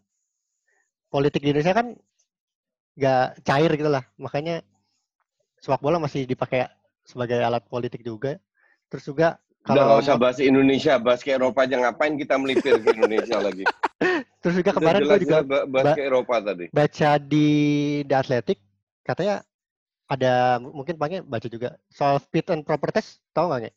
Politik 1.08 1.40
di 1.40 1.56
Indonesia 1.56 1.72
kan 1.72 1.96
nggak 2.98 3.26
cair 3.40 3.70
gitu 3.72 3.88
lah. 3.88 4.04
Makanya 4.20 4.60
sepak 5.56 5.80
bola 5.80 5.96
masih 5.96 6.28
dipakai 6.28 6.68
sebagai 7.08 7.40
alat 7.40 7.64
politik 7.64 8.04
juga. 8.04 8.36
Terus 8.92 9.04
juga 9.08 9.40
kalau 9.64 9.88
nggak 9.88 10.00
usah 10.04 10.16
bahas 10.20 10.38
Indonesia, 10.44 11.00
bahas 11.00 11.24
ke 11.24 11.32
Eropa 11.32 11.64
aja 11.64 11.80
ngapain 11.80 12.20
kita 12.20 12.36
melipir 12.36 12.76
ke 12.84 12.92
Indonesia 12.92 13.40
lagi. 13.40 13.64
terus 14.38 14.54
juga 14.56 14.70
kemarin 14.70 15.00
gua 15.00 15.16
juga 15.16 15.18
jelas-jelas 15.18 15.44
ba- 15.44 15.66
bahas 15.66 15.86
ba- 15.86 15.96
ke 15.96 16.02
Eropa 16.02 16.34
tadi. 16.40 16.64
baca 16.70 17.10
di 17.18 17.46
The 18.02 18.14
Athletic 18.16 18.58
katanya 19.02 19.36
ada 20.06 20.32
mungkin 20.58 20.94
pakai 20.94 21.20
baca 21.20 21.46
juga 21.46 21.68
soal 21.88 22.16
fit 22.22 22.46
and 22.48 22.62
proper 22.62 22.88
test 22.90 23.20
tahu 23.30 23.48
nggak 23.48 23.60
Nge? 23.62 23.72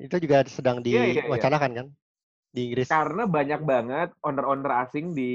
itu 0.00 0.16
juga 0.20 0.36
sedang 0.44 0.80
Iya, 0.80 0.90
iya, 1.00 1.04
iya. 1.12 1.22
diwacanakan 1.24 1.72
kan 1.72 1.86
di 2.48 2.60
Inggris 2.64 2.86
Karena 2.86 3.26
banyak 3.26 3.60
banget 3.60 4.08
owner-owner 4.20 4.70
asing 4.80 5.10
di 5.10 5.30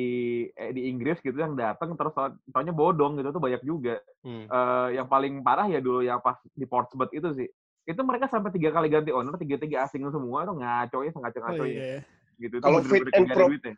eh, 0.49 0.71
di 0.71 0.87
Inggris 0.87 1.19
gitu 1.19 1.35
yang 1.35 1.51
datang 1.51 1.91
terus 1.93 2.15
taunya 2.47 2.71
bodong 2.71 3.19
gitu 3.19 3.29
tuh 3.29 3.43
banyak 3.43 3.59
juga. 3.59 3.99
Hmm. 4.21 4.47
Eh, 4.47 4.87
yang 4.95 5.03
paling 5.05 5.43
parah 5.43 5.67
ya 5.67 5.77
dulu 5.77 5.99
yang 5.99 6.19
pas 6.19 6.39
di 6.45 6.63
Portsmouth 6.63 7.11
itu 7.11 7.27
sih. 7.33 7.47
Itu 7.83 8.07
mereka 8.07 8.27
sampai 8.27 8.51
tiga 8.51 8.71
kali 8.71 8.87
ganti 8.87 9.11
owner, 9.11 9.35
tiga-tiga 9.35 9.83
asing 9.83 10.07
semua 10.07 10.47
tuh 10.47 10.55
ngaconya, 10.55 10.95
Oh 11.05 11.13
sengaco-ngaconya. 11.13 11.67
iya. 11.67 11.99
Gitu. 12.37 12.55
Itu 12.55 12.63
Kalau 12.63 12.79
bener-bener 12.79 13.03
fit 13.03 13.19
and 13.19 13.27
pro- 13.29 13.49
duitnya. 13.51 13.73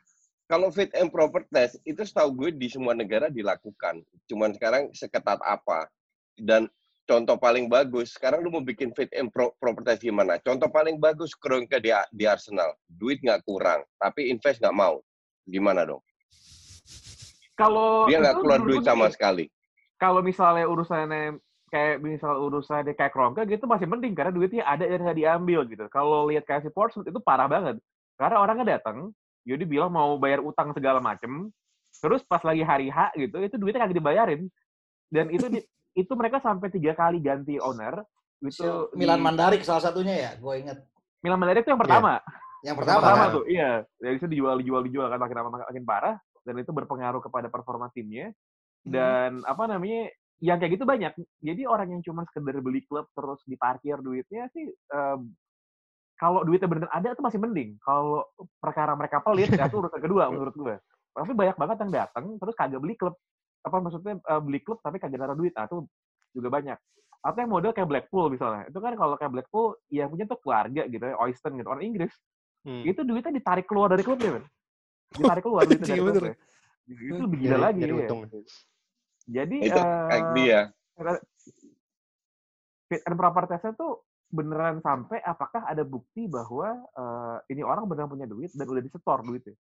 Kalau 0.52 0.68
fit 0.68 0.92
and 1.00 1.08
proper 1.08 1.48
test 1.48 1.80
itu 1.88 2.04
setahu 2.04 2.36
gue 2.36 2.50
di 2.52 2.68
semua 2.68 2.92
negara 2.92 3.32
dilakukan. 3.32 4.04
Cuman 4.28 4.52
sekarang 4.52 4.92
seketat 4.92 5.40
apa? 5.40 5.88
Dan 6.36 6.68
contoh 7.08 7.40
paling 7.40 7.72
bagus, 7.72 8.20
sekarang 8.20 8.44
lu 8.44 8.52
mau 8.52 8.60
bikin 8.60 8.92
fit 8.92 9.08
and 9.16 9.32
pro- 9.32 9.56
proper 9.64 9.80
test 9.88 10.04
gimana? 10.04 10.44
Contoh 10.44 10.68
paling 10.68 11.00
bagus 11.00 11.32
Kroenke 11.40 11.80
di, 11.80 11.96
di 12.12 12.28
Arsenal. 12.28 12.76
Duit 12.84 13.24
nggak 13.24 13.48
kurang, 13.48 13.88
tapi 13.96 14.28
invest 14.28 14.60
nggak 14.60 14.76
mau. 14.76 15.00
Gimana 15.48 15.88
dong? 15.88 16.04
Kalau 17.56 18.12
Dia 18.12 18.20
nggak 18.20 18.44
keluar 18.44 18.60
duit 18.60 18.84
sama 18.84 19.08
sekali. 19.08 19.48
Kalau 19.96 20.20
misalnya 20.20 20.68
urusannya 20.68 21.40
kayak 21.72 22.04
misal 22.04 22.36
urusannya 22.44 22.92
kayak 22.92 23.16
Kroenke 23.16 23.48
gitu 23.48 23.72
masih 23.72 23.88
penting 23.88 24.12
karena 24.12 24.36
duitnya 24.36 24.68
ada 24.68 24.84
dan 24.84 25.00
nggak 25.00 25.16
diambil 25.16 25.64
gitu. 25.64 25.88
Kalau 25.88 26.28
lihat 26.28 26.44
kayak 26.44 26.68
si 26.68 26.70
Portsmouth 26.76 27.08
itu 27.08 27.24
parah 27.24 27.48
banget. 27.48 27.80
Karena 28.20 28.44
orangnya 28.44 28.76
datang, 28.76 29.16
jadi 29.42 29.64
bilang 29.66 29.90
mau 29.90 30.16
bayar 30.16 30.40
utang 30.40 30.72
segala 30.72 31.02
macem, 31.02 31.50
terus 31.98 32.22
pas 32.24 32.42
lagi 32.42 32.62
hari 32.62 32.88
H 32.88 33.14
gitu, 33.18 33.38
itu 33.42 33.56
duitnya 33.58 33.86
kagak 33.86 33.98
dibayarin. 33.98 34.42
Dan 35.10 35.34
itu 35.34 35.50
di- 35.50 35.66
itu 36.02 36.12
mereka 36.16 36.40
sampai 36.40 36.72
tiga 36.72 36.94
kali 36.94 37.20
ganti 37.20 37.58
owner. 37.58 38.06
Itu 38.40 38.90
Milan 38.94 39.22
di- 39.22 39.26
Mandarik 39.26 39.62
salah 39.62 39.82
satunya 39.82 40.16
ya, 40.18 40.32
gue 40.38 40.54
inget. 40.58 40.78
Milan 41.22 41.38
Mandarik 41.42 41.66
itu 41.66 41.72
yang 41.74 41.82
pertama. 41.82 42.18
Yang 42.18 42.30
Yang 42.62 42.78
pertama, 42.78 43.00
pertama 43.02 43.24
kan? 43.26 43.34
tuh, 43.34 43.44
iya. 43.50 43.70
Dari 43.98 44.16
itu 44.22 44.28
dijual, 44.30 44.56
dijual, 44.62 44.82
dijual 44.86 45.08
kan 45.10 45.18
makin 45.18 45.38
lama 45.42 45.50
makin 45.66 45.82
parah 45.86 46.16
dan 46.46 46.56
itu 46.62 46.70
berpengaruh 46.70 47.22
kepada 47.22 47.50
performa 47.50 47.90
timnya. 47.90 48.30
Hmm. 48.86 48.92
Dan 48.94 49.30
apa 49.50 49.66
namanya? 49.66 50.14
Yang 50.42 50.58
kayak 50.58 50.72
gitu 50.78 50.86
banyak. 50.86 51.14
Jadi 51.42 51.62
orang 51.70 51.88
yang 51.94 52.02
cuma 52.02 52.26
sekedar 52.26 52.58
beli 52.62 52.82
klub 52.86 53.06
terus 53.14 53.42
diparkir 53.46 54.02
duitnya 54.02 54.50
sih 54.50 54.70
em, 54.70 55.20
kalau 56.22 56.46
duitnya 56.46 56.70
bener 56.70 56.86
ada 56.94 57.18
itu 57.18 57.22
masih 57.26 57.42
mending. 57.42 57.82
Kalau 57.82 58.30
perkara 58.62 58.94
mereka 58.94 59.18
pelit 59.20 59.50
ya 59.50 59.66
itu 59.66 59.82
urusan 59.82 59.98
kedua 59.98 60.30
menurut 60.34 60.54
gue. 60.54 60.76
Tapi 61.18 61.34
banyak 61.34 61.58
banget 61.58 61.78
yang 61.82 61.92
datang 61.92 62.38
terus 62.38 62.54
kagak 62.54 62.78
beli 62.78 62.94
klub. 62.94 63.18
Apa 63.66 63.82
maksudnya 63.82 64.22
eh, 64.22 64.42
beli 64.42 64.62
klub 64.62 64.78
tapi 64.80 65.02
kagak 65.02 65.18
naruh 65.18 65.34
duit. 65.34 65.50
Nah, 65.58 65.66
itu 65.66 65.90
juga 66.32 66.54
banyak. 66.54 66.78
Atau 67.26 67.40
yang 67.42 67.50
model 67.50 67.74
kayak 67.74 67.90
Blackpool 67.90 68.30
misalnya. 68.30 68.70
Itu 68.70 68.78
kan 68.78 68.94
kalau 68.94 69.18
kayak 69.18 69.34
Blackpool 69.34 69.82
yang 69.90 70.14
punya 70.14 70.30
tuh 70.30 70.38
keluarga 70.38 70.86
gitu 70.86 71.02
ya, 71.02 71.18
Oyston 71.18 71.58
gitu, 71.58 71.66
orang 71.66 71.82
Inggris 71.84 72.14
Hmm. 72.62 72.86
itu 72.86 73.02
duitnya 73.02 73.34
ditarik 73.34 73.66
keluar 73.66 73.90
dari 73.90 74.06
klubnya 74.06 74.38
kan 74.38 74.44
ditarik 75.18 75.42
keluar 75.42 75.66
duitnya 75.66 75.82
dari 75.82 75.98
Iya, 75.98 76.06
bener. 76.06 76.14
klubnya 76.14 76.36
itu 77.10 77.22
lebih 77.26 77.38
gila 77.42 77.58
lagi 77.58 77.80
nyari 77.82 77.90
ya. 77.90 77.98
untung. 77.98 78.22
jadi 79.26 79.56
Itu 79.66 79.80
kayak 79.82 80.14
eh, 80.14 80.22
dia. 80.38 80.60
fit 82.86 83.02
and 83.02 83.18
proper 83.18 83.44
testnya 83.48 83.74
tuh 83.74 84.04
beneran 84.32 84.80
sampai 84.80 85.20
apakah 85.22 85.64
ada 85.64 85.84
bukti 85.84 86.26
bahwa 86.26 86.74
eh, 86.92 87.38
ini 87.52 87.62
orang 87.62 87.86
beneran 87.86 88.10
punya 88.10 88.26
duit 88.26 88.50
dan 88.52 88.66
udah 88.66 88.80
disetor 88.80 89.20
duitnya 89.22 89.56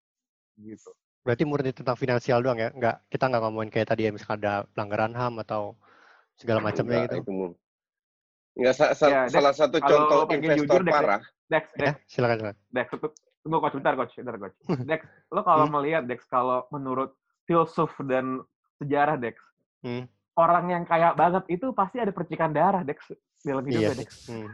gitu 0.56 0.90
berarti 1.20 1.44
murni 1.44 1.70
tentang 1.70 1.94
finansial 1.94 2.40
doang 2.40 2.56
ya 2.56 2.70
nggak 2.70 3.10
kita 3.10 3.28
nggak 3.28 3.42
ngomongin 3.42 3.68
kayak 3.68 3.88
tadi 3.88 4.06
ya 4.06 4.10
misalkan 4.10 4.40
ada 4.40 4.64
pelanggaran 4.70 5.12
ham 5.12 5.34
atau 5.38 5.76
segala 6.34 6.62
macamnya 6.62 7.04
gitu 7.04 7.20
itu 7.20 7.32
Enggak, 8.50 8.74
sa- 8.74 8.92
sa- 8.92 9.08
Ya, 9.08 9.20
Dex, 9.24 9.32
salah 9.32 9.54
satu 9.54 9.76
contoh 9.78 10.26
investor 10.28 10.58
jujur, 10.58 10.80
Dex, 10.82 10.90
ya. 10.90 10.96
parah. 10.98 11.20
Dex 11.46 11.64
ya 11.70 11.78
Dex 11.82 11.94
silakan 12.08 12.36
silakan 12.38 12.56
Dex 12.68 12.86
tunggu- 12.90 13.14
tunggu 13.40 13.58
coach 13.58 13.74
bentar 13.74 13.94
coach 13.94 14.12
bentar 14.16 14.36
coach 14.38 14.56
Dex 14.90 15.00
lo 15.28 15.40
kalau 15.42 15.64
Hmm. 15.66 15.74
melihat 15.76 16.02
Dex 16.04 16.20
kalau 16.24 16.66
menurut 16.68 17.10
filsuf 17.44 17.90
dan 18.04 18.42
sejarah 18.76 19.16
Dex 19.16 19.36
Hmm. 19.80 20.04
orang 20.34 20.66
yang 20.68 20.82
kaya 20.84 21.12
banget 21.12 21.44
itu 21.48 21.72
pasti 21.72 21.98
ada 21.98 22.10
percikan 22.10 22.50
darah 22.50 22.80
Dex 22.80 23.00
dalam 23.42 23.64
iya 23.66 23.90
sih 23.90 23.98
Dex 24.00 24.10
Hmm. 24.26 24.48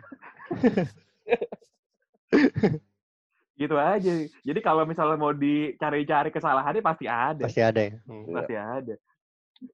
gitu 3.57 3.73
aja. 3.75 4.13
Jadi 4.45 4.61
kalau 4.61 4.85
misalnya 4.85 5.17
mau 5.17 5.33
dicari-cari 5.33 6.29
kesalahannya 6.29 6.83
pasti 6.83 7.07
ada. 7.07 7.43
pasti 7.43 7.63
ada 7.63 7.81
ya 7.83 7.95
Hmm. 8.05 8.33
Pasti 8.33 8.55
ada. 8.55 8.95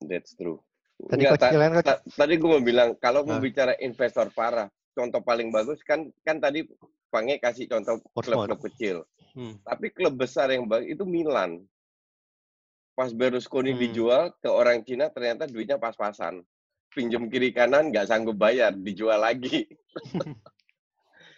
That's 0.01 0.33
true. 0.33 0.63
tadi 1.03 1.27
Enggak, 1.27 1.35
coach 1.35 1.51
ta- 1.51 1.99
ta- 1.99 2.03
tadi 2.15 2.39
gue 2.39 2.47
mau 2.47 2.63
bilang 2.63 2.95
kalau 2.95 3.21
Ah. 3.23 3.27
mau 3.27 3.39
bicara 3.39 3.75
investor 3.77 4.31
parah, 4.31 4.71
contoh 4.93 5.19
paling 5.19 5.51
bagus 5.51 5.83
kan 5.83 6.07
kan 6.23 6.39
tadi 6.39 6.63
Pange 7.11 7.37
kasih 7.37 7.67
contoh 7.67 8.01
klub-klub 8.15 8.57
kecil. 8.63 9.05
Hmm. 9.35 9.59
Tapi 9.61 9.91
klub 9.91 10.17
besar 10.17 10.49
yang 10.49 10.65
bagus 10.65 10.89
itu 10.89 11.05
Milan. 11.05 11.61
Pas 12.95 13.11
Berlusconi 13.11 13.73
Hmm. 13.73 13.81
dijual 13.81 14.33
ke 14.35 14.47
orang 14.47 14.81
Cina 14.81 15.11
ternyata 15.11 15.45
duitnya 15.45 15.77
pas-pasan. 15.77 16.41
Pinjam 16.93 17.25
kiri 17.33 17.57
kanan 17.57 17.89
nggak 17.89 18.09
sanggup 18.09 18.37
bayar, 18.37 18.77
dijual 18.77 19.21
lagi. 19.21 19.67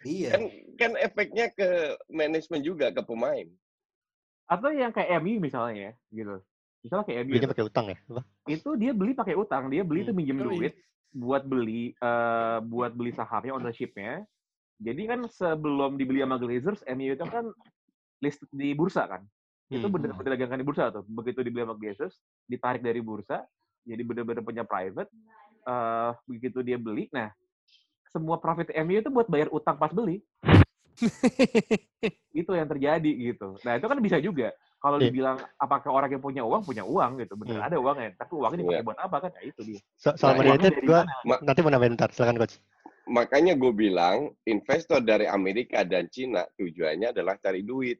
Iya. 0.05 0.37
Kan 0.37 0.43
kan 0.77 0.93
efeknya 1.01 1.49
ke 1.49 1.97
manajemen 2.13 2.61
juga 2.61 2.93
ke 2.93 3.01
pemain. 3.01 3.49
Atau 4.45 4.69
yang 4.69 4.93
kayak 4.93 5.17
MU 5.25 5.41
misalnya 5.41 5.73
ya, 5.81 5.93
gitu. 6.13 6.37
Misalnya 6.85 7.05
kayak 7.09 7.19
MU 7.25 7.33
itu, 7.41 7.49
pakai 7.49 7.65
utang 7.65 7.87
ya 7.89 7.97
apa? 8.13 8.23
itu 8.45 8.71
dia 8.77 8.93
beli 8.93 9.17
pakai 9.17 9.33
utang, 9.33 9.73
dia 9.73 9.81
beli 9.81 10.05
itu 10.05 10.13
Hmm. 10.13 10.21
minjem 10.21 10.37
Oh, 10.37 10.53
iya. 10.53 10.69
duit 10.69 10.75
buat 11.17 11.43
beli 11.49 11.97
eh, 11.97 12.59
buat 12.69 12.93
beli 12.93 13.17
sahamnya 13.17 13.57
ownership-nya. 13.57 14.29
Jadi 14.85 15.03
kan 15.09 15.25
sebelum 15.25 15.97
dibeli 15.97 16.21
sama 16.21 16.37
Glazers, 16.37 16.85
MU 16.85 17.17
itu 17.17 17.25
kan 17.25 17.49
listed 18.21 18.53
di 18.53 18.77
bursa 18.77 19.09
kan. 19.09 19.25
Itu 19.73 19.89
Hmm. 19.89 19.97
bener-bener 19.97 20.37
didagangkan 20.37 20.61
di 20.61 20.67
bursa 20.69 20.93
tuh. 20.93 21.09
Begitu 21.09 21.41
dibeli 21.41 21.65
sama 21.65 21.81
Glazers, 21.81 22.21
ditarik 22.45 22.85
dari 22.85 23.01
bursa, 23.01 23.41
jadi 23.89 24.05
bener-bener 24.05 24.45
punya 24.45 24.69
private. 24.69 25.09
Eh 25.65 26.11
begitu 26.29 26.61
dia 26.61 26.77
beli, 26.77 27.09
nah 27.09 27.33
semua 28.09 28.39
profit 28.39 28.71
MU 28.71 29.01
itu 29.01 29.11
buat 29.11 29.27
bayar 29.27 29.49
utang 29.51 29.75
pas 29.75 29.91
beli. 29.91 30.23
itu 32.41 32.51
yang 32.55 32.69
terjadi 32.71 33.11
gitu. 33.11 33.59
Nah 33.67 33.79
itu 33.79 33.87
kan 33.87 33.99
bisa 33.99 34.19
juga. 34.23 34.55
Kalau 34.79 35.01
Iya. 35.01 35.09
dibilang 35.09 35.37
apakah 35.57 35.91
orang 35.91 36.13
yang 36.13 36.23
punya 36.23 36.43
uang 36.45 36.61
punya 36.63 36.85
uang 36.85 37.17
gitu, 37.17 37.35
bener 37.41 37.57
Hmm. 37.57 37.67
ada 37.67 37.77
uangnya, 37.81 38.11
tapi 38.21 38.33
uangnya 38.37 38.59
dipakai 38.61 38.77
Iya. 38.79 38.87
buat 38.87 38.99
apa 39.01 39.17
kan? 39.17 39.31
Ya 39.33 39.43
itu 39.49 39.61
dia. 39.65 39.81
So, 39.97 40.13
soal 40.15 40.37
Nah, 40.37 40.45
United, 40.45 40.73
gue 40.85 41.01
mana? 41.25 41.41
nanti 41.41 41.61
mau 41.65 41.73
nambahin 41.73 41.97
ntar. 41.97 42.13
Silakan 42.13 42.37
coach. 42.37 42.61
Makanya 43.05 43.57
gue 43.57 43.73
bilang 43.73 44.33
investor 44.45 45.01
dari 45.01 45.25
Amerika 45.25 45.85
dan 45.85 46.09
Cina 46.13 46.45
tujuannya 46.55 47.17
adalah 47.17 47.41
cari 47.41 47.65
duit. 47.65 47.97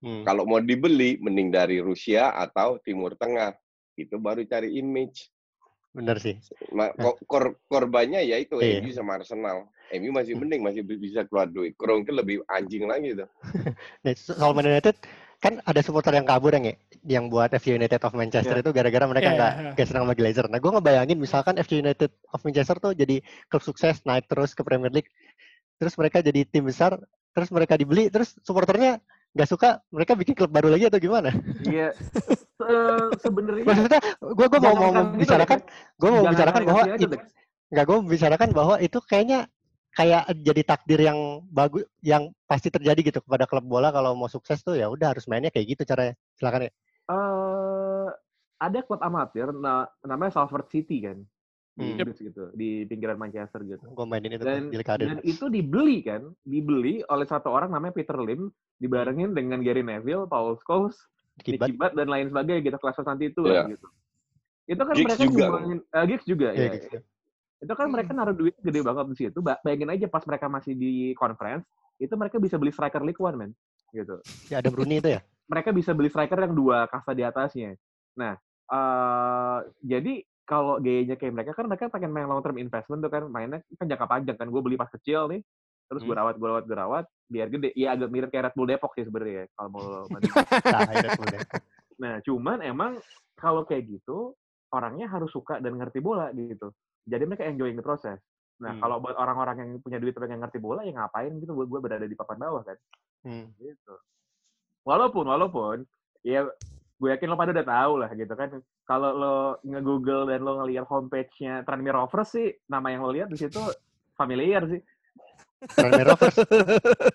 Hmm. 0.00 0.24
Kalau 0.24 0.48
mau 0.48 0.58
dibeli, 0.58 1.20
mending 1.20 1.52
dari 1.52 1.78
Rusia 1.78 2.32
atau 2.32 2.80
Timur 2.80 3.12
Tengah. 3.14 3.52
Itu 3.92 4.16
baru 4.16 4.40
cari 4.48 4.72
image. 4.74 5.28
Bener 5.92 6.16
sih. 6.16 6.40
Ma- 6.72 6.92
ko- 6.92 7.20
kor- 7.24 7.60
korbannya 7.68 8.24
ya 8.24 8.40
itu 8.40 8.56
Iya. 8.56 8.80
MU 8.80 8.90
sama 8.90 9.20
Arsenal. 9.20 9.68
MU 9.92 10.08
masih 10.08 10.34
mending, 10.34 10.64
masih 10.64 10.80
bi- 10.80 10.96
bisa 10.96 11.20
keluar 11.22 11.44
duit. 11.46 11.76
Kroenke 11.76 12.08
lebih 12.08 12.40
anjing 12.48 12.88
lagi 12.88 13.12
tuh. 13.12 13.28
Nih, 14.04 14.16
so- 14.16 14.32
soal 14.32 14.56
Man 14.56 14.64
United 14.64 14.96
kan 15.36 15.58
ada 15.60 15.82
supporter 15.82 16.14
yang 16.14 16.24
kabur 16.24 16.54
yang 16.54 16.70
yang 17.02 17.24
buat 17.26 17.50
FC 17.50 17.74
United 17.74 17.98
of 18.00 18.14
Manchester 18.14 18.56
Iya. 18.56 18.62
itu 18.62 18.70
gara-gara 18.70 19.04
mereka 19.04 19.28
Iya, 19.28 19.36
nggak 19.36 19.52
iya. 19.52 19.70
nggak 19.74 19.86
senang 19.86 20.04
sama 20.06 20.14
Glazer. 20.14 20.46
Nah, 20.48 20.58
gue 20.58 20.70
ngebayangin 20.70 21.18
misalkan 21.18 21.54
FC 21.58 21.72
United 21.76 22.08
of 22.30 22.40
Manchester 22.40 22.76
tuh 22.78 22.92
jadi 22.94 23.20
klub 23.46 23.60
sukses 23.60 24.00
naik 24.02 24.24
terus 24.26 24.54
ke 24.54 24.62
Premier 24.62 24.88
League, 24.88 25.10
terus 25.76 25.92
mereka 25.98 26.22
jadi 26.22 26.46
tim 26.46 26.62
besar, 26.62 26.94
terus 27.34 27.50
mereka 27.50 27.74
dibeli, 27.74 28.06
terus 28.06 28.38
supporternya 28.40 29.02
nggak 29.32 29.48
suka, 29.48 29.80
mereka 29.88 30.12
bikin 30.12 30.36
klub 30.36 30.52
baru 30.52 30.68
lagi 30.68 30.92
atau 30.92 31.00
gimana? 31.00 31.32
Iya. 31.64 31.96
Se- 31.96 33.10
Sebenarnya 33.18 33.64
Maksudnya, 33.64 34.00
gue 34.20 34.46
gue 34.46 34.60
mau 34.60 34.74
mau 34.76 34.90
gitu, 34.92 35.00
membicarakan, 35.00 35.58
gue 35.96 36.08
mau 36.12 36.20
membicarakan 36.22 36.60
kayak 36.60 36.68
bahwa 36.68 36.82
nggak 37.72 37.84
gue 37.88 37.96
membicarakan 38.04 38.48
bahwa 38.52 38.74
itu 38.78 38.98
kayaknya 39.00 39.48
kayak 39.92 40.22
jadi 40.36 40.62
takdir 40.64 41.00
yang 41.00 41.18
bagus, 41.48 41.84
yang 42.04 42.28
pasti 42.44 42.68
terjadi 42.68 43.00
gitu 43.12 43.18
kepada 43.24 43.48
klub 43.48 43.64
bola 43.64 43.88
kalau 43.88 44.12
mau 44.12 44.28
sukses 44.28 44.60
tuh 44.60 44.76
ya 44.76 44.88
udah 44.88 45.16
harus 45.16 45.24
mainnya 45.24 45.48
kayak 45.48 45.76
gitu 45.76 45.82
caranya. 45.88 46.12
Silakan 46.36 46.68
ya. 46.68 46.72
eh 47.02 48.08
ada 48.62 48.78
klub 48.86 49.02
amatir 49.02 49.50
na- 49.50 49.90
namanya 50.06 50.38
Salford 50.38 50.70
City 50.70 51.02
kan 51.02 51.24
di 51.72 51.80
Hmm. 51.82 51.92
Inggris 51.96 52.18
gitu 52.20 52.52
di 52.52 52.84
pinggiran 52.84 53.16
Manchester 53.16 53.64
gitu 53.64 53.80
Gue 53.88 54.04
mainin 54.04 54.28
itu 54.30 54.44
dan 54.44 54.68
dan 54.68 55.18
itu 55.24 55.48
dibeli 55.48 56.04
kan 56.04 56.20
dibeli 56.42 57.00
oleh 57.02 57.24
satu 57.24 57.48
orang 57.48 57.72
namanya 57.72 57.92
Peter 57.92 58.12
Lim 58.14 58.52
dibarengin 58.76 59.32
dengan 59.32 59.56
Gary 59.58 59.80
Neville, 59.80 60.26
Paul 60.26 60.58
Scholes, 60.58 60.98
Kibat. 61.38 61.94
Dan 61.94 62.06
lain 62.06 62.28
sebagainya 62.28 62.60
gitu 62.62 62.76
kelas 62.76 63.00
nanti 63.00 63.24
itu 63.26 63.40
lah 63.40 63.64
Iya. 63.64 63.72
gitu 63.72 63.86
itu 64.62 64.78
kan 64.78 64.94
Giggs 64.94 65.06
mereka 65.10 65.22
juga. 65.24 65.42
nyumbangin 65.42 65.78
Giggs 66.06 66.26
juga 66.28 66.48
Iya, 66.50 66.60
ya 66.60 66.72
gitu. 66.76 66.98
itu 67.58 67.72
kan 67.72 67.86
mereka 67.88 68.10
naruh 68.12 68.36
duit 68.36 68.54
gede 68.58 68.80
banget 68.80 69.04
di 69.08 69.16
situ 69.18 69.38
Ba- 69.38 69.58
bayangin 69.58 69.90
aja 69.90 70.06
pas 70.06 70.22
mereka 70.22 70.46
masih 70.46 70.72
di 70.72 70.92
conference 71.14 71.64
itu 71.96 72.12
mereka 72.12 72.36
bisa 72.36 72.54
beli 72.54 72.70
striker 72.70 73.00
League 73.00 73.18
One 73.18 73.34
man 73.34 73.50
gitu 73.90 74.20
Ya 74.46 74.60
ada 74.60 74.68
Bruni 74.68 74.98
itu 74.98 75.08
ya. 75.08 75.24
mereka 75.48 75.70
bisa 75.70 75.90
beli 75.90 76.08
striker 76.08 76.36
yang 76.36 76.52
dua 76.52 76.84
kasta 76.86 77.10
di 77.10 77.20
atasnya. 77.20 77.76
Nah, 78.12 78.36
eh 78.66 79.58
jadi 79.80 80.20
kalau 80.42 80.82
gayanya 80.82 81.14
kayak 81.14 81.32
mereka 81.32 81.52
kan 81.54 81.66
mereka 81.70 81.86
pengen 81.88 82.10
main 82.10 82.26
long 82.26 82.42
term 82.42 82.58
investment 82.58 83.00
tuh 83.00 83.10
kan 83.10 83.24
mainnya 83.30 83.62
kan 83.78 83.86
jangka 83.86 84.06
panjang 84.10 84.36
kan 84.36 84.48
gue 84.50 84.60
beli 84.62 84.76
pas 84.76 84.90
kecil 84.90 85.30
nih 85.30 85.40
terus 85.86 86.02
gue 86.02 86.10
Hmm. 86.10 86.22
rawat 86.24 86.34
gue 86.40 86.48
rawat 86.48 86.64
gue 86.66 86.76
rawat 86.76 87.04
biar 87.28 87.46
gede 87.48 87.70
ya 87.76 87.92
agak 87.94 88.08
mirip 88.08 88.28
kayak 88.32 88.50
Red 88.50 88.54
Bull 88.56 88.68
Depok 88.68 88.92
sih 88.96 89.04
sebenarnya 89.04 89.44
ya, 89.44 89.46
kalau 89.56 89.68
mau. 89.72 89.82
Nah, 90.08 90.20
nah 92.02 92.14
cuman 92.24 92.58
emang 92.64 92.92
kalau 93.36 93.62
kayak 93.64 93.86
gitu 93.88 94.32
orangnya 94.72 95.06
harus 95.06 95.28
suka 95.30 95.60
dan 95.60 95.76
ngerti 95.76 96.00
bola 96.00 96.32
gitu 96.32 96.72
jadi 97.04 97.28
mereka 97.28 97.44
enjoying 97.44 97.76
the 97.76 97.84
process 97.84 98.18
nah 98.58 98.72
Hmm. 98.72 98.80
kalau 98.80 98.96
buat 99.02 99.16
orang-orang 99.18 99.56
yang 99.58 99.70
punya 99.82 99.98
duit 99.98 100.14
tapi 100.14 100.30
nggak 100.30 100.48
ngerti 100.48 100.58
bola 100.62 100.80
ya 100.86 100.94
ngapain 100.94 101.34
gitu 101.38 101.52
buat 101.52 101.68
gue 101.68 101.80
berada 101.82 102.06
di 102.06 102.14
papan 102.16 102.38
bawah 102.40 102.62
kan 102.64 102.78
Hmm. 103.22 103.54
gitu. 103.58 103.94
Walaupun, 104.82 105.30
walaupun, 105.30 105.86
ya 106.26 106.42
gue 107.02 107.10
yakin 107.10 107.26
lo 107.26 107.34
pada 107.34 107.50
udah 107.50 107.66
tahu 107.66 107.92
lah 107.98 108.10
gitu 108.14 108.30
kan. 108.38 108.62
Kalau 108.86 109.10
lo 109.10 109.36
nge-google 109.66 110.30
dan 110.30 110.46
lo 110.46 110.62
ngeliat 110.62 110.86
homepage-nya 110.86 111.66
Tranmere 111.66 111.98
Rovers 111.98 112.30
sih, 112.30 112.54
nama 112.70 112.94
yang 112.94 113.02
lo 113.02 113.10
lihat 113.10 113.26
di 113.26 113.42
situ 113.42 113.58
familiar 114.14 114.62
sih. 114.70 114.78
Tranmere 115.66 116.14
Rovers. 116.14 116.36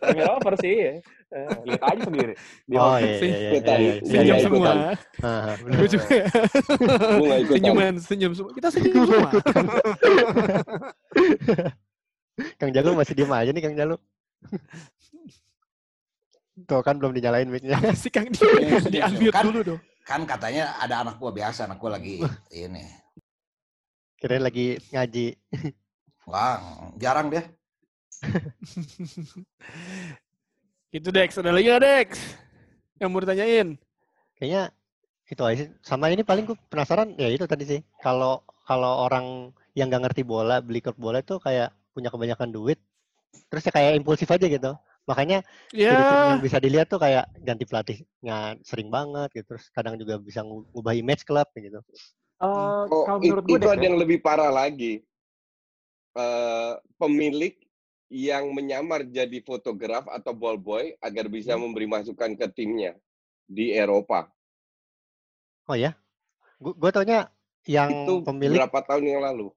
Tranmere 0.04 0.28
Rovers 0.28 0.60
sih, 0.60 0.76
ya. 0.76 0.92
Eh, 1.28 1.52
lihat 1.72 1.84
aja 1.88 2.02
sendiri. 2.04 2.34
Di 2.68 2.76
Oh 2.76 3.00
iya 3.00 3.16
iya 3.16 3.16
iya. 3.16 3.16
Iya, 3.16 3.60
iya, 3.64 3.76
Iya, 3.80 3.94
Senyum 4.04 4.28
iya, 4.28 4.36
iya. 4.36 4.44
semua. 4.44 4.72
bener. 5.56 5.76
Gue 5.80 5.88
juga. 5.88 6.08
Gue. 7.20 7.36
Senyuman, 7.48 7.94
senyum 8.04 8.32
semua. 8.36 8.52
Kita 8.52 8.68
senyum 8.68 9.04
semua. 9.08 9.30
Kang 12.60 12.72
Jalu 12.76 12.90
masih 12.92 13.14
diem 13.16 13.32
aja 13.32 13.52
nih 13.56 13.64
Kang 13.64 13.76
Jalu. 13.80 13.96
Tuh 16.66 16.82
kan 16.82 16.98
belum 16.98 17.14
dinyalain 17.14 17.46
mic-nya. 17.46 17.78
si 18.02 18.10
Kang 18.10 18.34
di, 18.34 18.40
Senyum, 18.40 18.82
di 18.90 18.98
senyum. 18.98 19.06
unmute 19.14 19.36
Kan- 19.36 19.46
dulu 19.46 19.60
dong. 19.62 19.80
Kan 20.08 20.24
katanya 20.24 20.72
ada 20.80 21.04
anak 21.04 21.20
gua 21.20 21.30
biasa, 21.30 21.68
anak 21.68 21.78
gua 21.78 22.00
lagi 22.00 22.24
ini. 22.56 22.82
Kirain 24.18 24.42
lagi 24.42 24.80
ngaji. 24.90 25.38
Wah, 26.26 26.58
jarang 26.98 27.30
dia. 27.30 27.46
Itu 30.90 31.12
Dex. 31.12 31.38
Ada 31.38 31.54
lagi 31.54 31.68
nggak 31.70 31.84
Dex? 31.84 32.10
Yang 32.98 33.10
mau 33.12 33.22
ditanyain? 33.22 33.68
Kayaknya 34.40 34.64
itu 35.28 35.42
aja 35.44 35.56
sih. 35.60 35.70
Sama 35.84 36.10
ini 36.10 36.24
paling 36.24 36.48
gue 36.48 36.58
penasaran 36.72 37.14
ya 37.20 37.28
itu 37.30 37.46
tadi 37.46 37.68
sih. 37.68 37.80
Kalau 38.02 38.42
kalau 38.66 39.06
orang 39.06 39.52
yang 39.78 39.92
nggak 39.92 40.10
ngerti 40.10 40.24
bola 40.26 40.64
beli 40.64 40.82
klub 40.82 40.98
bola 40.98 41.20
itu 41.22 41.38
kayak 41.38 41.70
punya 41.94 42.10
kebanyakan 42.10 42.50
duit, 42.50 42.80
terus 43.52 43.66
ya 43.68 43.72
kayak 43.74 44.00
impulsif 44.00 44.30
aja 44.32 44.48
gitu. 44.48 44.72
Makanya 45.08 45.40
Ya. 45.72 45.96
yang 46.36 46.44
bisa 46.44 46.60
dilihat 46.60 46.92
tuh 46.92 47.00
kayak 47.00 47.32
ganti 47.40 47.64
pelatihnya 47.64 48.60
sering 48.68 48.92
banget 48.92 49.32
gitu. 49.32 49.56
Terus 49.56 49.72
kadang 49.72 49.96
juga 49.96 50.20
bisa 50.20 50.44
ngu- 50.44 50.68
ngubah 50.76 50.94
image 50.94 51.24
klub 51.24 51.48
kayak 51.56 51.72
gitu. 51.72 51.80
Eh, 52.38 52.84
Oh, 52.92 53.08
kalau 53.08 53.24
i- 53.24 53.32
menurut 53.32 53.44
gue, 53.48 53.58
itu 53.58 53.70
ada 53.72 53.80
ya, 53.82 53.88
yang 53.88 53.98
lebih 53.98 54.20
parah 54.20 54.52
lagi. 54.52 55.02
Eh, 56.12 56.74
pemilik 57.00 57.56
yang 58.08 58.52
menyamar 58.52 59.08
jadi 59.08 59.40
fotograf 59.44 60.08
atau 60.12 60.32
ball 60.36 60.60
boy 60.60 60.96
agar 61.00 61.32
bisa 61.32 61.56
Hmm. 61.56 61.68
memberi 61.68 61.88
masukan 61.88 62.36
ke 62.36 62.48
timnya 62.52 62.96
di 63.48 63.72
Eropa. 63.72 64.28
Oh 65.68 65.76
ya, 65.76 65.96
gue 66.60 66.72
gue 66.76 66.90
taunya 66.92 67.28
yang 67.68 67.92
itu 67.92 68.24
pemilik 68.24 68.60
berapa 68.60 68.80
tahun 68.84 69.04
yang 69.08 69.22
lalu? 69.24 69.52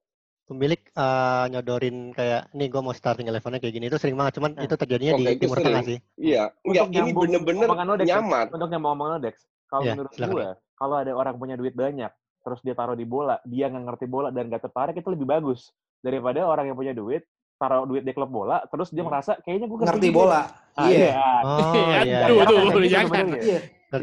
Pemilik 0.51 0.81
eh, 0.83 1.45
nyodorin 1.47 1.97
kayak 2.11 2.51
nih 2.51 2.67
gue 2.67 2.81
mau 2.81 2.91
starting 2.91 3.23
elevennya 3.25 3.57
kayak 3.57 3.71
gini 3.71 3.87
itu 3.87 3.95
sering 3.95 4.13
banget 4.13 4.35
cuman 4.35 4.51
Nah, 4.53 4.63
itu 4.63 4.75
terjadinya 4.75 5.13
oke, 5.13 5.19
di 5.19 5.25
itu 5.25 5.39
Timur 5.39 5.55
sering. 5.55 5.65
Tengah 5.65 5.83
sih 5.85 5.97
Iya, 6.17 6.43
enggak 6.61 6.83
untuk 6.83 6.99
ini 6.99 7.11
bener-bener 7.15 7.67
ya. 8.03 8.05
nyamar. 8.11 8.45
Untuk 8.49 8.67
yang 8.67 8.81
mau 8.81 8.91
ngomong 8.91 9.19
Dex, 9.19 9.35
kalau 9.65 9.81
Iya, 9.81 9.93
menurut 9.93 10.11
silakan. 10.11 10.33
gue, 10.33 10.47
kalau 10.75 10.95
ada 10.97 11.11
orang 11.13 11.35
punya 11.35 11.55
duit 11.55 11.71
banyak, 11.73 12.11
terus 12.41 12.59
dia 12.59 12.73
taruh 12.73 12.93
di 12.93 13.05
bola, 13.05 13.39
dia 13.43 13.65
nggak 13.65 13.83
ngerti 13.85 14.05
bola 14.05 14.27
dan 14.29 14.43
nggak 14.45 14.61
tertarik, 14.61 14.93
itu 14.93 15.07
lebih 15.07 15.23
bagus 15.25 15.71
daripada 15.99 16.43
orang 16.43 16.65
yang 16.65 16.75
punya 16.75 16.91
duit, 16.91 17.23
taruh 17.55 17.85
duit 17.85 18.01
di 18.01 18.11
klub 18.11 18.27
bola, 18.27 18.59
terus 18.67 18.89
dia 18.89 18.99
Hmm. 18.99 19.09
merasa 19.09 19.39
kayaknya 19.39 19.65
gue 19.65 19.77
Ngerti 19.79 20.09
bola. 20.09 20.41
Ah, 20.73 20.87
Iya. 20.87 21.11
oh 21.39 21.73
Iya, 21.73 21.99
iya 22.01 22.19
tuh, 22.19 22.35
iya. 22.35 22.43
tuh, 22.43 22.51
Kayak 22.51 22.67
gitu 22.67 22.89
jangan. 22.89 23.25
Iya. 23.31 23.59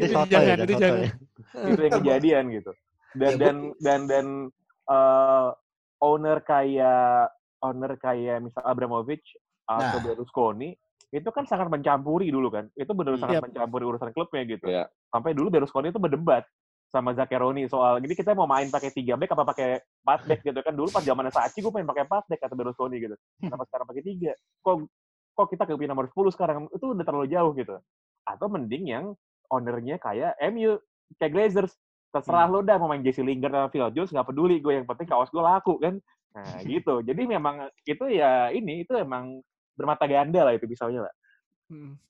soto 0.07 0.25
ya 0.25 0.27
jangan, 0.29 0.45
dan 0.49 0.59
itu 0.59 0.71
soto 0.71 0.81
jangan. 0.81 0.99
ya. 0.99 1.11
itu 1.65 1.81
yang 1.81 1.93
kejadian 1.95 2.43
gitu 2.51 2.71
dan 3.11 3.29
Ya, 3.29 3.37
dan 3.37 3.55
dan 3.81 3.99
dan 4.05 4.25
eh, 4.87 5.47
owner 5.99 6.39
kayak 6.41 7.29
owner 7.59 7.95
kayak 7.99 8.39
misal 8.39 8.63
Abramovich 8.63 9.35
atau 9.67 9.99
Nah. 9.99 10.03
Berlusconi 10.03 10.73
itu 11.09 11.29
kan 11.33 11.43
sangat 11.45 11.67
mencampuri 11.67 12.29
dulu 12.29 12.53
kan. 12.53 12.69
Itu 12.77 12.93
benar 12.93 13.17
Hmm. 13.17 13.23
sangat 13.25 13.41
mencampuri 13.49 13.83
urusan 13.85 14.13
klubnya 14.13 14.43
gitu. 14.45 14.65
Iya. 14.69 14.85
sampai 15.09 15.33
dulu 15.33 15.49
Berlusconi 15.49 15.89
itu 15.89 15.97
berdebat 15.97 16.45
sama 16.89 17.13
Zaccheroni 17.13 17.69
soal 17.69 18.01
jadi 18.01 18.13
kita 18.17 18.33
mau 18.33 18.49
main 18.49 18.69
pakai 18.69 18.89
tiga 18.89 19.13
back 19.13 19.33
apa 19.33 19.45
pakai 19.45 19.69
empat 20.05 20.19
back? 20.25 20.39
gitu 20.41 20.59
kan. 20.61 20.73
Dulu 20.73 20.89
pas 20.89 21.05
zamannya 21.05 21.33
Sachi 21.33 21.61
gue 21.61 21.69
main 21.73 21.85
pakai 21.85 22.05
empat 22.05 22.23
back 22.29 22.39
kata 22.45 22.53
Berlusconi 22.57 22.97
gitu. 22.97 23.15
Kenapa 23.41 23.65
sekarang 23.69 23.85
pakai 23.89 24.03
tiga. 24.05 24.31
Kok 24.65 24.75
kok 25.37 25.47
kita 25.53 25.63
ke 25.69 25.73
nomor 25.85 26.05
10 26.09 26.33
sekarang? 26.33 26.67
Itu 26.73 26.93
udah 26.93 27.05
terlalu 27.05 27.27
jauh 27.29 27.51
gitu. 27.57 27.75
Atau 28.25 28.45
mending 28.49 28.85
yang 28.85 29.05
ownernya 29.49 29.97
kayak 29.97 30.37
MU 30.53 30.77
kayak 31.17 31.31
Glazers 31.33 31.73
terserah 32.09 32.49
lo 32.49 32.65
dah 32.65 32.81
mau 32.81 32.89
main 32.89 33.05
Jesse 33.05 33.21
Lingard 33.21 33.53
atau 33.53 33.69
Phil 33.69 33.89
Jones 33.93 34.09
nggak 34.09 34.27
peduli 34.33 34.57
gue 34.57 34.81
yang 34.81 34.87
penting 34.89 35.05
kaos 35.05 35.29
gue 35.29 35.41
laku 35.41 35.77
kan 35.77 35.97
nah 36.33 36.57
gitu 36.65 37.05
jadi 37.05 37.21
memang 37.25 37.69
itu 37.85 38.05
ya 38.09 38.49
ini 38.49 38.85
itu 38.85 38.97
emang 38.97 39.41
bermata 39.77 40.09
ganda 40.09 40.45
lah 40.45 40.53
itu 40.57 40.65
misalnya 40.65 41.05
lah 41.05 41.13
Hmm. 41.69 42.01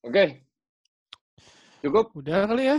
Oke. 0.00 0.40
Cukup? 1.84 2.16
Udah 2.16 2.48
kali 2.48 2.64
ya. 2.64 2.78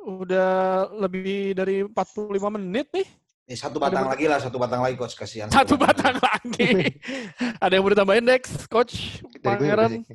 Udah 0.00 0.50
lebih 0.96 1.52
dari 1.52 1.84
45 1.84 2.56
menit 2.56 2.88
nih. 2.88 3.04
Eh, 3.50 3.58
satu 3.58 3.76
batang 3.76 4.08
lagi 4.08 4.24
lah, 4.30 4.40
satu 4.40 4.56
batang 4.56 4.80
lagi 4.80 4.96
coach 4.96 5.12
kasihan. 5.12 5.50
Satu 5.52 5.76
batang 5.76 6.16
lagi. 6.16 6.96
Ada 7.62 7.76
yang 7.76 7.82
mau 7.84 7.92
ditambahin 7.92 8.24
Dex, 8.24 8.64
Coach, 8.70 9.20
Pangeran. 9.42 10.06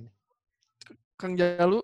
Kang 1.19 1.35
Jalu? 1.35 1.83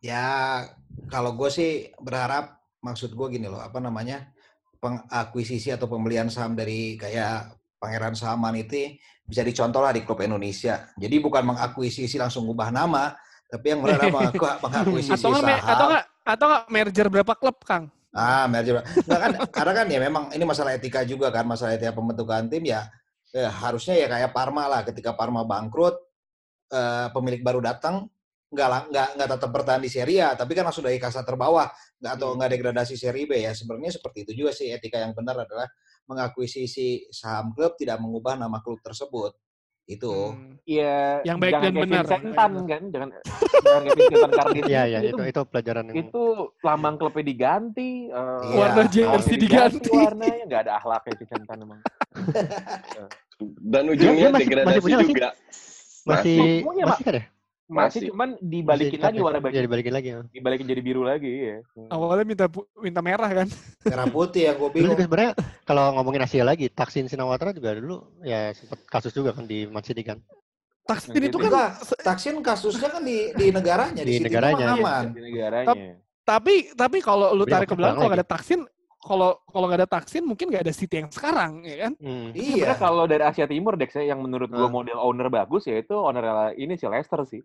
Ya, 0.00 0.64
kalau 1.06 1.34
gue 1.38 1.50
sih 1.50 1.90
berharap 2.02 2.58
maksud 2.82 3.14
gue 3.14 3.26
gini 3.38 3.46
loh, 3.50 3.62
apa 3.62 3.78
namanya 3.82 4.30
pengakuisisi 4.78 5.72
atau 5.72 5.90
pembelian 5.90 6.30
saham 6.30 6.54
dari 6.54 6.94
kayak 6.94 7.56
Pangeran 7.76 8.14
Saman 8.14 8.56
itu 8.56 8.96
bisa 9.26 9.42
dicontoh 9.42 9.82
lah 9.82 9.90
di 9.90 10.06
klub 10.06 10.22
Indonesia. 10.22 10.86
Jadi 10.94 11.16
bukan 11.18 11.42
mengakuisisi 11.54 12.16
langsung 12.16 12.46
ubah 12.46 12.70
nama, 12.70 13.14
Tapi 13.46 13.66
yang 13.74 13.78
benar 13.78 14.10
mengaku, 14.14 14.42
mengakuisisi 14.42 15.22
atau 15.22 15.38
saham. 15.38 15.54
atau 15.54 15.84
nggak 15.86 16.04
atau 16.26 16.44
nggak 16.50 16.64
merger 16.70 17.06
berapa 17.06 17.32
klub 17.38 17.56
Kang? 17.62 17.86
Ah, 18.10 18.50
merger. 18.50 18.82
Nggak 18.82 19.20
kan, 19.22 19.32
karena 19.54 19.72
kan 19.76 19.86
ya 19.86 19.98
memang 20.02 20.24
ini 20.34 20.42
masalah 20.42 20.74
etika 20.74 21.06
juga 21.06 21.30
kan, 21.30 21.46
masalah 21.46 21.78
etika 21.78 21.94
pembentukan 21.94 22.50
tim 22.50 22.66
ya, 22.66 22.90
ya 23.30 23.46
harusnya 23.46 23.94
ya 23.94 24.06
kayak 24.10 24.34
Parma 24.34 24.66
lah. 24.66 24.82
Ketika 24.82 25.14
Parma 25.14 25.46
bangkrut, 25.46 25.94
eh, 26.74 27.06
pemilik 27.14 27.42
baru 27.46 27.62
datang, 27.62 28.10
nggak 28.46 28.68
nggak 28.88 29.08
nggak 29.14 29.28
tetap 29.28 29.50
bertahan 29.50 29.82
di 29.82 29.90
Serie 29.90 30.20
A, 30.22 30.30
tapi 30.32 30.52
kan 30.52 30.62
langsung 30.62 30.82
dari 30.82 30.96
kasta 30.96 31.20
terbawah, 31.20 31.66
nggak 31.98 32.12
atau 32.14 32.28
nggak 32.32 32.50
degradasi 32.52 32.94
Serie 32.94 33.26
B 33.26 33.38
ya. 33.38 33.50
Sebenarnya 33.50 33.90
seperti 33.92 34.22
itu 34.22 34.32
juga 34.38 34.54
sih 34.54 34.70
etika 34.70 34.98
yang 34.98 35.12
benar 35.12 35.34
adalah 35.40 35.66
mengakuisisi 36.06 37.10
saham 37.10 37.50
klub 37.50 37.74
tidak 37.74 37.98
mengubah 37.98 38.34
nama 38.34 38.58
klub 38.60 38.78
tersebut. 38.80 39.34
Itu. 39.86 40.34
Hmm. 40.34 40.58
Iya, 40.66 41.22
Yang 41.22 41.36
baik 41.38 41.52
jangan 41.52 41.62
dan 41.62 41.70
kayak 41.70 41.84
benar. 41.86 42.02
Vincentan 42.02 42.50
kan, 42.66 42.82
jangan 42.90 43.08
jangan 43.56 43.80
kayak 43.82 43.96
Vincentan 43.96 44.30
Cardiff. 44.32 44.64
Iya, 44.66 44.82
gitu. 44.82 44.90
iya, 44.90 44.98
itu 45.04 45.22
itu 45.24 45.40
pelajaran 45.46 45.82
yang 45.86 45.96
itu 46.02 46.22
lambang 46.60 46.94
klubnya 46.96 47.24
diganti, 47.24 47.90
eh, 48.08 48.40
Iya. 48.42 48.56
Warna 48.58 48.82
jersey 48.88 49.36
diganti. 49.36 49.90
warnanya 49.92 50.42
nggak 50.44 50.60
ada 50.66 50.72
akhlaknya 50.76 51.12
Vincentan 51.16 51.56
emang. 51.62 51.80
Dan 53.62 53.82
ujungnya 53.86 54.16
dia 54.16 54.30
masih- 54.32 54.42
degradasi 54.42 54.66
masih 54.70 54.82
punya 54.82 54.96
juga. 54.98 55.28
masih 56.02 56.38
masih 56.46 56.46
kan 56.66 56.74
ya? 56.74 56.86
Masih, 56.86 57.04
Masih. 57.06 57.24
Cuman 57.66 58.38
dibalikin 58.38 58.94
Masih 58.94 59.02
lagi 59.02 59.18
ya? 59.18 59.24
warna 59.26 59.40
baju, 59.42 59.56
dibalikin 59.58 59.92
lagi. 59.92 60.08
ya. 60.08 60.18
dibalikin 60.30 60.66
jadi 60.70 60.82
biru 60.86 61.02
lagi, 61.02 61.30
iya. 61.30 61.56
Awalnya 61.90 62.24
minta 62.24 62.46
minta 62.78 63.00
merah 63.02 63.26
kan? 63.28 63.48
Merah 63.82 64.06
putih 64.06 64.46
ya, 64.46 64.52
gue 64.54 64.62
Dulu 64.62 64.70
bingung. 64.70 64.94
juga 64.94 65.02
sebenarnya 65.02 65.32
kalau 65.62 65.84
ngomongin 65.98 66.22
Asia 66.22 66.46
lagi, 66.46 66.70
Taksin 66.70 67.10
Sinawatra 67.10 67.50
juga 67.50 67.74
dulu 67.74 68.06
ya 68.22 68.54
sempat 68.54 68.86
kasus 68.86 69.10
juga 69.10 69.34
kan 69.34 69.44
di 69.44 69.66
Man 69.66 69.82
City 69.82 70.06
kan. 70.06 70.22
Taksin 70.86 71.10
Yang 71.10 71.18
itu 71.18 71.26
gitu. 71.26 71.38
kan 71.42 71.50
Enggak, 71.50 71.70
Taksin 72.00 72.36
kasusnya 72.38 72.88
kan 72.88 73.02
di 73.02 73.34
di 73.34 73.46
negaranya, 73.50 74.02
di, 74.06 74.12
Di 74.14 74.22
negaranya, 74.22 74.64
mah 74.64 74.78
iya. 74.78 74.82
aman. 74.86 75.04
Di 75.10 75.20
negaranya. 75.26 75.74
tapi 76.22 76.54
tapi 76.72 76.98
kalau 77.02 77.34
lu 77.34 77.42
Tapi 77.42 77.50
tarik 77.50 77.68
ke 77.70 77.74
belakang 77.74 77.98
kalau 78.00 78.14
ada 78.14 78.26
Taksin 78.26 78.60
kalau 79.06 79.38
kalau 79.46 79.70
nggak 79.70 79.86
ada 79.86 79.90
Taksin 79.90 80.26
mungkin 80.26 80.50
nggak 80.50 80.66
ada 80.66 80.74
City 80.74 80.98
yang 80.98 81.08
sekarang 81.08 81.62
ya 81.62 81.86
kan? 81.86 81.92
Hmm. 82.02 82.34
Iya. 82.34 82.74
Sebenarnya 82.74 82.78
kalau 82.78 83.04
dari 83.06 83.22
Asia 83.22 83.46
Timur 83.46 83.78
Dex 83.78 83.94
ya, 83.94 84.04
yang 84.10 84.20
menurut 84.20 84.50
gua 84.50 84.66
Ah. 84.66 84.74
model 84.74 84.98
owner 84.98 85.30
bagus 85.30 85.64
yaitu 85.64 85.94
owner 85.94 86.50
ini 86.54 86.74
si 86.74 86.84
Leicester 86.84 87.22
sih. 87.22 87.40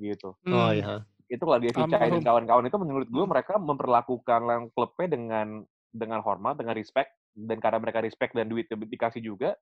Gitu. 0.00 0.32
Oh 0.32 0.48
Hmm. 0.48 0.72
iya. 0.72 1.04
Itu 1.28 1.44
kalau 1.44 1.60
dia 1.60 1.70
Vicai 1.70 2.08
dan 2.08 2.24
kawan-kawan 2.24 2.64
itu 2.64 2.78
menurut 2.80 3.08
gua 3.08 3.24
mereka 3.28 3.60
memperlakukan 3.60 4.40
klubnya 4.72 5.06
dengan 5.06 5.46
dengan 5.92 6.24
hormat, 6.24 6.56
dengan 6.56 6.74
respect 6.74 7.12
dan 7.36 7.60
karena 7.60 7.78
mereka 7.78 8.00
respect 8.00 8.32
dan 8.32 8.48
duit 8.48 8.66
di- 8.66 8.90
dikasih 8.90 9.20
juga, 9.20 9.54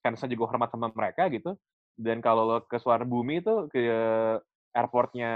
karena 0.00 0.16
saya 0.16 0.30
juga 0.30 0.48
hormat 0.48 0.70
sama 0.70 0.88
mereka 0.88 1.28
gitu. 1.28 1.58
Dan 1.94 2.18
kalau 2.18 2.42
lo 2.44 2.58
ke 2.64 2.76
suara 2.76 3.04
bumi 3.04 3.38
itu 3.38 3.68
ke 3.68 3.82
airportnya 4.74 5.30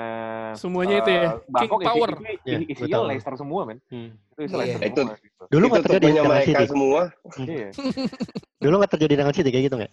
Semuanya 0.53 0.99
itu 0.99 1.09
ya, 1.09 1.23
eh, 1.23 1.33
Bangkok 1.47 1.79
King 1.79 1.89
Power. 1.89 2.11
isi, 2.11 2.19
isi, 2.19 2.43
Iya, 2.45 2.59
isinya 2.69 2.97
betul. 2.99 3.09
Leicester 3.09 3.35
semua 3.37 3.61
men. 3.63 3.79
Hmm. 3.87 4.11
Itu 4.29 4.41
isi 4.41 4.51
Iya. 4.51 4.59
Leicester 4.59 4.83
Itu- 4.85 4.99
semua. 5.01 5.17
Gitu. 5.17 5.43
Dulu 5.49 5.65
itu 5.65 5.71
nggak 5.71 5.85
terjadi 5.85 6.05
dengan 6.05 6.25
mereka 6.27 6.45
City. 6.45 6.67
semua. 6.67 7.01
Iya. 7.39 7.69
Dulu 8.59 8.75
nggak 8.77 8.93
terjadi 8.93 9.15
dengan 9.17 9.33
City 9.33 9.49
kayak 9.49 9.65
gitu 9.65 9.77
nggak? 9.79 9.93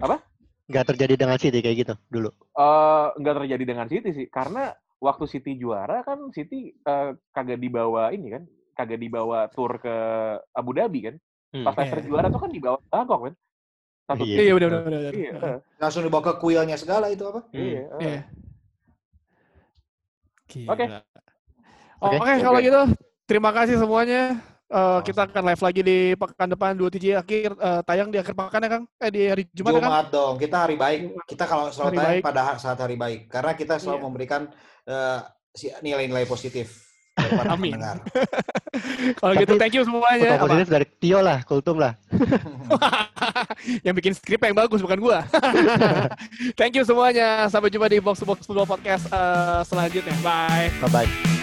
Apa? 0.00 0.16
Nggak 0.66 0.84
terjadi 0.86 1.14
dengan 1.16 1.36
City 1.36 1.58
kayak 1.60 1.76
gitu 1.78 1.94
dulu. 2.08 2.30
Eh, 2.52 3.06
nggak 3.16 3.34
terjadi 3.36 3.64
dengan 3.64 3.86
City 3.86 4.10
sih 4.12 4.26
karena 4.26 4.62
waktu 4.98 5.24
City 5.26 5.54
juara 5.54 6.02
kan 6.02 6.30
City 6.30 6.70
eh, 6.72 7.10
kagak 7.30 7.56
dibawa 7.56 8.10
ini 8.10 8.26
kan 8.28 8.42
kagak 8.72 8.98
dibawa 8.98 9.46
tur 9.48 9.76
ke 9.76 9.94
Abu 10.52 10.70
Dhabi 10.72 11.00
kan 11.04 11.16
Hmm. 11.50 11.66
pas 11.66 11.74
Leicester 11.74 11.98
Iya. 11.98 12.06
juara 12.06 12.26
tuh 12.28 12.38
kan 12.38 12.46
dibawa 12.48 12.76
ke 12.76 12.86
Bangkok 12.88 13.20
kan 13.20 13.34
satu 14.06 14.22
Iya. 14.22 14.38
Iya 14.40 14.52
udah 14.52 14.66
udah 14.68 14.80
udah. 14.80 15.00
udah. 15.00 15.12
iya 15.12 15.32
Langsung 15.76 16.02
dibawa 16.02 16.22
ke 16.24 16.32
kuilnya 16.36 16.74
segala 16.74 17.06
itu 17.08 17.24
apa? 17.24 17.40
Hmm. 17.44 17.58
iya. 17.58 17.82
Iya. 17.98 18.20
Oke. 20.66 20.84
Oke, 22.00 22.16
Oke. 22.16 22.32
kalau 22.40 22.58
gitu 22.58 22.82
terima 23.24 23.50
kasih 23.52 23.76
semuanya. 23.78 24.40
Eh, 24.70 24.98
kita 25.02 25.26
akan 25.26 25.42
live 25.50 25.62
lagi 25.66 25.80
di 25.82 25.98
pekan 26.14 26.46
depan 26.46 26.78
23 26.78 27.18
akhir 27.18 27.48
eh, 27.58 27.80
tayang 27.82 28.06
di 28.06 28.22
akhir 28.22 28.38
pekan 28.38 28.62
ya 28.62 28.70
Kang? 28.70 28.84
Eh 29.02 29.10
di 29.10 29.22
hari 29.26 29.42
Jumat, 29.50 29.70
ya 29.70 29.74
Kang? 29.74 29.90
Jumat 29.90 30.06
dong. 30.08 30.34
Kita 30.38 30.56
hari 30.62 30.76
baik. 30.78 31.00
Kita 31.26 31.44
kalau 31.44 31.74
selalu 31.74 31.88
Hari 31.90 31.98
tayang 31.98 32.14
baik. 32.14 32.22
pada 32.22 32.42
saat 32.54 32.78
hari 32.78 32.94
baik. 32.94 33.20
Karena 33.26 33.52
kita 33.54 33.74
selalu 33.78 33.98
Iya. 33.98 34.06
memberikan 34.06 34.42
eh, 34.86 35.18
si- 35.50 35.74
nilai-nilai 35.82 36.22
positif 36.24 36.89
para 37.28 37.48
Amin. 37.54 37.72
pendengar. 37.74 37.96
Kalau 39.20 39.34
gitu 39.34 39.54
thank 39.58 39.74
you 39.74 39.82
semuanya. 39.82 40.38
Positif 40.38 40.68
dari 40.70 40.86
Tio 40.98 41.18
lah, 41.20 41.38
Kultum 41.42 41.76
lah. 41.82 41.98
yang 43.86 43.94
bikin 43.96 44.14
skrip 44.14 44.40
yang 44.40 44.56
bagus 44.56 44.80
bukan 44.80 44.98
gua. 45.00 45.18
thank 46.58 46.74
you 46.74 46.84
semuanya. 46.86 47.50
Sampai 47.50 47.68
jumpa 47.68 47.90
di 47.90 47.98
Box 47.98 48.22
to 48.22 48.26
Box 48.26 48.46
Football 48.46 48.68
Podcast 48.68 49.10
eh, 49.10 49.60
selanjutnya. 49.66 50.14
Bye. 50.22 50.70
Bye 50.80 50.90
bye. 50.90 51.39